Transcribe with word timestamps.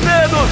dos 0.00 0.04
dedos! 0.04 0.50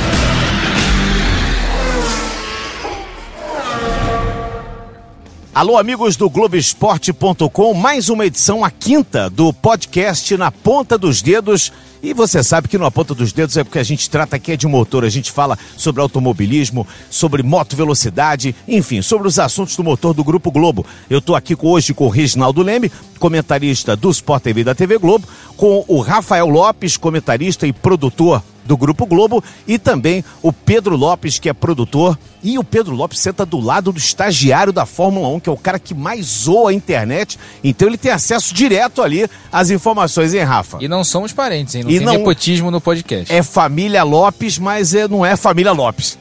Alô, 5.54 5.76
amigos 5.76 6.14
do 6.14 6.30
Globoesporte.com, 6.30 7.74
mais 7.74 8.08
uma 8.08 8.24
edição, 8.24 8.64
a 8.64 8.70
quinta 8.70 9.28
do 9.28 9.52
podcast 9.52 10.36
Na 10.36 10.52
Ponta 10.52 10.96
dos 10.96 11.20
Dedos. 11.20 11.72
E 12.00 12.14
você 12.14 12.44
sabe 12.44 12.68
que 12.68 12.78
na 12.78 12.92
Ponta 12.92 13.12
dos 13.12 13.32
Dedos 13.32 13.56
é 13.56 13.64
porque 13.64 13.80
a 13.80 13.82
gente 13.82 14.08
trata 14.08 14.36
aqui 14.36 14.52
é 14.52 14.56
de 14.56 14.68
motor, 14.68 15.04
a 15.04 15.08
gente 15.08 15.32
fala 15.32 15.58
sobre 15.76 16.00
automobilismo, 16.00 16.86
sobre 17.10 17.42
moto 17.42 17.74
velocidade, 17.74 18.54
enfim, 18.68 19.02
sobre 19.02 19.26
os 19.26 19.36
assuntos 19.40 19.74
do 19.74 19.82
motor 19.82 20.14
do 20.14 20.22
Grupo 20.22 20.52
Globo. 20.52 20.86
Eu 21.10 21.18
estou 21.18 21.34
aqui 21.34 21.56
hoje 21.60 21.92
com 21.92 22.06
o 22.06 22.10
Reginaldo 22.10 22.62
Leme, 22.62 22.92
comentarista 23.18 23.96
do 23.96 24.10
Sport 24.10 24.44
TV 24.44 24.62
da 24.62 24.76
TV 24.76 24.96
Globo, 24.96 25.26
com 25.56 25.84
o 25.88 26.00
Rafael 26.00 26.46
Lopes, 26.46 26.96
comentarista 26.96 27.66
e 27.66 27.72
produtor 27.72 28.44
do 28.68 28.76
Grupo 28.76 29.04
Globo, 29.06 29.42
e 29.66 29.78
também 29.78 30.22
o 30.42 30.52
Pedro 30.52 30.94
Lopes, 30.94 31.38
que 31.40 31.48
é 31.48 31.52
produtor. 31.52 32.16
E 32.40 32.56
o 32.56 32.62
Pedro 32.62 32.94
Lopes 32.94 33.18
senta 33.18 33.44
do 33.44 33.58
lado 33.58 33.90
do 33.90 33.98
estagiário 33.98 34.72
da 34.72 34.86
Fórmula 34.86 35.26
1, 35.28 35.40
que 35.40 35.48
é 35.48 35.52
o 35.52 35.56
cara 35.56 35.78
que 35.78 35.92
mais 35.94 36.24
zoa 36.24 36.70
a 36.70 36.72
internet. 36.74 37.36
Então 37.64 37.88
ele 37.88 37.98
tem 37.98 38.12
acesso 38.12 38.54
direto 38.54 39.02
ali 39.02 39.28
às 39.50 39.70
informações, 39.70 40.34
hein, 40.34 40.42
Rafa? 40.42 40.78
E 40.80 40.86
não 40.86 41.02
somos 41.02 41.32
parentes, 41.32 41.74
hein? 41.74 41.82
Não 41.82 41.90
E 41.90 41.96
tem 41.96 42.06
não- 42.06 42.12
nepotismo 42.12 42.70
no 42.70 42.80
podcast. 42.80 43.32
É 43.34 43.42
família 43.42 44.04
Lopes, 44.04 44.58
mas 44.58 44.94
é- 44.94 45.08
não 45.08 45.26
é 45.26 45.34
família 45.36 45.72
Lopes. 45.72 46.16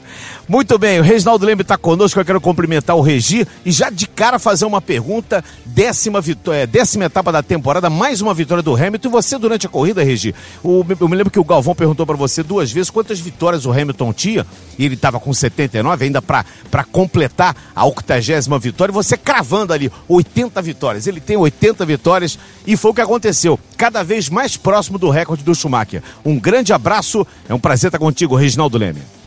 Muito 0.48 0.78
bem, 0.78 0.98
o 0.98 1.02
Reginaldo 1.02 1.44
Leme 1.44 1.60
está 1.60 1.76
conosco, 1.76 2.18
eu 2.18 2.24
quero 2.24 2.40
cumprimentar 2.40 2.96
o 2.96 3.02
Regi 3.02 3.46
e 3.66 3.70
já 3.70 3.90
de 3.90 4.06
cara 4.08 4.38
fazer 4.38 4.64
uma 4.64 4.80
pergunta. 4.80 5.44
Décima, 5.66 6.22
vitória, 6.22 6.66
décima 6.66 7.04
etapa 7.04 7.30
da 7.30 7.42
temporada, 7.42 7.90
mais 7.90 8.22
uma 8.22 8.32
vitória 8.32 8.62
do 8.62 8.74
Hamilton. 8.74 9.08
E 9.08 9.12
você, 9.12 9.36
durante 9.38 9.66
a 9.66 9.68
corrida, 9.68 10.02
Regi, 10.02 10.34
o- 10.64 10.82
eu 10.98 11.06
me 11.06 11.14
lembro 11.16 11.30
que 11.30 11.38
o 11.38 11.44
Galvão 11.44 11.74
perguntou 11.74 12.06
para 12.06 12.16
você 12.16 12.42
duas 12.42 12.72
vezes 12.72 12.88
quantas 12.88 13.20
vitórias 13.20 13.66
o 13.66 13.70
Hamilton 13.72 14.10
tinha, 14.14 14.46
e 14.78 14.86
ele 14.86 14.94
estava 14.94 15.20
com 15.20 15.34
79, 15.34 16.06
ainda 16.06 16.22
para 16.22 16.44
completar 16.90 17.54
a 17.76 17.84
80 17.84 18.58
vitória, 18.58 18.90
e 18.90 18.94
você 18.94 19.18
cravando 19.18 19.74
ali 19.74 19.92
80 20.08 20.62
vitórias. 20.62 21.06
Ele 21.06 21.20
tem 21.20 21.36
80 21.36 21.84
vitórias 21.84 22.38
e 22.66 22.74
foi 22.74 22.90
o 22.92 22.94
que 22.94 23.02
aconteceu, 23.02 23.60
cada 23.76 24.02
vez 24.02 24.30
mais 24.30 24.56
próximo 24.56 24.98
do 24.98 25.10
recorde 25.10 25.44
do 25.44 25.54
Schumacher. 25.54 26.02
Um 26.24 26.38
grande 26.40 26.72
abraço, 26.72 27.26
é 27.46 27.52
um 27.52 27.60
prazer 27.60 27.88
estar 27.88 27.98
contigo, 27.98 28.34
Reginaldo 28.34 28.78
Leme. 28.78 29.17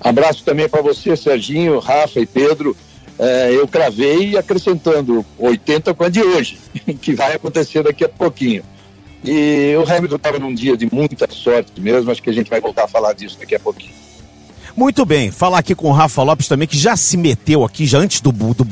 Abraço 0.00 0.42
também 0.44 0.68
para 0.68 0.80
você, 0.80 1.16
Serginho, 1.16 1.78
Rafa 1.78 2.20
e 2.20 2.26
Pedro. 2.26 2.76
É, 3.18 3.52
eu 3.52 3.68
cravei 3.68 4.36
acrescentando 4.38 5.24
80 5.38 5.92
com 5.92 6.04
a 6.04 6.08
de 6.08 6.22
hoje, 6.22 6.58
que 7.00 7.12
vai 7.14 7.34
acontecer 7.34 7.82
daqui 7.82 8.04
a 8.04 8.08
pouquinho. 8.08 8.62
E 9.22 9.74
o 9.76 9.82
Hamilton 9.82 10.16
estava 10.16 10.38
num 10.38 10.54
dia 10.54 10.74
de 10.74 10.88
muita 10.90 11.28
sorte 11.30 11.78
mesmo, 11.78 12.10
acho 12.10 12.22
que 12.22 12.30
a 12.30 12.32
gente 12.32 12.48
vai 12.48 12.60
voltar 12.60 12.84
a 12.84 12.88
falar 12.88 13.12
disso 13.12 13.38
daqui 13.38 13.54
a 13.54 13.60
pouquinho. 13.60 13.92
Muito 14.74 15.04
bem, 15.04 15.30
falar 15.30 15.58
aqui 15.58 15.74
com 15.74 15.90
o 15.90 15.92
Rafa 15.92 16.22
Lopes 16.22 16.48
também, 16.48 16.66
que 16.66 16.78
já 16.78 16.96
se 16.96 17.18
meteu 17.18 17.64
aqui, 17.64 17.84
já 17.84 17.98
antes 17.98 18.22
do 18.22 18.32
do, 18.32 18.54
do, 18.54 18.64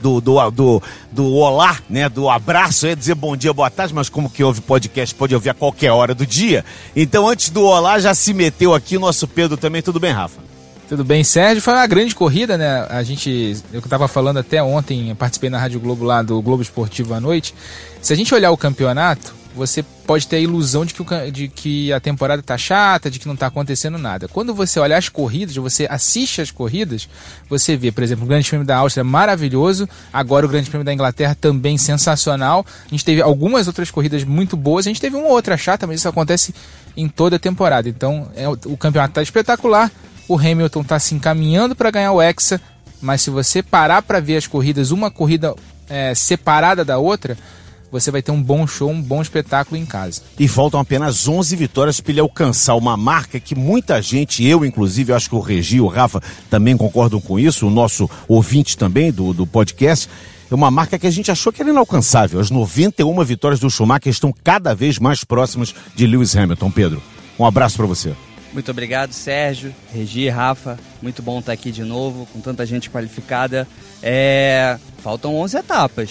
do, 0.00 0.50
do, 0.50 0.82
do, 1.10 1.34
olá, 1.34 1.80
né, 1.88 2.08
do 2.08 2.28
abraço, 2.28 2.86
eu 2.86 2.90
ia 2.90 2.96
dizer 2.96 3.16
bom 3.16 3.36
dia, 3.36 3.52
boa 3.52 3.70
tarde, 3.70 3.92
mas 3.92 4.08
como 4.08 4.30
que 4.30 4.44
ouve 4.44 4.60
podcast, 4.60 5.12
pode 5.12 5.34
ouvir 5.34 5.50
a 5.50 5.54
qualquer 5.54 5.90
hora 5.90 6.14
do 6.14 6.24
dia. 6.24 6.64
Então, 6.94 7.26
antes 7.26 7.50
do 7.50 7.64
olá, 7.64 7.98
já 7.98 8.14
se 8.14 8.32
meteu 8.32 8.72
aqui 8.72 8.96
o 8.96 9.00
nosso 9.00 9.26
Pedro 9.26 9.56
também, 9.56 9.82
tudo 9.82 9.98
bem, 9.98 10.12
Rafa? 10.12 10.49
Tudo 10.90 11.04
bem, 11.04 11.22
Sérgio? 11.22 11.62
Foi 11.62 11.72
uma 11.72 11.86
grande 11.86 12.16
corrida, 12.16 12.58
né? 12.58 12.84
A 12.90 13.00
gente, 13.04 13.56
eu 13.72 13.78
estava 13.78 14.08
falando 14.08 14.38
até 14.40 14.60
ontem, 14.60 15.14
participei 15.14 15.48
na 15.48 15.56
Rádio 15.56 15.78
Globo 15.78 16.02
lá 16.04 16.20
do 16.20 16.42
Globo 16.42 16.64
Esportivo 16.64 17.14
à 17.14 17.20
noite. 17.20 17.54
Se 18.02 18.12
a 18.12 18.16
gente 18.16 18.34
olhar 18.34 18.50
o 18.50 18.56
campeonato, 18.56 19.32
você 19.54 19.84
pode 20.04 20.26
ter 20.26 20.38
a 20.38 20.40
ilusão 20.40 20.84
de 20.84 20.92
que, 20.92 21.00
o 21.00 21.30
de 21.30 21.46
que 21.46 21.92
a 21.92 22.00
temporada 22.00 22.42
tá 22.42 22.58
chata, 22.58 23.08
de 23.08 23.20
que 23.20 23.28
não 23.28 23.36
tá 23.36 23.46
acontecendo 23.46 23.98
nada. 23.98 24.26
Quando 24.26 24.52
você 24.52 24.80
olha 24.80 24.96
as 24.96 25.08
corridas, 25.08 25.54
você 25.54 25.86
assiste 25.88 26.40
as 26.40 26.50
corridas, 26.50 27.08
você 27.48 27.76
vê, 27.76 27.92
por 27.92 28.02
exemplo, 28.02 28.24
o 28.24 28.26
Grande 28.26 28.48
Prêmio 28.48 28.66
da 28.66 28.78
Áustria 28.78 29.04
maravilhoso, 29.04 29.88
agora 30.12 30.44
o 30.44 30.48
Grande 30.48 30.68
Prêmio 30.68 30.84
da 30.84 30.92
Inglaterra 30.92 31.36
também 31.40 31.78
sensacional. 31.78 32.66
A 32.84 32.90
gente 32.90 33.04
teve 33.04 33.22
algumas 33.22 33.68
outras 33.68 33.92
corridas 33.92 34.24
muito 34.24 34.56
boas, 34.56 34.88
a 34.88 34.90
gente 34.90 35.00
teve 35.00 35.14
uma 35.14 35.28
ou 35.28 35.34
outra 35.34 35.56
chata, 35.56 35.86
mas 35.86 36.00
isso 36.00 36.08
acontece 36.08 36.52
em 36.96 37.08
toda 37.08 37.36
a 37.36 37.38
temporada. 37.38 37.88
Então, 37.88 38.28
é, 38.34 38.48
o, 38.48 38.76
campeonato 38.76 39.14
tá 39.14 39.22
espetacular. 39.22 39.88
O 40.30 40.38
Hamilton 40.38 40.82
está 40.82 40.96
se 41.00 41.12
encaminhando 41.12 41.74
para 41.74 41.90
ganhar 41.90 42.12
o 42.12 42.22
Hexa, 42.22 42.60
mas 43.02 43.20
se 43.20 43.30
você 43.30 43.64
parar 43.64 44.00
para 44.00 44.20
ver 44.20 44.36
as 44.36 44.46
corridas, 44.46 44.92
uma 44.92 45.10
corrida 45.10 45.56
é, 45.88 46.14
separada 46.14 46.84
da 46.84 46.98
outra, 46.98 47.36
você 47.90 48.12
vai 48.12 48.22
ter 48.22 48.30
um 48.30 48.40
bom 48.40 48.64
show, 48.64 48.88
um 48.88 49.02
bom 49.02 49.20
espetáculo 49.20 49.76
em 49.76 49.84
casa. 49.84 50.22
E 50.38 50.46
faltam 50.46 50.78
apenas 50.78 51.26
11 51.26 51.56
vitórias 51.56 52.00
para 52.00 52.12
ele 52.12 52.20
alcançar 52.20 52.76
uma 52.76 52.96
marca 52.96 53.40
que 53.40 53.56
muita 53.56 54.00
gente, 54.00 54.46
eu 54.46 54.64
inclusive, 54.64 55.12
acho 55.12 55.28
que 55.28 55.34
o 55.34 55.40
Regi 55.40 55.80
o 55.80 55.88
Rafa 55.88 56.22
também 56.48 56.76
concordam 56.76 57.20
com 57.20 57.36
isso, 57.36 57.66
o 57.66 57.70
nosso 57.70 58.08
ouvinte 58.28 58.78
também 58.78 59.10
do, 59.10 59.34
do 59.34 59.44
podcast, 59.44 60.08
é 60.48 60.54
uma 60.54 60.70
marca 60.70 60.96
que 60.96 61.08
a 61.08 61.10
gente 61.10 61.32
achou 61.32 61.52
que 61.52 61.60
era 61.60 61.72
inalcançável. 61.72 62.38
As 62.38 62.52
91 62.52 63.24
vitórias 63.24 63.58
do 63.58 63.68
Schumacher 63.68 64.12
estão 64.12 64.32
cada 64.44 64.76
vez 64.76 64.96
mais 64.96 65.24
próximas 65.24 65.74
de 65.96 66.06
Lewis 66.06 66.36
Hamilton. 66.36 66.70
Pedro, 66.70 67.02
um 67.36 67.44
abraço 67.44 67.76
para 67.76 67.86
você. 67.86 68.14
Muito 68.52 68.70
obrigado, 68.70 69.12
Sérgio, 69.12 69.72
Regi, 69.92 70.28
Rafa. 70.28 70.78
Muito 71.00 71.22
bom 71.22 71.38
estar 71.38 71.52
aqui 71.52 71.70
de 71.70 71.84
novo, 71.84 72.26
com 72.32 72.40
tanta 72.40 72.66
gente 72.66 72.90
qualificada. 72.90 73.66
É, 74.02 74.76
Faltam 75.02 75.36
11 75.36 75.56
etapas. 75.58 76.10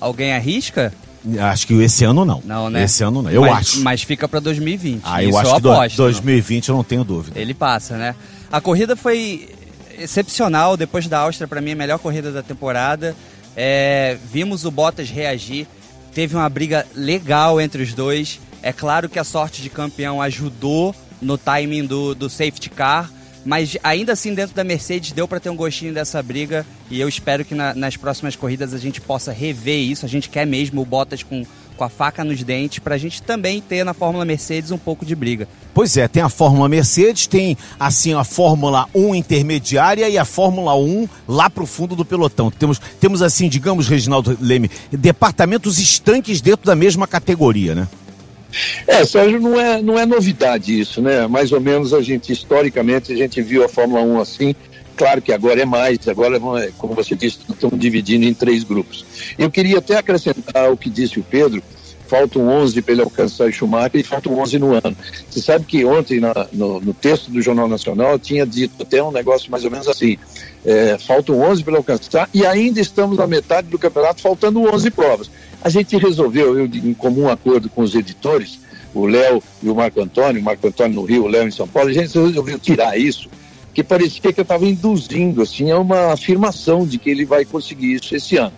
Alguém 0.00 0.32
arrisca? 0.34 0.92
Acho 1.40 1.66
que 1.66 1.74
esse 1.74 2.04
ano 2.04 2.24
não. 2.24 2.40
Não, 2.44 2.68
né? 2.70 2.84
Esse 2.84 3.02
ano 3.02 3.22
não, 3.22 3.30
eu 3.30 3.42
mas, 3.42 3.52
acho. 3.58 3.80
Mas 3.80 4.02
fica 4.02 4.28
para 4.28 4.40
2020. 4.40 5.00
Ah, 5.04 5.22
eu 5.22 5.36
acho 5.38 5.54
que 5.56 5.60
do- 5.60 5.72
aposto. 5.72 5.96
2020 5.96 6.68
eu 6.68 6.74
não 6.76 6.84
tenho 6.84 7.02
dúvida. 7.04 7.38
Ele 7.40 7.54
passa, 7.54 7.96
né? 7.96 8.14
A 8.50 8.60
corrida 8.60 8.94
foi 8.96 9.48
excepcional. 9.98 10.76
Depois 10.76 11.06
da 11.08 11.20
Áustria, 11.20 11.48
para 11.48 11.60
mim, 11.60 11.72
a 11.72 11.76
melhor 11.76 11.98
corrida 11.98 12.30
da 12.30 12.42
temporada. 12.42 13.14
É, 13.56 14.16
vimos 14.32 14.64
o 14.64 14.70
Bottas 14.70 15.08
reagir. 15.08 15.66
Teve 16.14 16.34
uma 16.36 16.48
briga 16.48 16.86
legal 16.94 17.60
entre 17.60 17.82
os 17.82 17.92
dois. 17.92 18.40
É 18.62 18.72
claro 18.72 19.08
que 19.08 19.18
a 19.18 19.24
sorte 19.24 19.62
de 19.62 19.70
campeão 19.70 20.20
ajudou 20.22 20.94
no 21.20 21.36
timing 21.38 21.84
do, 21.86 22.14
do 22.14 22.28
safety 22.30 22.70
car. 22.70 23.10
Mas 23.44 23.76
ainda 23.84 24.12
assim, 24.12 24.34
dentro 24.34 24.56
da 24.56 24.64
Mercedes, 24.64 25.12
deu 25.12 25.28
para 25.28 25.38
ter 25.38 25.50
um 25.50 25.56
gostinho 25.56 25.94
dessa 25.94 26.20
briga. 26.20 26.66
E 26.90 27.00
eu 27.00 27.08
espero 27.08 27.44
que 27.44 27.54
na- 27.54 27.74
nas 27.74 27.96
próximas 27.96 28.34
corridas 28.34 28.74
a 28.74 28.78
gente 28.78 29.00
possa 29.00 29.30
rever 29.32 29.78
isso. 29.78 30.04
A 30.04 30.08
gente 30.08 30.28
quer 30.28 30.44
mesmo 30.44 30.82
o 30.82 30.84
Bottas 30.84 31.22
com, 31.22 31.44
com 31.76 31.84
a 31.84 31.88
faca 31.88 32.24
nos 32.24 32.42
dentes. 32.42 32.80
Para 32.80 32.96
a 32.96 32.98
gente 32.98 33.22
também 33.22 33.60
ter 33.60 33.84
na 33.84 33.94
Fórmula 33.94 34.24
Mercedes 34.24 34.72
um 34.72 34.78
pouco 34.78 35.06
de 35.06 35.14
briga. 35.14 35.46
Pois 35.72 35.96
é, 35.96 36.08
tem 36.08 36.24
a 36.24 36.28
Fórmula 36.28 36.68
Mercedes, 36.68 37.28
tem 37.28 37.56
assim 37.78 38.14
a 38.14 38.24
Fórmula 38.24 38.88
1 38.92 39.14
intermediária 39.14 40.08
e 40.08 40.18
a 40.18 40.24
Fórmula 40.24 40.74
1 40.74 41.08
lá 41.28 41.48
pro 41.48 41.66
fundo 41.66 41.94
do 41.94 42.04
pelotão. 42.04 42.50
Temos, 42.50 42.80
temos 42.98 43.22
assim, 43.22 43.48
digamos, 43.48 43.86
Reginaldo 43.86 44.36
Leme, 44.40 44.68
departamentos 44.90 45.78
estanques 45.78 46.40
dentro 46.40 46.66
da 46.66 46.74
mesma 46.74 47.06
categoria, 47.06 47.76
né? 47.76 47.86
É, 48.86 49.04
Sérgio, 49.04 49.40
não 49.40 49.60
é, 49.60 49.82
não 49.82 49.98
é 49.98 50.06
novidade 50.06 50.78
isso, 50.78 51.02
né? 51.02 51.26
Mais 51.26 51.52
ou 51.52 51.60
menos 51.60 51.92
a 51.92 52.00
gente, 52.00 52.32
historicamente, 52.32 53.12
a 53.12 53.16
gente 53.16 53.42
viu 53.42 53.64
a 53.64 53.68
Fórmula 53.68 54.02
1 54.02 54.20
assim. 54.20 54.54
Claro 54.96 55.20
que 55.20 55.32
agora 55.32 55.60
é 55.60 55.66
mais, 55.66 56.08
agora, 56.08 56.40
como 56.78 56.94
você 56.94 57.14
disse, 57.14 57.38
estamos 57.48 57.78
dividindo 57.78 58.24
em 58.24 58.32
três 58.32 58.64
grupos. 58.64 59.04
Eu 59.38 59.50
queria 59.50 59.78
até 59.78 59.98
acrescentar 59.98 60.72
o 60.72 60.76
que 60.76 60.88
disse 60.88 61.18
o 61.18 61.22
Pedro, 61.22 61.62
faltam 62.08 62.48
11 62.48 62.80
para 62.82 62.92
ele 62.92 63.02
alcançar 63.02 63.52
Schumacher 63.52 64.00
e 64.00 64.02
faltam 64.02 64.38
11 64.38 64.58
no 64.58 64.72
ano. 64.72 64.96
Você 65.30 65.40
sabe 65.40 65.64
que 65.64 65.84
ontem, 65.84 66.20
na- 66.20 66.46
no, 66.52 66.80
no 66.80 66.94
texto 66.94 67.30
do 67.30 67.40
Jornal 67.42 67.68
Nacional, 67.68 68.18
tinha 68.18 68.46
dito 68.46 68.82
até 68.82 69.02
um 69.02 69.10
negócio 69.12 69.50
mais 69.50 69.64
ou 69.64 69.70
menos 69.70 69.88
assim, 69.88 70.16
é, 70.64 70.96
faltam 70.98 71.40
11 71.40 71.62
para 71.64 71.76
alcançar 71.76 72.28
e 72.32 72.44
ainda 72.46 72.80
estamos 72.80 73.16
na 73.18 73.26
metade 73.26 73.68
do 73.68 73.78
campeonato, 73.78 74.20
faltando 74.22 74.60
11 74.62 74.90
provas. 74.90 75.30
A 75.62 75.68
gente 75.68 75.96
resolveu, 75.96 76.58
eu, 76.58 76.66
em 76.66 76.94
comum 76.94 77.28
acordo 77.28 77.68
com 77.68 77.82
os 77.82 77.94
editores, 77.94 78.58
o 78.94 79.04
Léo 79.06 79.42
e 79.62 79.68
o 79.68 79.74
Marco 79.74 80.00
Antônio, 80.00 80.40
o 80.40 80.44
Marco 80.44 80.66
Antônio 80.66 80.94
no 80.94 81.04
Rio, 81.04 81.24
o 81.24 81.28
Léo 81.28 81.46
em 81.46 81.50
São 81.50 81.66
Paulo, 81.68 81.90
a 81.90 81.92
gente 81.92 82.16
resolveu 82.18 82.58
tirar 82.58 82.98
isso, 82.98 83.28
que 83.74 83.82
parecia 83.84 84.32
que 84.32 84.40
eu 84.40 84.42
estava 84.42 84.64
induzindo, 84.64 85.42
assim, 85.42 85.70
a 85.70 85.78
uma 85.78 86.12
afirmação 86.12 86.86
de 86.86 86.96
que 86.98 87.10
ele 87.10 87.24
vai 87.26 87.44
conseguir 87.44 87.92
isso 87.94 88.14
esse 88.16 88.36
ano. 88.38 88.52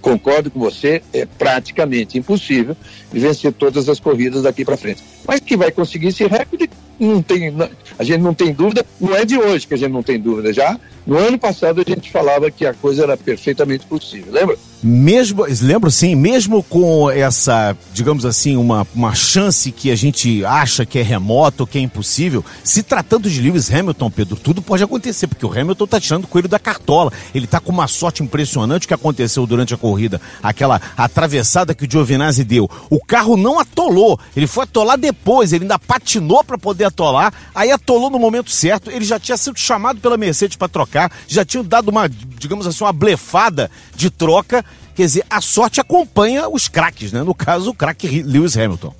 Concordo 0.00 0.50
com 0.50 0.60
você, 0.60 1.02
é 1.12 1.26
praticamente 1.26 2.16
impossível 2.18 2.76
vencer 3.12 3.52
todas 3.52 3.88
as 3.88 3.98
corridas 3.98 4.42
daqui 4.42 4.64
para 4.64 4.76
frente. 4.76 5.02
Mas 5.26 5.40
que 5.40 5.56
vai 5.56 5.70
conseguir 5.72 6.08
esse 6.08 6.24
recorde, 6.26 6.70
não 6.98 7.20
tem, 7.22 7.50
não- 7.50 7.68
a 7.98 8.04
gente 8.04 8.20
não 8.20 8.32
tem 8.34 8.52
dúvida, 8.52 8.84
não 9.00 9.14
é 9.14 9.24
de 9.24 9.36
hoje 9.38 9.66
que 9.66 9.74
a 9.74 9.76
gente 9.76 9.92
não 9.92 10.02
tem 10.02 10.18
dúvida. 10.18 10.52
Já 10.52 10.78
no 11.06 11.16
ano 11.18 11.38
passado 11.38 11.82
a 11.86 11.90
gente 11.90 12.10
falava 12.10 12.50
que 12.50 12.64
a 12.64 12.72
coisa 12.74 13.02
era 13.02 13.16
perfeitamente 13.16 13.84
possível, 13.86 14.32
lembra? 14.32 14.56
Mesmo, 14.82 15.46
lembro 15.62 15.90
sim, 15.90 16.14
mesmo 16.14 16.62
com 16.62 17.10
essa, 17.10 17.76
digamos 17.94 18.26
assim, 18.26 18.56
uma, 18.56 18.86
uma 18.94 19.14
chance 19.14 19.72
que 19.72 19.90
a 19.90 19.96
gente 19.96 20.44
acha 20.44 20.84
que 20.84 20.98
é 20.98 21.02
remoto, 21.02 21.66
que 21.66 21.78
é 21.78 21.80
impossível, 21.80 22.44
se 22.62 22.82
tratando 22.82 23.30
de 23.30 23.40
Lewis 23.40 23.72
Hamilton, 23.72 24.10
Pedro, 24.10 24.36
tudo 24.36 24.60
pode 24.60 24.84
acontecer, 24.84 25.26
porque 25.26 25.46
o 25.46 25.50
Hamilton 25.50 25.86
tá 25.86 25.98
tirando 25.98 26.24
o 26.24 26.28
coelho 26.28 26.48
da 26.48 26.58
cartola. 26.58 27.10
Ele 27.34 27.46
tá 27.46 27.58
com 27.58 27.72
uma 27.72 27.88
sorte 27.88 28.22
impressionante 28.22 28.86
que 28.86 28.92
aconteceu 28.92 29.46
durante 29.46 29.72
a 29.72 29.78
corrida, 29.78 30.20
aquela 30.42 30.80
atravessada 30.94 31.74
que 31.74 31.86
o 31.86 31.90
Giovinazzi 31.90 32.44
deu. 32.44 32.68
O 32.90 33.02
carro 33.02 33.36
não 33.36 33.58
atolou, 33.58 34.20
ele 34.36 34.46
foi 34.46 34.64
atolar 34.64 34.98
depois, 34.98 35.54
ele 35.54 35.64
ainda 35.64 35.78
patinou 35.78 36.44
para 36.44 36.58
poder 36.58 36.84
atolar, 36.84 37.32
aí 37.54 37.70
atolou 37.70 38.10
no 38.10 38.18
momento 38.18 38.50
certo, 38.50 38.90
ele 38.90 39.06
já 39.06 39.18
tinha 39.18 39.38
sido 39.38 39.58
chamado 39.58 40.00
pela 40.00 40.18
Mercedes 40.18 40.56
para 40.56 40.68
trocar, 40.68 41.10
já 41.26 41.46
tinha 41.46 41.62
dado 41.62 41.88
uma, 41.88 42.08
digamos 42.08 42.66
assim, 42.66 42.84
uma 42.84 42.92
blefada 42.92 43.70
de 43.94 44.10
troca 44.10 44.65
Quer 44.96 45.02
dizer, 45.02 45.24
a 45.28 45.42
sorte 45.42 45.78
acompanha 45.78 46.48
os 46.48 46.68
craques, 46.68 47.12
né? 47.12 47.22
No 47.22 47.34
caso, 47.34 47.70
o 47.70 47.74
craque 47.74 48.22
Lewis 48.22 48.56
Hamilton. 48.56 48.94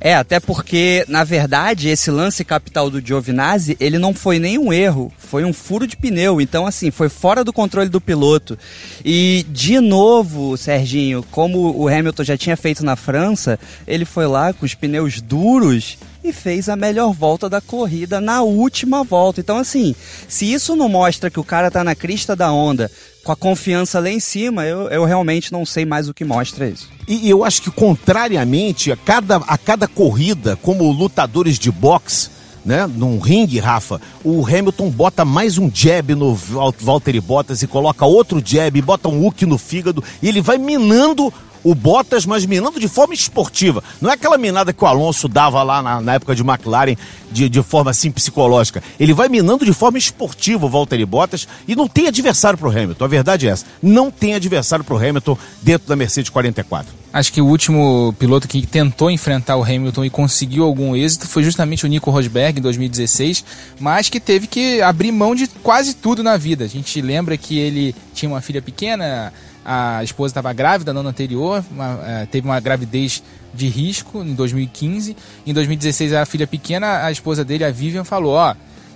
É, 0.00 0.14
até 0.14 0.38
porque, 0.38 1.04
na 1.08 1.24
verdade, 1.24 1.88
esse 1.88 2.10
lance 2.10 2.44
capital 2.44 2.90
do 2.90 3.00
Giovinazzi, 3.00 3.76
ele 3.80 3.98
não 3.98 4.12
foi 4.12 4.38
nenhum 4.38 4.72
erro, 4.72 5.10
foi 5.16 5.44
um 5.44 5.52
furo 5.52 5.86
de 5.86 5.96
pneu. 5.96 6.40
Então, 6.40 6.66
assim, 6.66 6.90
foi 6.90 7.08
fora 7.08 7.42
do 7.42 7.52
controle 7.52 7.88
do 7.88 8.00
piloto. 8.00 8.58
E, 9.04 9.46
de 9.48 9.80
novo, 9.80 10.56
Serginho, 10.56 11.24
como 11.30 11.74
o 11.76 11.88
Hamilton 11.88 12.24
já 12.24 12.36
tinha 12.36 12.56
feito 12.56 12.84
na 12.84 12.96
França, 12.96 13.58
ele 13.86 14.04
foi 14.04 14.26
lá 14.26 14.52
com 14.52 14.66
os 14.66 14.74
pneus 14.74 15.20
duros 15.20 15.96
e 16.28 16.32
fez 16.32 16.68
a 16.68 16.76
melhor 16.76 17.12
volta 17.12 17.48
da 17.48 17.60
corrida 17.60 18.20
na 18.20 18.42
última 18.42 19.04
volta. 19.04 19.40
Então, 19.40 19.58
assim, 19.58 19.94
se 20.28 20.52
isso 20.52 20.74
não 20.74 20.88
mostra 20.88 21.30
que 21.30 21.40
o 21.40 21.44
cara 21.44 21.70
tá 21.70 21.84
na 21.84 21.94
crista 21.94 22.34
da 22.34 22.52
onda, 22.52 22.90
com 23.22 23.32
a 23.32 23.36
confiança 23.36 24.00
lá 24.00 24.10
em 24.10 24.20
cima, 24.20 24.64
eu, 24.64 24.88
eu 24.88 25.04
realmente 25.04 25.52
não 25.52 25.64
sei 25.64 25.84
mais 25.84 26.08
o 26.08 26.14
que 26.14 26.24
mostra 26.24 26.68
isso. 26.68 26.88
E 27.06 27.28
eu 27.28 27.44
acho 27.44 27.62
que, 27.62 27.70
contrariamente, 27.70 28.90
a 28.90 28.96
cada, 28.96 29.36
a 29.36 29.56
cada 29.56 29.86
corrida, 29.86 30.56
como 30.56 30.90
lutadores 30.90 31.58
de 31.58 31.70
boxe, 31.70 32.30
né, 32.64 32.84
num 32.92 33.20
ringue, 33.20 33.60
Rafa, 33.60 34.00
o 34.24 34.44
Hamilton 34.44 34.90
bota 34.90 35.24
mais 35.24 35.56
um 35.56 35.70
jab 35.72 36.12
no 36.16 36.34
Valtteri 36.34 37.20
Bottas 37.20 37.62
e 37.62 37.66
coloca 37.68 38.04
outro 38.04 38.42
jab, 38.44 38.82
bota 38.82 39.08
um 39.08 39.24
hook 39.24 39.46
no 39.46 39.56
fígado 39.56 40.02
e 40.20 40.28
ele 40.28 40.40
vai 40.40 40.58
minando 40.58 41.32
o 41.66 41.74
Bottas, 41.74 42.24
mas 42.24 42.46
minando 42.46 42.78
de 42.78 42.86
forma 42.86 43.12
esportiva. 43.12 43.82
Não 44.00 44.08
é 44.08 44.14
aquela 44.14 44.38
minada 44.38 44.72
que 44.72 44.84
o 44.84 44.86
Alonso 44.86 45.26
dava 45.26 45.62
lá 45.64 45.82
na, 45.82 46.00
na 46.00 46.14
época 46.14 46.32
de 46.32 46.42
McLaren 46.42 46.96
de, 47.30 47.48
de, 47.48 47.62
forma 47.62 47.90
assim 47.90 48.08
psicológica. 48.10 48.80
Ele 49.00 49.12
vai 49.12 49.28
minando 49.28 49.64
de 49.64 49.72
forma 49.72 49.98
esportiva 49.98 50.64
o 50.64 50.68
Valtteri 50.68 51.04
Bottas 51.04 51.48
e 51.66 51.74
não 51.74 51.88
tem 51.88 52.06
adversário 52.06 52.56
para 52.56 52.68
o 52.68 52.70
Hamilton. 52.70 53.04
A 53.04 53.08
verdade 53.08 53.48
é 53.48 53.50
essa. 53.50 53.66
Não 53.82 54.12
tem 54.12 54.34
adversário 54.34 54.84
para 54.84 54.94
o 54.94 54.96
Hamilton 54.96 55.36
dentro 55.60 55.88
da 55.88 55.96
Mercedes 55.96 56.30
44. 56.30 56.94
Acho 57.12 57.32
que 57.32 57.40
o 57.40 57.46
último 57.46 58.14
piloto 58.18 58.46
que 58.46 58.64
tentou 58.66 59.10
enfrentar 59.10 59.56
o 59.56 59.64
Hamilton 59.64 60.04
e 60.04 60.10
conseguiu 60.10 60.64
algum 60.64 60.94
êxito 60.94 61.26
foi 61.26 61.42
justamente 61.42 61.84
o 61.84 61.88
Nico 61.88 62.10
Rosberg 62.10 62.60
em 62.60 62.62
2016, 62.62 63.44
mas 63.80 64.08
que 64.08 64.20
teve 64.20 64.46
que 64.46 64.80
abrir 64.82 65.10
mão 65.10 65.34
de 65.34 65.48
quase 65.62 65.94
tudo 65.94 66.22
na 66.22 66.36
vida. 66.36 66.64
A 66.64 66.68
gente 66.68 67.00
lembra 67.00 67.36
que 67.36 67.58
ele 67.58 67.94
tinha 68.14 68.28
uma 68.28 68.40
filha 68.40 68.60
pequena, 68.60 69.32
a 69.68 70.04
esposa 70.04 70.30
estava 70.30 70.52
grávida 70.52 70.92
no 70.92 71.00
ano 71.00 71.08
anterior, 71.08 71.64
uma, 71.72 71.98
é, 72.06 72.26
teve 72.26 72.46
uma 72.46 72.60
gravidez 72.60 73.20
de 73.52 73.66
risco 73.66 74.22
em 74.22 74.32
2015. 74.32 75.16
Em 75.44 75.52
2016, 75.52 76.12
a 76.12 76.24
filha 76.24 76.46
pequena, 76.46 77.04
a 77.04 77.10
esposa 77.10 77.44
dele, 77.44 77.64
a 77.64 77.70
Vivian, 77.72 78.04
falou: 78.04 78.34
Ó, 78.34 78.54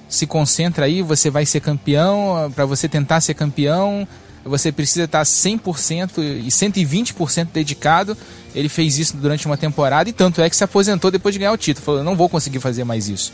se 0.08 0.28
concentra 0.28 0.84
aí, 0.84 1.02
você 1.02 1.28
vai 1.28 1.44
ser 1.44 1.58
campeão. 1.58 2.52
Para 2.55 2.67
você 2.67 2.88
tentar 2.88 3.20
ser 3.20 3.34
campeão, 3.34 4.06
você 4.44 4.70
precisa 4.70 5.06
estar 5.06 5.22
100% 5.22 6.19
e 6.19 6.46
120% 6.46 7.49
dedicado. 7.52 8.17
Ele 8.55 8.69
fez 8.69 8.96
isso 8.96 9.17
durante 9.17 9.46
uma 9.46 9.56
temporada 9.56 10.08
e 10.08 10.12
tanto 10.12 10.40
é 10.40 10.49
que 10.49 10.55
se 10.55 10.62
aposentou 10.62 11.11
depois 11.11 11.32
de 11.32 11.40
ganhar 11.40 11.52
o 11.52 11.58
título. 11.58 11.84
Falou: 11.84 12.05
não 12.05 12.14
vou 12.14 12.28
conseguir 12.28 12.61
fazer 12.61 12.84
mais 12.84 13.08
isso. 13.08 13.32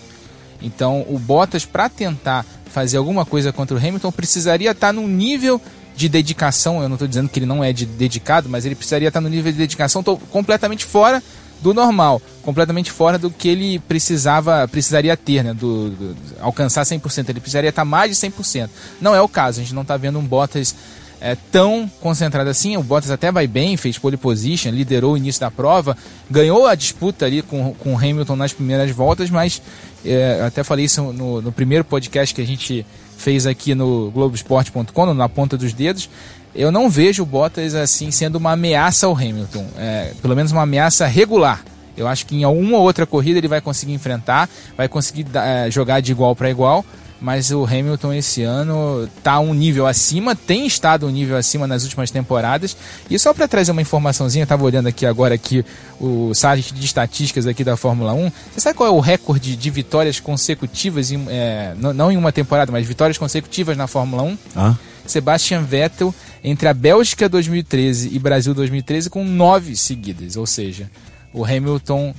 Então, 0.62 1.04
o 1.06 1.18
Bottas, 1.18 1.66
para 1.66 1.90
tentar 1.90 2.46
fazer 2.70 2.96
alguma 2.96 3.26
coisa 3.26 3.52
contra 3.52 3.76
o 3.76 3.78
Hamilton, 3.78 4.10
precisaria 4.10 4.70
estar 4.70 4.90
num 4.90 5.06
nível 5.06 5.60
de 5.96 6.08
dedicação, 6.08 6.82
eu 6.82 6.88
não 6.88 6.96
estou 6.96 7.08
dizendo 7.08 7.28
que 7.28 7.38
ele 7.38 7.46
não 7.46 7.64
é 7.64 7.72
de 7.72 7.87
dedicado, 7.87 8.48
mas 8.48 8.66
ele 8.66 8.75
precisaria 8.75 9.08
estar 9.08 9.20
no 9.20 9.31
nível 9.31 9.50
de 9.50 9.58
dedicação 9.58 10.02
completamente 10.31 10.84
fora 10.84 11.22
do 11.62 11.72
normal, 11.72 12.20
completamente 12.43 12.90
fora 12.90 13.19
do 13.19 13.31
que 13.31 13.48
ele 13.48 13.78
precisava, 13.78 14.69
precisaria 14.69 15.16
ter, 15.16 15.43
né, 15.43 15.54
do, 15.54 15.90
do 15.90 16.16
alcançar 16.40 16.82
100%, 16.82 17.31
ele 17.31 17.40
precisaria 17.40 17.70
estar 17.70 17.84
mais 17.84 18.10
de 18.10 18.28
100%. 18.28 18.69
Não 19.00 19.14
é 19.14 19.20
o 19.22 19.28
caso, 19.28 19.60
a 19.60 19.62
gente 19.62 19.75
não 19.75 19.82
está 19.82 19.96
vendo 19.96 20.19
um 20.19 20.22
Bottas 20.22 20.75
é, 21.19 21.34
tão 21.50 21.90
concentrado 22.00 22.50
assim, 22.50 22.76
o 22.76 22.82
Bottas 22.82 23.10
até 23.10 23.32
vai 23.32 23.46
bem, 23.46 23.75
fez 23.78 23.98
pole 23.98 24.19
position, 24.19 24.70
liderou 24.70 25.14
o 25.14 25.16
início 25.16 25.40
da 25.40 25.50
prova, 25.50 25.96
ganhou 26.31 26.66
a 26.66 26.75
disputa 26.75 27.25
ali 27.25 27.40
com, 27.40 27.72
com 27.75 27.94
o 27.94 27.96
Hamilton 27.96 28.37
nas 28.37 28.52
primeiras 28.52 28.90
voltas, 28.90 29.31
mas 29.31 29.62
é, 30.04 30.43
até 30.46 30.62
falei 30.62 30.84
isso 30.84 31.02
no, 31.12 31.40
no 31.40 31.52
primeiro 31.52 31.84
podcast 31.84 32.34
que 32.34 32.43
a 32.43 32.46
gente 32.46 32.84
fez 33.16 33.46
aqui 33.46 33.74
no 33.74 34.10
Globoesporte.com, 34.10 35.14
na 35.14 35.28
ponta 35.28 35.56
dos 35.56 35.72
dedos, 35.72 36.08
eu 36.54 36.72
não 36.72 36.88
vejo 36.88 37.22
o 37.22 37.26
Bottas 37.26 37.74
assim 37.74 38.10
sendo 38.10 38.36
uma 38.36 38.52
ameaça 38.52 39.06
ao 39.06 39.14
Hamilton, 39.14 39.66
é, 39.76 40.12
pelo 40.22 40.34
menos 40.34 40.52
uma 40.52 40.62
ameaça 40.62 41.06
regular. 41.06 41.62
Eu 41.96 42.06
acho 42.06 42.26
que 42.26 42.36
em 42.36 42.44
uma 42.44 42.76
ou 42.76 42.82
outra 42.82 43.06
corrida 43.06 43.38
ele 43.38 43.48
vai 43.48 43.60
conseguir 43.60 43.92
enfrentar, 43.92 44.48
vai 44.76 44.88
conseguir 44.88 45.26
é, 45.34 45.70
jogar 45.70 46.00
de 46.00 46.12
igual 46.12 46.36
para 46.36 46.50
igual, 46.50 46.84
mas 47.20 47.50
o 47.50 47.64
Hamilton 47.64 48.12
esse 48.12 48.42
ano 48.42 49.08
está 49.16 49.40
um 49.40 49.54
nível 49.54 49.86
acima, 49.86 50.36
tem 50.36 50.66
estado 50.66 51.06
um 51.06 51.10
nível 51.10 51.36
acima 51.36 51.66
nas 51.66 51.82
últimas 51.84 52.10
temporadas. 52.10 52.76
E 53.10 53.18
só 53.18 53.32
para 53.32 53.48
trazer 53.48 53.72
uma 53.72 53.82
informaçãozinha, 53.82 54.42
eu 54.42 54.44
estava 54.46 54.64
olhando 54.64 54.86
aqui 54.86 55.06
agora 55.06 55.34
aqui 55.34 55.64
o 56.00 56.34
site 56.34 56.74
de 56.74 56.84
estatísticas 56.84 57.46
aqui 57.46 57.64
da 57.64 57.76
Fórmula 57.76 58.12
1. 58.12 58.32
Você 58.52 58.60
sabe 58.60 58.76
qual 58.76 58.88
é 58.88 58.92
o 58.92 59.00
recorde 59.00 59.56
de 59.56 59.70
vitórias 59.70 60.20
consecutivas, 60.20 61.10
em, 61.10 61.24
é, 61.28 61.74
não, 61.78 61.92
não, 61.92 62.12
em 62.12 62.16
uma 62.16 62.32
temporada, 62.32 62.70
mas 62.70 62.86
vitórias 62.86 63.16
consecutivas 63.16 63.76
na 63.76 63.86
Fórmula 63.86 64.22
1? 64.22 64.38
Ah. 64.54 64.74
Sebastian 65.06 65.62
Vettel 65.62 66.14
entre 66.42 66.69
a 66.69 66.74
Bélgica 66.74 67.28
2013 67.28 68.10
e 68.12 68.19
Brasil 68.19 68.52
2013 68.52 69.08
com 69.08 69.24
nove 69.24 69.76
seguidas, 69.76 70.36
ou 70.36 70.46
seja, 70.46 70.90
o 71.36 71.44
Hamilton, 71.44 72.14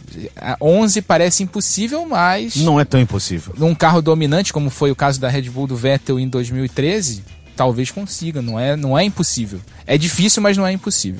11 0.61 1.01
parece 1.01 1.41
impossível, 1.41 2.05
mas. 2.05 2.55
Não 2.57 2.79
é 2.79 2.85
tão 2.85 2.99
impossível. 2.99 3.51
Num 3.57 3.73
carro 3.73 3.99
dominante, 3.99 4.53
como 4.53 4.69
foi 4.69 4.91
o 4.91 4.95
caso 4.95 5.19
da 5.19 5.27
Red 5.27 5.49
Bull 5.49 5.65
do 5.65 5.75
Vettel 5.75 6.19
em 6.19 6.29
2013, 6.29 7.23
talvez 7.55 7.89
consiga. 7.89 8.43
Não 8.43 8.59
é, 8.59 8.75
não 8.75 8.95
é 8.95 9.03
impossível. 9.03 9.59
É 9.87 9.97
difícil, 9.97 10.39
mas 10.39 10.55
não 10.55 10.67
é 10.67 10.71
impossível. 10.71 11.19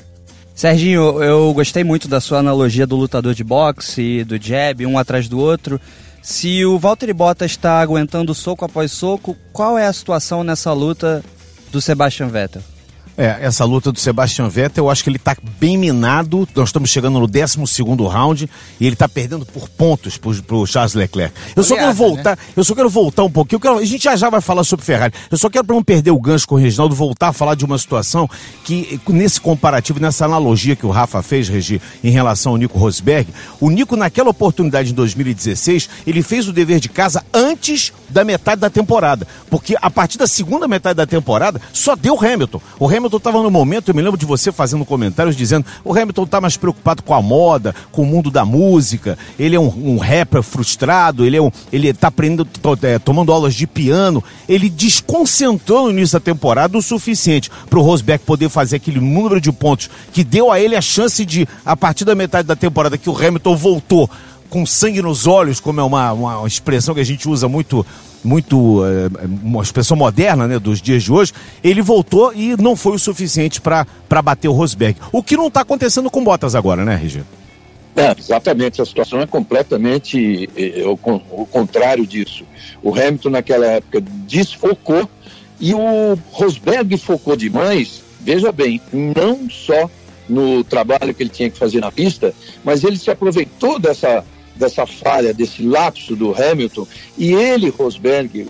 Serginho, 0.54 1.20
eu 1.20 1.52
gostei 1.52 1.82
muito 1.82 2.06
da 2.06 2.20
sua 2.20 2.38
analogia 2.38 2.86
do 2.86 2.94
lutador 2.94 3.34
de 3.34 3.42
boxe 3.42 4.00
e 4.00 4.24
do 4.24 4.40
jab, 4.40 4.86
um 4.86 4.96
atrás 4.96 5.28
do 5.28 5.38
outro. 5.40 5.80
Se 6.22 6.64
o 6.64 6.78
Valtteri 6.78 7.12
Bottas 7.12 7.50
está 7.50 7.80
aguentando 7.80 8.32
soco 8.32 8.64
após 8.64 8.92
soco, 8.92 9.36
qual 9.52 9.76
é 9.76 9.86
a 9.86 9.92
situação 9.92 10.44
nessa 10.44 10.72
luta 10.72 11.24
do 11.72 11.80
Sebastian 11.80 12.28
Vettel? 12.28 12.62
É, 13.18 13.36
essa 13.40 13.64
luta 13.64 13.90
do 13.90 13.98
Sebastian 13.98 14.48
Vettel, 14.48 14.84
eu 14.84 14.90
acho 14.90 15.02
que 15.02 15.10
ele 15.10 15.16
está 15.16 15.36
bem 15.58 15.76
minado. 15.76 16.48
Nós 16.54 16.68
estamos 16.68 16.88
chegando 16.88 17.18
no 17.18 17.26
12 17.26 17.58
round 18.08 18.48
e 18.78 18.86
ele 18.86 18.94
está 18.94 19.08
perdendo 19.08 19.44
por 19.44 19.68
pontos 19.68 20.16
para 20.16 20.54
o 20.54 20.64
Charles 20.64 20.94
Leclerc. 20.94 21.34
Eu 21.56 21.64
só 21.64 21.74
quero 21.74 21.92
voltar, 21.92 22.36
né? 22.36 22.42
eu 22.56 22.62
só 22.62 22.76
quero 22.76 22.88
voltar 22.88 23.24
um 23.24 23.30
pouquinho. 23.30 23.58
Quero, 23.58 23.78
a 23.78 23.84
gente 23.84 24.04
já 24.04 24.14
já 24.14 24.30
vai 24.30 24.40
falar 24.40 24.62
sobre 24.62 24.86
Ferrari. 24.86 25.12
Eu 25.32 25.36
só 25.36 25.50
quero, 25.50 25.64
para 25.64 25.74
não 25.74 25.82
perder 25.82 26.12
o 26.12 26.20
gancho 26.20 26.46
com 26.46 26.54
o 26.54 26.58
Reginaldo, 26.58 26.94
voltar 26.94 27.28
a 27.28 27.32
falar 27.32 27.56
de 27.56 27.64
uma 27.64 27.76
situação 27.76 28.30
que, 28.62 29.00
nesse 29.08 29.40
comparativo, 29.40 29.98
nessa 29.98 30.24
analogia 30.24 30.76
que 30.76 30.86
o 30.86 30.90
Rafa 30.90 31.20
fez, 31.20 31.48
Regi, 31.48 31.82
em 32.04 32.10
relação 32.10 32.52
ao 32.52 32.56
Nico 32.56 32.78
Rosberg, 32.78 33.28
o 33.60 33.68
Nico, 33.68 33.96
naquela 33.96 34.30
oportunidade 34.30 34.92
em 34.92 34.94
2016, 34.94 35.88
ele 36.06 36.22
fez 36.22 36.46
o 36.46 36.52
dever 36.52 36.78
de 36.78 36.88
casa 36.88 37.24
antes 37.34 37.92
da 38.08 38.24
metade 38.24 38.60
da 38.60 38.70
temporada. 38.70 39.26
Porque 39.50 39.76
a 39.82 39.90
partir 39.90 40.18
da 40.18 40.28
segunda 40.28 40.68
metade 40.68 40.96
da 40.96 41.06
temporada, 41.06 41.60
só 41.72 41.96
deu 41.96 42.16
Hamilton. 42.16 42.60
O 42.78 42.86
Hamilton 42.86 43.07
Hamilton 43.08 43.16
estava 43.16 43.42
no 43.42 43.50
momento, 43.50 43.88
eu 43.88 43.94
me 43.94 44.02
lembro 44.02 44.18
de 44.18 44.26
você 44.26 44.52
fazendo 44.52 44.84
comentários 44.84 45.34
dizendo 45.34 45.64
o 45.84 45.92
Hamilton 45.92 46.24
está 46.24 46.40
mais 46.40 46.56
preocupado 46.56 47.02
com 47.02 47.14
a 47.14 47.22
moda, 47.22 47.74
com 47.90 48.02
o 48.02 48.06
mundo 48.06 48.30
da 48.30 48.44
música, 48.44 49.18
ele 49.38 49.56
é 49.56 49.60
um, 49.60 49.94
um 49.94 49.98
rapper 49.98 50.42
frustrado, 50.42 51.24
ele 51.24 51.36
é 51.36 51.42
um, 51.42 51.50
ele 51.72 51.88
está 51.88 52.08
aprendendo, 52.08 52.46
é, 52.82 52.98
tomando 52.98 53.32
aulas 53.32 53.54
de 53.54 53.66
piano, 53.66 54.22
ele 54.48 54.68
desconcentrou 54.68 55.84
no 55.84 55.90
início 55.90 56.18
da 56.18 56.24
temporada 56.24 56.76
o 56.76 56.82
suficiente 56.82 57.50
para 57.68 57.78
o 57.78 57.82
Rosberg 57.82 58.22
poder 58.24 58.48
fazer 58.48 58.76
aquele 58.76 59.00
número 59.00 59.40
de 59.40 59.50
pontos 59.50 59.88
que 60.12 60.22
deu 60.22 60.52
a 60.52 60.60
ele 60.60 60.76
a 60.76 60.80
chance 60.80 61.24
de, 61.24 61.48
a 61.64 61.76
partir 61.76 62.04
da 62.04 62.14
metade 62.14 62.46
da 62.46 62.56
temporada 62.56 62.98
que 62.98 63.08
o 63.08 63.16
Hamilton 63.16 63.56
voltou 63.56 64.10
com 64.48 64.64
sangue 64.66 65.02
nos 65.02 65.26
olhos, 65.26 65.60
como 65.60 65.80
é 65.80 65.84
uma, 65.84 66.12
uma 66.12 66.46
expressão 66.46 66.94
que 66.94 67.00
a 67.00 67.04
gente 67.04 67.28
usa 67.28 67.48
muito 67.48 67.84
muito 68.24 68.82
é, 68.84 69.26
uma 69.44 69.62
expressão 69.62 69.96
moderna 69.96 70.48
né, 70.48 70.58
dos 70.58 70.82
dias 70.82 71.04
de 71.04 71.12
hoje, 71.12 71.32
ele 71.62 71.80
voltou 71.80 72.34
e 72.34 72.60
não 72.60 72.74
foi 72.74 72.96
o 72.96 72.98
suficiente 72.98 73.60
para 73.60 73.86
bater 74.22 74.48
o 74.48 74.52
Rosberg. 74.52 74.98
O 75.12 75.22
que 75.22 75.36
não 75.36 75.46
está 75.46 75.60
acontecendo 75.60 76.10
com 76.10 76.24
Bottas 76.24 76.56
agora, 76.56 76.84
né, 76.84 76.96
Regi? 76.96 77.22
É, 77.94 78.14
exatamente, 78.18 78.82
a 78.82 78.84
situação 78.84 79.20
é 79.20 79.26
completamente 79.26 80.50
é, 80.56 80.82
o, 80.84 80.98
o 81.30 81.46
contrário 81.46 82.04
disso. 82.04 82.44
O 82.82 82.92
Hamilton 82.92 83.30
naquela 83.30 83.66
época 83.66 84.00
desfocou 84.00 85.08
e 85.60 85.72
o 85.72 86.18
Rosberg 86.32 86.96
focou 86.98 87.36
demais 87.36 88.02
veja 88.20 88.52
bem, 88.52 88.80
não 88.92 89.48
só 89.48 89.90
no 90.28 90.62
trabalho 90.62 91.14
que 91.14 91.22
ele 91.22 91.30
tinha 91.30 91.50
que 91.50 91.58
fazer 91.58 91.80
na 91.80 91.90
pista, 91.90 92.34
mas 92.62 92.84
ele 92.84 92.98
se 92.98 93.10
aproveitou 93.10 93.78
dessa, 93.78 94.22
dessa 94.58 94.86
falha, 94.86 95.32
desse 95.32 95.62
lapso 95.62 96.16
do 96.16 96.34
Hamilton, 96.34 96.86
e 97.16 97.32
ele, 97.32 97.68
Rosberg, 97.68 98.46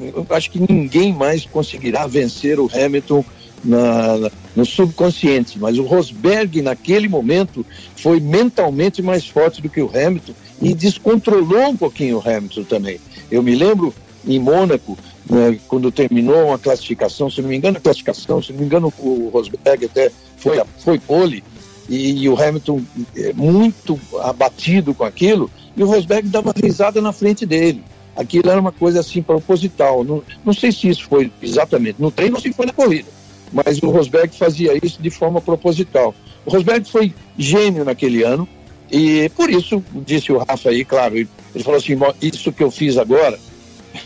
eu 0.00 0.26
acho 0.30 0.50
que 0.50 0.60
ninguém 0.70 1.12
mais 1.12 1.46
conseguirá 1.46 2.06
vencer 2.06 2.60
o 2.60 2.70
Hamilton 2.72 3.24
na, 3.64 4.30
no 4.54 4.64
subconsciente, 4.64 5.58
mas 5.58 5.78
o 5.78 5.82
Rosberg 5.84 6.62
naquele 6.62 7.08
momento 7.08 7.64
foi 7.96 8.20
mentalmente 8.20 9.02
mais 9.02 9.26
forte 9.26 9.60
do 9.62 9.68
que 9.68 9.80
o 9.80 9.88
Hamilton 9.88 10.32
e 10.60 10.74
descontrolou 10.74 11.68
um 11.68 11.76
pouquinho 11.76 12.18
o 12.18 12.20
Hamilton 12.20 12.64
também. 12.64 13.00
Eu 13.30 13.42
me 13.42 13.54
lembro 13.54 13.94
em 14.26 14.38
Mônaco, 14.38 14.98
né, 15.28 15.58
quando 15.68 15.90
terminou 15.90 16.48
uma 16.48 16.58
classificação, 16.58 17.30
se 17.30 17.40
não 17.40 17.48
me 17.48 17.56
engano 17.56 17.78
a 17.78 17.80
classificação, 17.80 18.42
se 18.42 18.52
não 18.52 18.60
me 18.60 18.66
engano 18.66 18.92
o 18.98 19.30
Rosberg 19.32 19.84
até 19.84 20.10
foi, 20.36 20.60
foi 20.78 20.98
pole, 20.98 21.42
e, 21.88 22.22
e 22.22 22.28
o 22.28 22.40
Hamilton 22.40 22.82
é, 23.16 23.32
muito 23.32 23.98
abatido 24.20 24.94
com 24.94 25.04
aquilo, 25.04 25.50
e 25.76 25.82
o 25.82 25.86
Rosberg 25.86 26.28
dava 26.28 26.52
risada 26.54 27.00
na 27.00 27.12
frente 27.12 27.46
dele. 27.46 27.82
Aquilo 28.16 28.50
era 28.50 28.60
uma 28.60 28.72
coisa 28.72 29.00
assim 29.00 29.22
proposital. 29.22 30.02
Não, 30.02 30.22
não 30.44 30.52
sei 30.52 30.72
se 30.72 30.88
isso 30.88 31.06
foi 31.08 31.30
exatamente 31.40 32.00
no 32.02 32.10
treino 32.10 32.34
ou 32.34 32.42
se 32.42 32.52
foi 32.52 32.66
na 32.66 32.72
corrida, 32.72 33.08
mas 33.52 33.80
o 33.82 33.90
Rosberg 33.90 34.36
fazia 34.36 34.78
isso 34.84 35.00
de 35.00 35.10
forma 35.10 35.40
proposital. 35.40 36.14
O 36.44 36.50
Rosberg 36.50 36.88
foi 36.88 37.14
gênio 37.38 37.84
naquele 37.84 38.22
ano, 38.22 38.48
e 38.90 39.28
por 39.30 39.50
isso, 39.50 39.82
disse 40.06 40.32
o 40.32 40.38
Rafa 40.38 40.70
aí, 40.70 40.84
claro, 40.84 41.16
ele 41.16 41.28
falou 41.62 41.78
assim: 41.78 41.96
isso 42.20 42.52
que 42.52 42.62
eu 42.62 42.70
fiz 42.70 42.96
agora 42.96 43.38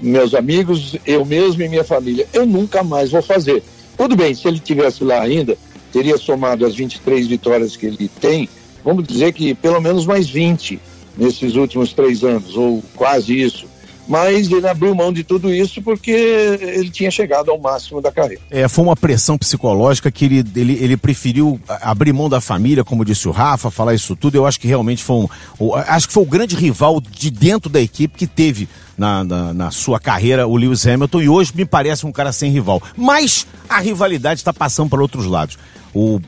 meus 0.00 0.34
amigos, 0.34 0.96
eu 1.06 1.24
mesmo 1.24 1.62
e 1.62 1.68
minha 1.68 1.84
família, 1.84 2.26
eu 2.32 2.46
nunca 2.46 2.82
mais 2.82 3.10
vou 3.10 3.22
fazer. 3.22 3.62
Tudo 3.96 4.14
bem, 4.14 4.34
se 4.34 4.46
ele 4.46 4.58
tivesse 4.58 5.02
lá 5.02 5.20
ainda, 5.20 5.56
teria 5.92 6.16
somado 6.18 6.66
as 6.66 6.74
23 6.74 7.26
vitórias 7.26 7.76
que 7.76 7.86
ele 7.86 8.08
tem, 8.20 8.48
vamos 8.84 9.06
dizer 9.06 9.32
que 9.32 9.54
pelo 9.54 9.80
menos 9.80 10.06
mais 10.06 10.28
20 10.28 10.80
nesses 11.16 11.54
últimos 11.54 11.92
três 11.92 12.22
anos, 12.22 12.56
ou 12.56 12.82
quase 12.94 13.40
isso 13.40 13.66
mas 14.08 14.50
ele 14.50 14.68
abriu 14.68 14.94
mão 14.94 15.12
de 15.12 15.24
tudo 15.24 15.52
isso 15.52 15.82
porque 15.82 16.10
ele 16.10 16.90
tinha 16.90 17.10
chegado 17.10 17.50
ao 17.50 17.58
máximo 17.58 18.00
da 18.00 18.12
carreira. 18.12 18.40
É, 18.50 18.68
foi 18.68 18.84
uma 18.84 18.96
pressão 18.96 19.36
psicológica 19.36 20.10
que 20.10 20.24
ele, 20.24 20.44
ele, 20.54 20.72
ele 20.80 20.96
preferiu 20.96 21.60
abrir 21.68 22.12
mão 22.12 22.28
da 22.28 22.40
família, 22.40 22.84
como 22.84 23.04
disse 23.04 23.28
o 23.28 23.32
Rafa, 23.32 23.70
falar 23.70 23.94
isso 23.94 24.14
tudo. 24.14 24.36
Eu 24.36 24.46
acho 24.46 24.60
que 24.60 24.68
realmente 24.68 25.02
foi 25.02 25.26
um. 25.60 25.74
Acho 25.74 26.06
que 26.06 26.14
foi 26.14 26.22
o 26.22 26.26
grande 26.26 26.54
rival 26.54 27.00
de 27.00 27.30
dentro 27.30 27.68
da 27.68 27.80
equipe 27.80 28.16
que 28.16 28.26
teve 28.26 28.68
na, 28.96 29.24
na, 29.24 29.54
na 29.54 29.70
sua 29.70 30.00
carreira 30.00 30.46
o 30.46 30.56
Lewis 30.56 30.86
Hamilton 30.86 31.20
e 31.20 31.28
hoje 31.28 31.52
me 31.54 31.64
parece 31.64 32.06
um 32.06 32.12
cara 32.12 32.32
sem 32.32 32.50
rival. 32.50 32.82
Mas 32.96 33.46
a 33.68 33.78
rivalidade 33.80 34.40
está 34.40 34.52
passando 34.52 34.90
para 34.90 35.02
outros 35.02 35.26
lados. 35.26 35.58
O 35.94 36.20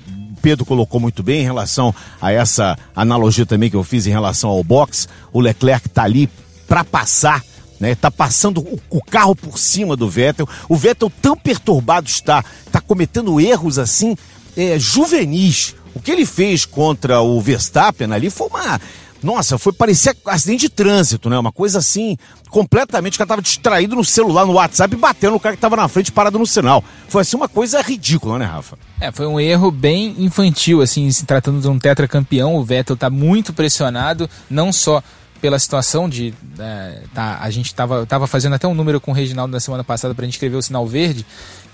Pedro 0.43 0.65
colocou 0.65 1.01
muito 1.01 1.23
bem 1.23 1.41
em 1.41 1.45
relação 1.45 1.95
a 2.21 2.33
essa 2.33 2.79
analogia 2.95 3.47
também 3.47 3.71
que 3.71 3.77
eu 3.77 3.85
fiz 3.85 4.07
em 4.07 4.11
relação 4.11 4.51
ao 4.51 4.63
boxe. 4.63 5.09
O 5.33 5.41
Leclerc 5.41 5.87
está 5.87 6.05
ali 6.05 6.29
para 6.67 6.85
passar 6.85 7.43
né? 7.81 7.95
Tá 7.95 8.11
passando 8.11 8.61
o, 8.91 9.03
carro 9.03 9.35
por 9.35 9.59
cima 9.59 9.97
do 9.97 10.09
Vettel. 10.09 10.49
O 10.69 10.77
Vettel 10.77 11.13
tão 11.23 11.37
perturbado 11.37 12.09
está, 12.09 12.45
está 12.67 12.81
cometendo 12.81 13.41
erros 13.41 13.79
assim 13.79 14.17
é, 14.57 14.79
juvenis. 14.79 15.75
O 15.95 16.01
que 16.01 16.11
ele 16.11 16.27
fez 16.27 16.65
contra 16.65 17.21
o 17.21 17.41
Verstappen 17.41 18.13
ali 18.13 18.31
foi 18.31 18.49
uma 18.49 18.81
nossa, 19.23 19.59
foi 19.59 19.73
parecer 19.73 20.17
acidente 20.27 20.63
de 20.63 20.69
trânsito, 20.69 21.29
né? 21.29 21.39
Uma 21.39 21.51
coisa 21.51 21.79
assim, 21.79 22.17
completamente, 22.49 23.15
o 23.15 23.19
cara 23.19 23.29
tava 23.29 23.43
distraído 23.43 23.97
no 23.97 24.05
celular, 24.05 24.47
no 24.47 24.55
WhatsApp, 24.55 24.95
batendo 24.97 25.33
no 25.33 25.41
cara 25.41 25.57
que 25.57 25.61
tava 25.61 25.77
na 25.77 25.89
frente, 25.89 26.13
parado 26.13 26.39
no 26.39 26.47
sinal. 26.47 26.83
Foi 27.09 27.23
assim 27.23 27.37
uma 27.37 27.49
coisa 27.49 27.81
ridícula, 27.81 28.39
né, 28.39 28.45
Rafa? 28.45 28.79
É, 29.01 29.11
foi 29.11 29.27
um 29.27 29.41
erro 29.41 29.71
bem 29.71 30.15
infantil, 30.19 30.81
assim, 30.81 31.11
se 31.11 31.25
tratando 31.25 31.61
de 31.61 31.69
um 31.69 31.79
tetracampeão. 31.79 32.57
O 32.57 32.65
Vettel 32.65 32.97
tá 32.97 33.11
muito 33.11 33.53
pressionado, 33.53 34.29
não 34.49 34.73
só 34.73 35.03
pela 35.41 35.59
situação 35.59 36.09
de. 36.09 36.35
É, 36.59 37.03
tá, 37.15 37.39
a 37.41 37.51
gente 37.51 37.67
estava 37.67 38.05
tava 38.07 38.27
fazendo 38.27 38.55
até 38.55 38.67
um 38.67 38.75
número 38.75 39.01
com 39.01 39.11
o 39.11 39.15
Reginaldo 39.15 39.53
na 39.53 39.61
semana 39.61 39.85
passada 39.85 40.15
para 40.15 40.25
a 40.25 40.27
gente 40.27 40.35
escrever 40.35 40.57
o 40.57 40.63
sinal 40.63 40.87
verde, 40.87 41.25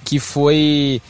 que 0.05 0.19
foi 0.19 1.01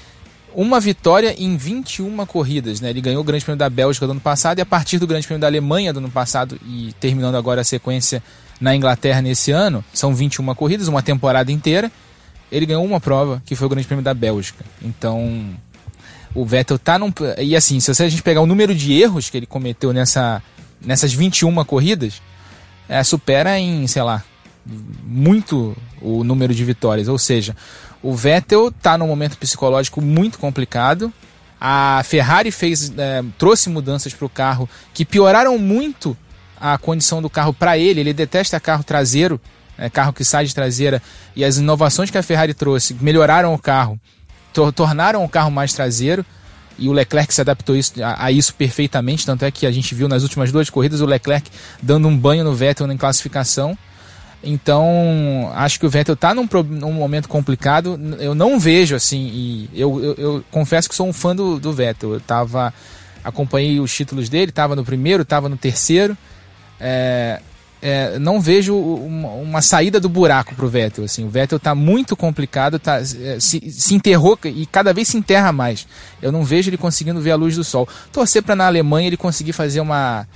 uma 0.54 0.80
vitória 0.80 1.34
em 1.38 1.56
21 1.56 2.24
corridas. 2.26 2.80
Né? 2.80 2.90
Ele 2.90 3.00
ganhou 3.00 3.20
o 3.20 3.24
Grande 3.24 3.44
Prêmio 3.44 3.58
da 3.58 3.68
Bélgica 3.68 4.06
do 4.06 4.12
ano 4.12 4.20
passado 4.20 4.58
e 4.58 4.62
a 4.62 4.66
partir 4.66 4.98
do 4.98 5.06
Grande 5.06 5.26
Prêmio 5.26 5.40
da 5.40 5.46
Alemanha 5.46 5.92
do 5.92 5.98
ano 5.98 6.10
passado 6.10 6.58
e 6.66 6.94
terminando 7.00 7.36
agora 7.36 7.60
a 7.60 7.64
sequência 7.64 8.22
na 8.60 8.74
Inglaterra 8.74 9.20
nesse 9.20 9.50
ano, 9.50 9.84
são 9.92 10.14
21 10.14 10.54
corridas, 10.54 10.88
uma 10.88 11.02
temporada 11.02 11.50
inteira. 11.50 11.90
Ele 12.50 12.66
ganhou 12.66 12.84
uma 12.84 13.00
prova, 13.00 13.42
que 13.44 13.56
foi 13.56 13.66
o 13.66 13.70
Grande 13.70 13.86
Prêmio 13.86 14.04
da 14.04 14.14
Bélgica. 14.14 14.64
Então, 14.80 15.54
o 16.34 16.44
Vettel 16.44 16.78
tá 16.78 16.98
num. 16.98 17.12
E 17.38 17.56
assim, 17.56 17.80
se 17.80 17.90
a 17.90 18.08
gente 18.08 18.22
pegar 18.22 18.40
o 18.40 18.46
número 18.46 18.74
de 18.74 18.92
erros 18.92 19.28
que 19.28 19.36
ele 19.36 19.46
cometeu 19.46 19.92
nessa, 19.92 20.42
nessas 20.80 21.12
21 21.12 21.64
corridas, 21.64 22.22
é, 22.88 23.02
supera 23.02 23.58
em, 23.58 23.86
sei 23.86 24.02
lá, 24.02 24.22
muito 25.04 25.76
o 26.00 26.22
número 26.22 26.54
de 26.54 26.64
vitórias. 26.64 27.08
Ou 27.08 27.18
seja, 27.18 27.56
o 28.04 28.14
Vettel 28.14 28.68
está 28.68 28.98
num 28.98 29.06
momento 29.06 29.38
psicológico 29.38 30.02
muito 30.02 30.38
complicado. 30.38 31.10
A 31.58 32.02
Ferrari 32.04 32.50
fez, 32.50 32.92
é, 32.98 33.24
trouxe 33.38 33.70
mudanças 33.70 34.12
para 34.12 34.26
o 34.26 34.28
carro 34.28 34.68
que 34.92 35.06
pioraram 35.06 35.56
muito 35.56 36.14
a 36.60 36.76
condição 36.76 37.22
do 37.22 37.30
carro 37.30 37.54
para 37.54 37.78
ele. 37.78 38.00
Ele 38.00 38.12
detesta 38.12 38.60
carro 38.60 38.84
traseiro, 38.84 39.40
é, 39.78 39.88
carro 39.88 40.12
que 40.12 40.22
sai 40.22 40.44
de 40.44 40.54
traseira. 40.54 41.02
E 41.34 41.42
as 41.42 41.56
inovações 41.56 42.10
que 42.10 42.18
a 42.18 42.22
Ferrari 42.22 42.52
trouxe 42.52 42.94
melhoraram 43.00 43.54
o 43.54 43.58
carro, 43.58 43.98
tor 44.52 44.70
tornaram 44.70 45.24
o 45.24 45.28
carro 45.28 45.50
mais 45.50 45.72
traseiro 45.72 46.26
e 46.78 46.90
o 46.90 46.92
Leclerc 46.92 47.32
se 47.32 47.40
adaptou 47.40 47.74
isso, 47.74 48.02
a, 48.02 48.26
a, 48.26 48.30
isso 48.30 48.54
perfeitamente, 48.54 49.24
tanto 49.24 49.46
é 49.46 49.50
que 49.50 49.64
a 49.64 49.72
gente 49.72 49.94
viu 49.94 50.08
nas 50.08 50.22
últimas 50.22 50.52
duas 50.52 50.68
corridas 50.68 51.00
o 51.00 51.06
Leclerc 51.06 51.50
dando 51.82 52.06
um 52.06 52.16
banho 52.16 52.44
no 52.44 52.54
Vettel 52.54 52.90
em 52.92 52.98
classificação. 52.98 53.78
Então, 54.44 55.50
acho 55.54 55.80
que 55.80 55.86
o 55.86 55.90
Vettel 55.90 56.14
está 56.14 56.34
num, 56.34 56.48
num, 56.68 56.92
momento 56.92 57.28
complicado. 57.28 57.98
Eu 58.18 58.34
não 58.34 58.58
vejo 58.58 58.94
assim, 58.94 59.30
e 59.32 59.70
eu, 59.74 60.02
eu, 60.02 60.14
eu 60.14 60.44
confesso 60.50 60.88
que 60.88 60.94
sou 60.94 61.08
um 61.08 61.12
fã 61.12 61.34
do, 61.34 61.58
do 61.58 61.72
Vettel. 61.72 62.14
Eu 62.14 62.20
tava, 62.20 62.72
acompanhei 63.22 63.80
os 63.80 63.94
títulos 63.94 64.28
dele, 64.28 64.50
estava 64.50 64.76
no 64.76 64.84
primeiro, 64.84 65.22
estava 65.22 65.48
no 65.48 65.56
terceiro. 65.56 66.16
É, 66.78 67.40
é, 67.80 68.18
não 68.18 68.40
vejo 68.40 68.74
uma, 68.74 69.28
uma, 69.28 69.62
saída 69.62 70.00
do 70.00 70.08
buraco 70.08 70.54
para 70.54 70.64
o 70.64 70.68
Vettel. 70.68 71.04
Assim. 71.04 71.24
O 71.24 71.28
Vettel 71.28 71.56
está 71.56 71.74
muito 71.74 72.16
complicado, 72.16 72.78
tá, 72.78 72.96
é, 72.96 73.38
se, 73.38 73.70
se, 73.70 73.94
enterrou 73.94 74.38
e 74.44 74.64
cada 74.64 74.92
vez 74.94 75.08
se 75.08 75.18
enterra 75.18 75.52
mais. 75.52 75.86
Eu 76.22 76.32
não 76.32 76.44
vejo 76.44 76.70
ele 76.70 76.78
conseguindo 76.78 77.20
ver 77.20 77.32
a 77.32 77.36
luz 77.36 77.56
do 77.56 77.62
sol. 77.62 77.86
Torcer 78.10 78.42
para 78.42 78.56
na 78.56 78.66
Alemanha 78.66 79.08
ele 79.08 79.16
conseguir 79.18 79.52
fazer 79.52 79.80
uma, 79.80 80.26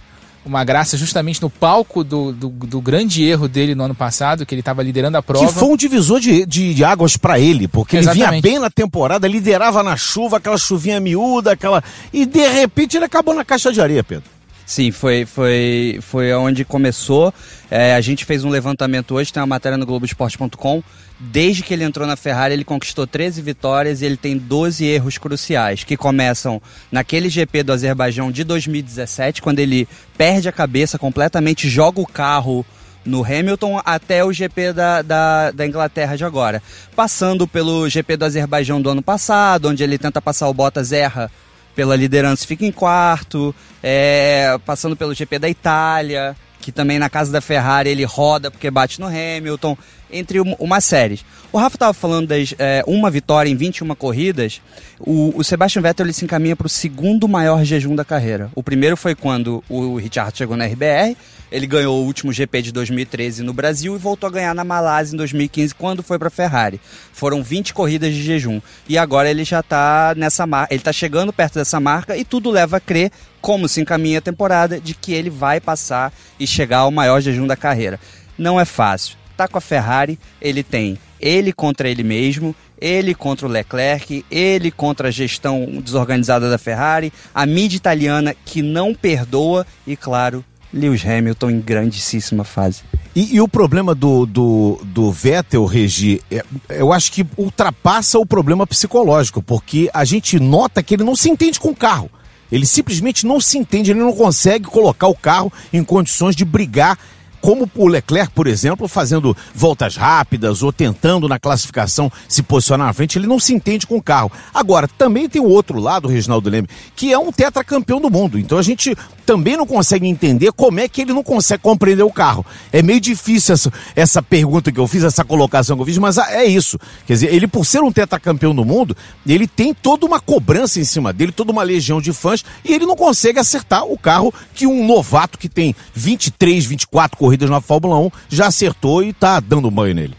uma 0.48 0.64
graça 0.64 0.96
justamente 0.96 1.40
no 1.42 1.50
palco 1.50 2.02
do, 2.02 2.32
do, 2.32 2.48
do, 2.48 2.80
grande 2.80 3.22
erro 3.24 3.46
dele 3.46 3.74
no 3.74 3.84
ano 3.84 3.94
passado, 3.94 4.46
que 4.46 4.54
ele 4.54 4.60
estava 4.60 4.82
liderando 4.82 5.18
a 5.18 5.22
prova. 5.22 5.46
Que 5.46 5.52
foi 5.52 5.68
um 5.68 5.76
divisor 5.76 6.18
de, 6.18 6.46
de, 6.46 6.82
águas 6.82 7.16
para 7.16 7.38
ele, 7.38 7.68
porque 7.68 7.98
Exatamente. 7.98 8.22
ele 8.22 8.30
vinha 8.30 8.42
bem 8.42 8.58
na 8.58 8.70
temporada, 8.70 9.28
liderava 9.28 9.82
na 9.82 9.96
chuva, 9.96 10.38
aquela 10.38 10.56
chuvinha 10.56 10.98
miúda, 10.98 11.52
aquela. 11.52 11.84
E 12.12 12.24
de 12.24 12.48
repente 12.48 12.96
ele 12.96 13.04
acabou 13.04 13.34
na 13.34 13.44
caixa 13.44 13.72
de 13.72 13.80
areia, 13.80 14.02
Pedro. 14.02 14.37
Sim, 14.68 14.90
foi, 14.90 15.24
foi, 15.24 15.98
foi 16.02 16.30
onde 16.34 16.62
começou. 16.62 17.32
É, 17.70 17.94
a 17.94 18.02
gente 18.02 18.26
fez 18.26 18.44
um 18.44 18.50
levantamento 18.50 19.14
hoje, 19.14 19.32
tem 19.32 19.40
uma 19.40 19.46
matéria 19.46 19.78
no 19.78 19.86
Globoesporte.com. 19.86 20.82
Desde 21.18 21.62
que 21.62 21.72
ele 21.72 21.84
entrou 21.84 22.06
na 22.06 22.16
Ferrari, 22.16 22.52
ele 22.52 22.64
conquistou 22.64 23.06
13 23.06 23.40
vitórias 23.40 24.02
e 24.02 24.04
ele 24.04 24.18
tem 24.18 24.36
12 24.36 24.84
erros 24.84 25.16
cruciais, 25.16 25.84
que 25.84 25.96
começam 25.96 26.60
naquele 26.92 27.30
GP 27.30 27.62
do 27.62 27.72
Azerbaijão 27.72 28.30
de 28.30 28.44
2017, 28.44 29.40
quando 29.40 29.58
ele 29.58 29.88
perde 30.18 30.50
a 30.50 30.52
cabeça 30.52 30.98
completamente, 30.98 31.66
joga 31.66 32.02
o 32.02 32.06
carro 32.06 32.62
no 33.06 33.24
Hamilton 33.24 33.80
até 33.86 34.22
o 34.22 34.30
GP 34.30 34.74
da, 34.74 35.00
da, 35.00 35.50
da, 35.50 35.66
Inglaterra 35.66 36.14
de 36.14 36.26
agora. 36.26 36.62
Passando 36.94 37.48
pelo 37.48 37.88
GP 37.88 38.18
do 38.18 38.26
Azerbaijão 38.26 38.82
do 38.82 38.90
ano 38.90 39.00
passado, 39.00 39.70
onde 39.70 39.82
ele 39.82 39.96
tenta 39.96 40.20
passar 40.20 40.46
o 40.46 40.52
Bottas, 40.52 40.92
erra 40.92 41.30
pela 41.78 41.94
liderança 41.94 42.44
fica 42.44 42.66
em 42.66 42.72
quarto, 42.72 43.54
é, 43.80 44.58
passando 44.66 44.96
pelo 44.96 45.14
GP 45.14 45.38
da 45.38 45.48
Itália, 45.48 46.34
que 46.60 46.72
também 46.72 46.98
na 46.98 47.08
casa 47.08 47.30
da 47.30 47.40
Ferrari 47.40 47.88
ele 47.88 48.02
roda 48.02 48.50
porque 48.50 48.68
bate 48.68 48.98
no 48.98 49.06
Hamilton, 49.06 49.78
entre 50.10 50.40
uma 50.40 50.80
série. 50.80 51.20
O 51.50 51.58
Rafa 51.58 51.76
estava 51.76 51.94
falando 51.94 52.28
das 52.28 52.54
é, 52.58 52.82
uma 52.86 53.10
vitória 53.10 53.48
em 53.50 53.56
21 53.56 53.94
corridas. 53.94 54.60
O, 55.00 55.32
o 55.34 55.42
Sebastian 55.42 55.80
Vettel 55.80 56.06
ele 56.06 56.12
se 56.12 56.24
encaminha 56.24 56.54
para 56.54 56.66
o 56.66 56.70
segundo 56.70 57.26
maior 57.26 57.64
jejum 57.64 57.96
da 57.96 58.04
carreira. 58.04 58.50
O 58.54 58.62
primeiro 58.62 58.96
foi 58.96 59.14
quando 59.14 59.64
o 59.68 59.96
Richard 59.96 60.36
chegou 60.36 60.56
na 60.56 60.66
RBR. 60.66 61.16
Ele 61.50 61.66
ganhou 61.66 62.02
o 62.02 62.04
último 62.04 62.30
GP 62.30 62.60
de 62.60 62.72
2013 62.72 63.42
no 63.42 63.54
Brasil 63.54 63.94
e 63.94 63.98
voltou 63.98 64.28
a 64.28 64.30
ganhar 64.30 64.54
na 64.54 64.64
Malásia 64.64 65.14
em 65.14 65.16
2015 65.16 65.74
quando 65.74 66.02
foi 66.02 66.18
para 66.18 66.28
a 66.28 66.30
Ferrari. 66.30 66.78
Foram 67.12 67.42
20 67.42 67.72
corridas 67.72 68.12
de 68.12 68.22
jejum 68.22 68.60
e 68.86 68.98
agora 68.98 69.30
ele 69.30 69.44
já 69.44 69.60
está 69.60 70.14
nessa 70.16 70.46
marca. 70.46 70.74
Ele 70.74 70.80
está 70.80 70.92
chegando 70.92 71.32
perto 71.32 71.54
dessa 71.54 71.80
marca 71.80 72.16
e 72.16 72.24
tudo 72.24 72.50
leva 72.50 72.76
a 72.76 72.80
crer, 72.80 73.10
como 73.40 73.66
se 73.66 73.80
encaminha 73.80 74.18
a 74.18 74.22
temporada, 74.22 74.78
de 74.78 74.92
que 74.92 75.14
ele 75.14 75.30
vai 75.30 75.60
passar 75.60 76.12
e 76.38 76.46
chegar 76.46 76.78
ao 76.78 76.90
maior 76.90 77.22
jejum 77.22 77.46
da 77.46 77.56
carreira. 77.56 77.98
Não 78.36 78.60
é 78.60 78.66
fácil 78.66 79.17
tá 79.46 79.48
com 79.48 79.58
a 79.58 79.60
Ferrari, 79.60 80.18
ele 80.40 80.62
tem 80.62 80.98
ele 81.20 81.52
contra 81.52 81.88
ele 81.88 82.02
mesmo, 82.02 82.54
ele 82.80 83.14
contra 83.14 83.46
o 83.46 83.50
Leclerc, 83.50 84.24
ele 84.30 84.70
contra 84.70 85.08
a 85.08 85.10
gestão 85.10 85.66
desorganizada 85.82 86.48
da 86.48 86.58
Ferrari, 86.58 87.12
a 87.34 87.44
mídia 87.44 87.76
italiana 87.76 88.34
que 88.44 88.62
não 88.62 88.94
perdoa 88.94 89.66
e, 89.86 89.96
claro, 89.96 90.44
Lewis 90.72 91.04
Hamilton 91.04 91.50
em 91.50 91.60
grandíssima 91.60 92.44
fase. 92.44 92.82
E, 93.16 93.34
e, 93.34 93.40
o 93.40 93.48
problema 93.48 93.94
do, 93.94 94.26
do, 94.26 94.80
do 94.84 95.10
Vettel, 95.10 95.64
Regi, 95.64 96.20
é, 96.30 96.44
eu 96.68 96.92
acho 96.92 97.10
que 97.10 97.26
ultrapassa 97.36 98.18
o 98.18 98.26
problema 98.26 98.66
psicológico, 98.66 99.42
porque 99.42 99.90
a 99.92 100.04
gente 100.04 100.38
nota 100.38 100.82
que 100.82 100.94
ele 100.94 101.02
não 101.02 101.16
se 101.16 101.28
entende 101.28 101.58
com 101.58 101.70
o 101.70 101.76
carro. 101.76 102.10
Ele 102.50 102.64
simplesmente 102.64 103.26
não 103.26 103.40
se 103.40 103.58
entende, 103.58 103.90
ele 103.90 104.00
não 104.00 104.12
consegue 104.12 104.66
colocar 104.66 105.08
o 105.08 105.14
carro 105.14 105.52
em 105.72 105.82
condições 105.82 106.36
de 106.36 106.44
brigar 106.44 106.98
como 107.40 107.70
o 107.74 107.86
Leclerc, 107.86 108.32
por 108.32 108.46
exemplo, 108.46 108.88
fazendo 108.88 109.36
voltas 109.54 109.96
rápidas 109.96 110.62
ou 110.62 110.72
tentando 110.72 111.28
na 111.28 111.38
classificação 111.38 112.10
se 112.28 112.42
posicionar 112.42 112.86
na 112.86 112.92
frente, 112.92 113.18
ele 113.18 113.26
não 113.26 113.38
se 113.38 113.54
entende 113.54 113.86
com 113.86 113.96
o 113.96 114.02
carro. 114.02 114.30
Agora, 114.52 114.88
também 114.88 115.28
tem 115.28 115.40
o 115.40 115.48
outro 115.48 115.78
lado, 115.78 116.08
Reginaldo 116.08 116.50
Leme, 116.50 116.68
que 116.96 117.12
é 117.12 117.18
um 117.18 117.32
tetracampeão 117.32 118.00
do 118.00 118.10
mundo. 118.10 118.38
Então 118.38 118.58
a 118.58 118.62
gente 118.62 118.96
também 119.24 119.56
não 119.56 119.66
consegue 119.66 120.06
entender 120.06 120.50
como 120.52 120.80
é 120.80 120.88
que 120.88 121.02
ele 121.02 121.12
não 121.12 121.22
consegue 121.22 121.62
compreender 121.62 122.02
o 122.02 122.10
carro. 122.10 122.46
É 122.72 122.82
meio 122.82 122.98
difícil 122.98 123.52
essa, 123.52 123.72
essa 123.94 124.22
pergunta 124.22 124.72
que 124.72 124.80
eu 124.80 124.86
fiz, 124.86 125.04
essa 125.04 125.22
colocação 125.22 125.76
que 125.76 125.82
eu 125.82 125.86
fiz, 125.86 125.98
mas 125.98 126.16
é 126.16 126.46
isso. 126.46 126.78
Quer 127.06 127.12
dizer, 127.12 127.34
ele 127.34 127.46
por 127.46 127.66
ser 127.66 127.82
um 127.82 127.92
tetracampeão 127.92 128.54
do 128.54 128.64
mundo, 128.64 128.96
ele 129.26 129.46
tem 129.46 129.74
toda 129.74 130.06
uma 130.06 130.18
cobrança 130.18 130.80
em 130.80 130.84
cima 130.84 131.12
dele, 131.12 131.30
toda 131.30 131.52
uma 131.52 131.62
legião 131.62 132.00
de 132.00 132.12
fãs, 132.12 132.42
e 132.64 132.72
ele 132.72 132.86
não 132.86 132.96
consegue 132.96 133.38
acertar 133.38 133.84
o 133.84 133.98
carro 133.98 134.32
que 134.54 134.66
um 134.66 134.86
novato 134.86 135.38
que 135.38 135.48
tem 135.48 135.76
23, 135.94 136.64
24 136.64 137.18
corridas 137.18 137.27
na 137.48 137.60
Fórmula 137.60 137.98
1 137.98 138.10
já 138.28 138.46
acertou 138.46 139.02
e 139.02 139.10
está 139.10 139.40
dando 139.40 139.70
banho 139.70 139.94
nele. 139.94 140.14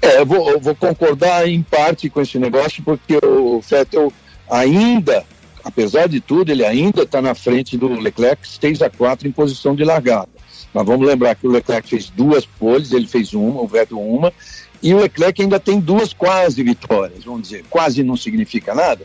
É, 0.00 0.20
eu 0.20 0.26
vou, 0.26 0.50
eu 0.50 0.60
vou 0.60 0.74
concordar 0.74 1.48
em 1.48 1.62
parte 1.62 2.08
com 2.08 2.20
esse 2.20 2.38
negócio, 2.38 2.82
porque 2.82 3.18
o 3.24 3.60
Vettel 3.60 4.12
ainda 4.50 5.24
apesar 5.68 6.08
de 6.08 6.20
tudo, 6.20 6.50
ele 6.50 6.64
ainda 6.64 7.02
está 7.02 7.20
na 7.20 7.34
frente 7.34 7.76
do 7.76 7.88
Leclerc 7.88 8.46
6 8.48 8.82
a 8.82 8.90
4 8.90 9.28
em 9.28 9.32
posição 9.32 9.74
de 9.74 9.84
largada. 9.84 10.28
Mas 10.72 10.86
vamos 10.86 11.06
lembrar 11.06 11.34
que 11.34 11.46
o 11.46 11.50
Leclerc 11.50 11.88
fez 11.88 12.08
duas 12.08 12.46
poles, 12.46 12.92
ele 12.92 13.06
fez 13.06 13.34
uma, 13.34 13.60
o 13.60 13.66
Vettel 13.66 14.00
uma, 14.00 14.32
e 14.82 14.94
o 14.94 15.00
Leclerc 15.00 15.42
ainda 15.42 15.60
tem 15.60 15.78
duas 15.78 16.12
quase 16.12 16.62
vitórias, 16.62 17.24
vamos 17.24 17.42
dizer. 17.42 17.64
Quase 17.68 18.02
não 18.02 18.16
significa 18.16 18.74
nada? 18.74 19.04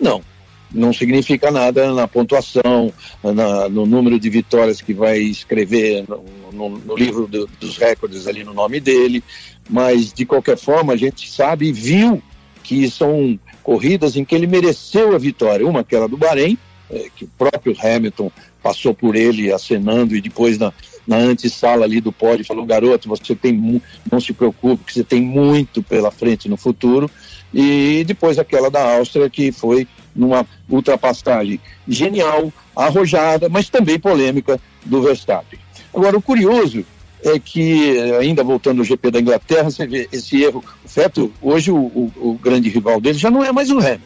Não, 0.00 0.22
não 0.70 0.92
significa 0.92 1.50
nada 1.50 1.92
na 1.92 2.06
pontuação, 2.06 2.92
na, 3.22 3.68
no 3.68 3.86
número 3.86 4.18
de 4.18 4.28
vitórias 4.28 4.80
que 4.80 4.92
vai 4.92 5.18
escrever 5.18 6.04
no, 6.08 6.24
no, 6.52 6.78
no 6.78 6.96
livro 6.96 7.26
do, 7.26 7.48
dos 7.58 7.76
recordes 7.78 8.26
ali 8.26 8.44
no 8.44 8.52
nome 8.52 8.80
dele, 8.80 9.22
mas 9.68 10.12
de 10.12 10.24
qualquer 10.24 10.56
forma 10.56 10.92
a 10.92 10.96
gente 10.96 11.30
sabe 11.30 11.68
e 11.68 11.72
viu 11.72 12.22
que 12.62 12.90
são 12.90 13.38
corridas 13.62 14.16
em 14.16 14.24
que 14.24 14.34
ele 14.34 14.46
mereceu 14.46 15.14
a 15.14 15.18
vitória. 15.18 15.66
Uma, 15.66 15.80
aquela 15.80 16.08
do 16.08 16.16
Bahrein, 16.16 16.58
é, 16.90 17.08
que 17.14 17.24
o 17.24 17.30
próprio 17.38 17.76
Hamilton 17.82 18.30
passou 18.62 18.94
por 18.94 19.16
ele 19.16 19.52
acenando 19.52 20.14
e 20.14 20.20
depois 20.20 20.58
na, 20.58 20.72
na 21.06 21.16
antessala 21.16 21.84
ali 21.84 22.00
do 22.00 22.12
pódio 22.12 22.44
falou, 22.44 22.66
garoto, 22.66 23.08
você 23.08 23.34
tem, 23.34 23.82
não 24.10 24.20
se 24.20 24.32
preocupe, 24.32 24.84
que 24.84 24.92
você 24.92 25.04
tem 25.04 25.22
muito 25.22 25.82
pela 25.82 26.10
frente 26.10 26.48
no 26.48 26.56
futuro. 26.56 27.10
E 27.52 28.04
depois 28.04 28.38
aquela 28.38 28.70
da 28.70 28.96
Áustria, 28.96 29.30
que 29.30 29.50
foi 29.50 29.86
numa 30.14 30.46
ultrapassagem 30.68 31.60
genial, 31.86 32.52
arrojada, 32.74 33.48
mas 33.48 33.68
também 33.68 33.98
polêmica 33.98 34.60
do 34.84 35.02
Verstappen. 35.02 35.58
Agora, 35.94 36.16
o 36.16 36.22
curioso 36.22 36.84
é 37.22 37.38
que, 37.38 37.98
ainda 38.20 38.44
voltando 38.44 38.80
ao 38.80 38.84
GP 38.84 39.10
da 39.10 39.20
Inglaterra, 39.20 39.70
você 39.70 39.86
vê 39.86 40.08
esse 40.12 40.42
erro. 40.42 40.64
O 40.84 40.88
Feto, 40.88 41.32
hoje 41.40 41.70
o, 41.70 41.76
o, 41.76 42.12
o 42.16 42.34
grande 42.34 42.68
rival 42.68 43.00
dele 43.00 43.18
já 43.18 43.30
não 43.30 43.44
é 43.44 43.50
mais 43.52 43.70
o 43.70 43.78
Hamilton. 43.78 44.02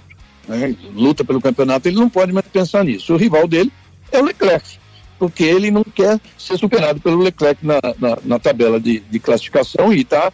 Né? 0.49 0.75
Luta 0.95 1.25
pelo 1.25 1.41
campeonato, 1.41 1.89
ele 1.89 1.97
não 1.97 2.09
pode 2.09 2.33
mais 2.33 2.47
pensar 2.47 2.85
nisso. 2.85 3.15
O 3.15 3.17
rival 3.17 3.47
dele 3.47 3.73
é 4.11 4.21
o 4.21 4.25
Leclerc, 4.25 4.79
porque 5.19 5.45
ele 5.45 5.71
não 5.71 5.85
quer 5.85 6.21
ser 6.39 6.59
superado 6.59 7.01
pelo 7.01 7.23
Leclerc 7.23 7.65
na, 7.65 7.81
na, 7.99 8.19
na 8.25 8.39
tabela 8.39 8.81
de, 8.81 9.01
de 9.01 9.19
classificação 9.19 9.93
e 9.93 10.01
está 10.01 10.33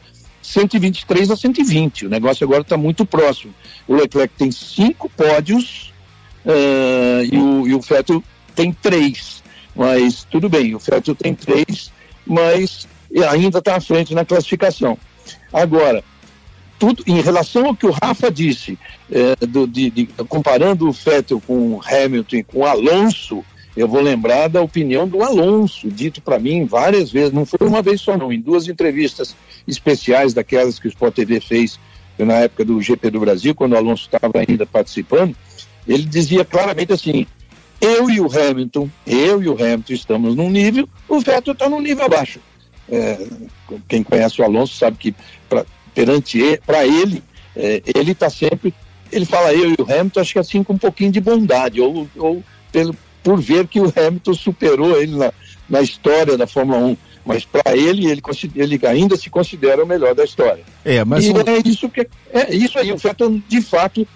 123 0.49 1.31
a 1.31 1.37
120. 1.37 2.07
O 2.07 2.09
negócio 2.09 2.45
agora 2.45 2.63
está 2.63 2.77
muito 2.77 3.05
próximo. 3.05 3.55
O 3.87 3.95
Leclerc 3.95 4.35
tem 4.37 4.51
cinco 4.51 5.09
pódios 5.11 5.93
uh, 6.45 7.25
e, 7.31 7.39
o, 7.39 7.69
e 7.69 7.75
o 7.75 7.81
tem 8.55 8.73
três. 8.73 9.43
Mas 9.75 10.25
tudo 10.25 10.49
bem, 10.49 10.75
o 10.75 10.79
Vettel 10.79 11.15
tem 11.15 11.35
três 11.35 11.93
mas 12.29 12.87
ainda 13.31 13.59
está 13.59 13.77
à 13.77 13.81
frente 13.81 14.15
na 14.15 14.25
classificação. 14.25 14.99
Agora, 15.53 16.05
tudo 16.79 17.03
em 17.07 17.21
relação 17.21 17.67
ao 17.67 17.75
que 17.75 17.87
o 17.87 17.91
Rafa 17.91 18.31
disse, 18.31 18.79
é, 19.11 19.35
do, 19.47 19.67
de, 19.67 19.91
de, 19.91 20.07
comparando 20.29 20.89
o 20.89 20.93
Vettel 20.93 21.41
com 21.41 21.75
o 21.75 21.81
Hamilton 21.83 22.37
e 22.37 22.45
com 22.45 22.59
o 22.61 22.67
Alonso, 22.67 23.45
eu 23.77 23.87
vou 23.87 24.01
lembrar 24.01 24.49
da 24.49 24.61
opinião 24.61 25.07
do 25.07 25.23
Alonso, 25.23 25.89
dito 25.89 26.21
para 26.21 26.39
mim 26.39 26.65
várias 26.65 27.11
vezes, 27.11 27.33
não 27.33 27.47
foi 27.47 27.67
uma 27.67 27.83
vez 27.83 28.01
só 28.01 28.17
não, 28.17 28.33
em 28.33 28.41
duas 28.41 28.67
entrevistas 28.67 29.37
especiais 29.67 30.35
daquelas 30.35 30.79
que 30.79 30.87
o 30.87 30.91
Sport 30.91 31.15
TV 31.15 31.41
fez 31.41 31.79
na 32.19 32.35
época 32.35 32.65
do 32.65 32.81
GP 32.83 33.11
do 33.11 33.21
Brasil, 33.21 33.55
quando 33.55 33.73
o 33.73 33.77
Alonso 33.77 34.09
estava 34.13 34.45
ainda 34.47 34.67
participando, 34.67 35.37
ele 35.87 36.03
dizia 36.03 36.45
claramente 36.45 36.93
assim, 36.93 37.27
eu 37.81 38.11
e 38.11 38.21
o 38.21 38.27
Hamilton, 38.27 38.91
eu 39.07 39.43
e 39.43 39.49
o 39.49 39.53
Hamilton 39.53 39.93
estamos 39.93 40.35
num 40.35 40.51
nível, 40.51 40.89
o 41.09 41.21
Vettel 41.21 41.53
está 41.53 41.69
num 41.69 41.81
nível 41.81 42.05
abaixo. 42.05 42.41
É, 42.91 43.19
quem 43.87 44.03
conhece 44.03 44.41
o 44.41 44.45
Alonso 44.45 44.77
sabe 44.77 44.97
que 44.97 45.15
pra, 45.49 45.65
perante 45.95 46.61
para 46.67 46.85
ele, 46.87 47.23
é, 47.55 47.83
ele 47.95 48.13
está 48.13 48.29
sempre, 48.29 48.75
ele 49.13 49.25
fala 49.25 49.53
eu 49.53 49.71
e 49.71 49.77
o 49.79 49.85
Hamilton, 49.85 50.21
acho 50.21 50.33
que 50.33 50.39
assim 50.39 50.65
com 50.65 50.73
um 50.73 50.79
pouquinho 50.79 51.13
de 51.13 51.21
bondade, 51.21 51.81
ou, 51.81 52.09
ou 52.17 52.43
pelo, 52.73 52.97
por 53.29 53.39
ver 53.39 53.67
que 53.67 53.79
o 53.79 53.93
Hamilton 53.95 54.33
superou 54.33 54.99
ele 54.99 55.15
na, 55.15 55.31
na 55.69 55.83
história 55.83 56.35
da 56.35 56.47
Fórmula 56.47 56.79
1 56.79 56.97
mas 57.27 57.45
para 57.45 57.77
ele, 57.77 58.11
ele, 58.11 58.23
ele, 58.57 58.81
ainda 58.87 59.15
se 59.15 59.29
considera 59.29 59.85
o 59.85 59.87
melhor 59.87 60.15
da 60.15 60.25
história. 60.25 60.65
É, 60.83 61.05
mas 61.05 61.27
e 61.27 61.31
o... 61.31 61.39
é 61.39 61.59
isso 61.63 61.91
que 61.91 62.09
é 62.33 62.55
isso 62.55 62.79
aí. 62.79 62.91
O 62.91 62.97
Vettel 62.97 63.39
de 63.47 63.61
fato 63.61 64.09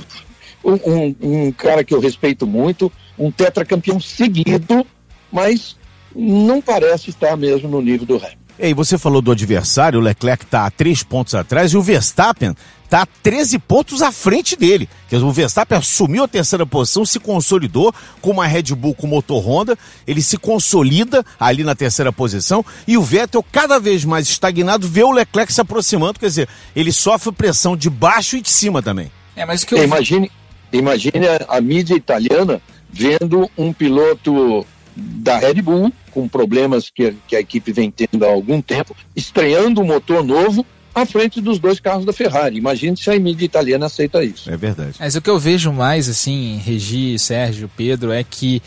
um, 0.62 1.14
um, 1.22 1.52
cara 1.52 1.82
que 1.82 1.94
eu 1.94 1.98
respeito 1.98 2.46
muito, 2.46 2.92
um 3.18 3.30
tetracampeão 3.30 3.98
seguido, 3.98 4.86
mas 5.32 5.78
não 6.14 6.60
parece 6.60 7.08
estar 7.08 7.34
mesmo 7.38 7.70
no 7.70 7.80
nível 7.80 8.06
do 8.06 8.16
Hamilton. 8.16 8.41
E 8.58 8.74
você 8.74 8.96
falou 8.96 9.20
do 9.20 9.32
adversário, 9.32 9.98
o 9.98 10.02
Leclerc 10.02 10.44
está 10.44 10.66
a 10.66 10.70
três 10.70 11.02
pontos 11.02 11.34
atrás 11.34 11.72
e 11.72 11.76
o 11.76 11.82
Verstappen 11.82 12.54
está 12.84 13.06
13 13.22 13.58
pontos 13.58 14.02
à 14.02 14.12
frente 14.12 14.54
dele. 14.54 14.88
Quer 15.08 15.16
dizer, 15.16 15.26
o 15.26 15.32
Verstappen 15.32 15.78
assumiu 15.78 16.24
a 16.24 16.28
terceira 16.28 16.66
posição, 16.66 17.06
se 17.06 17.18
consolidou 17.18 17.92
com 18.20 18.30
uma 18.30 18.46
Red 18.46 18.74
Bull 18.74 18.94
com 18.94 19.06
motor 19.06 19.42
Honda, 19.42 19.78
ele 20.06 20.20
se 20.20 20.36
consolida 20.36 21.24
ali 21.40 21.64
na 21.64 21.74
terceira 21.74 22.12
posição 22.12 22.64
e 22.86 22.98
o 22.98 23.02
Vettel 23.02 23.42
cada 23.50 23.80
vez 23.80 24.04
mais 24.04 24.28
estagnado 24.28 24.86
vê 24.86 25.02
o 25.02 25.10
Leclerc 25.10 25.52
se 25.52 25.60
aproximando, 25.60 26.20
quer 26.20 26.26
dizer, 26.26 26.48
ele 26.76 26.92
sofre 26.92 27.32
pressão 27.32 27.74
de 27.74 27.88
baixo 27.88 28.36
e 28.36 28.42
de 28.42 28.50
cima 28.50 28.82
também. 28.82 29.10
É, 29.34 29.46
mas 29.46 29.64
que 29.64 29.74
eu... 29.74 29.82
Imagine, 29.82 30.30
Imagine 30.72 31.26
a 31.48 31.60
mídia 31.60 31.94
italiana 31.94 32.60
vendo 32.90 33.50
um 33.56 33.72
piloto 33.72 34.66
da 34.96 35.38
Red 35.38 35.62
Bull, 35.62 35.92
com 36.10 36.28
problemas 36.28 36.90
que, 36.90 37.14
que, 37.26 37.36
a 37.36 37.40
equipe 37.40 37.72
vem 37.72 37.90
tendo 37.90 38.24
há 38.24 38.28
algum 38.28 38.60
tempo, 38.60 38.94
estreando 39.16 39.80
um 39.80 39.86
motor 39.86 40.24
novo 40.24 40.64
à 40.94 41.06
frente 41.06 41.40
dos 41.40 41.58
dois 41.58 41.80
carros 41.80 42.04
da 42.04 42.12
Ferrari. 42.12 42.56
Imagine 42.56 42.96
se 42.96 43.10
a 43.10 43.18
mídia 43.18 43.44
italiana 43.44 43.86
aceita 43.86 44.22
isso. 44.22 44.50
É 44.50 44.56
verdade. 44.56 44.96
Mas 44.98 45.14
o 45.14 45.22
que 45.22 45.30
eu 45.30 45.38
vejo 45.38 45.72
mais, 45.72 46.08
assim, 46.08 46.60
Regi, 46.64 47.18
Sérgio, 47.18 47.70
Pedro, 47.76 48.12
é 48.12 48.22
que 48.22 48.62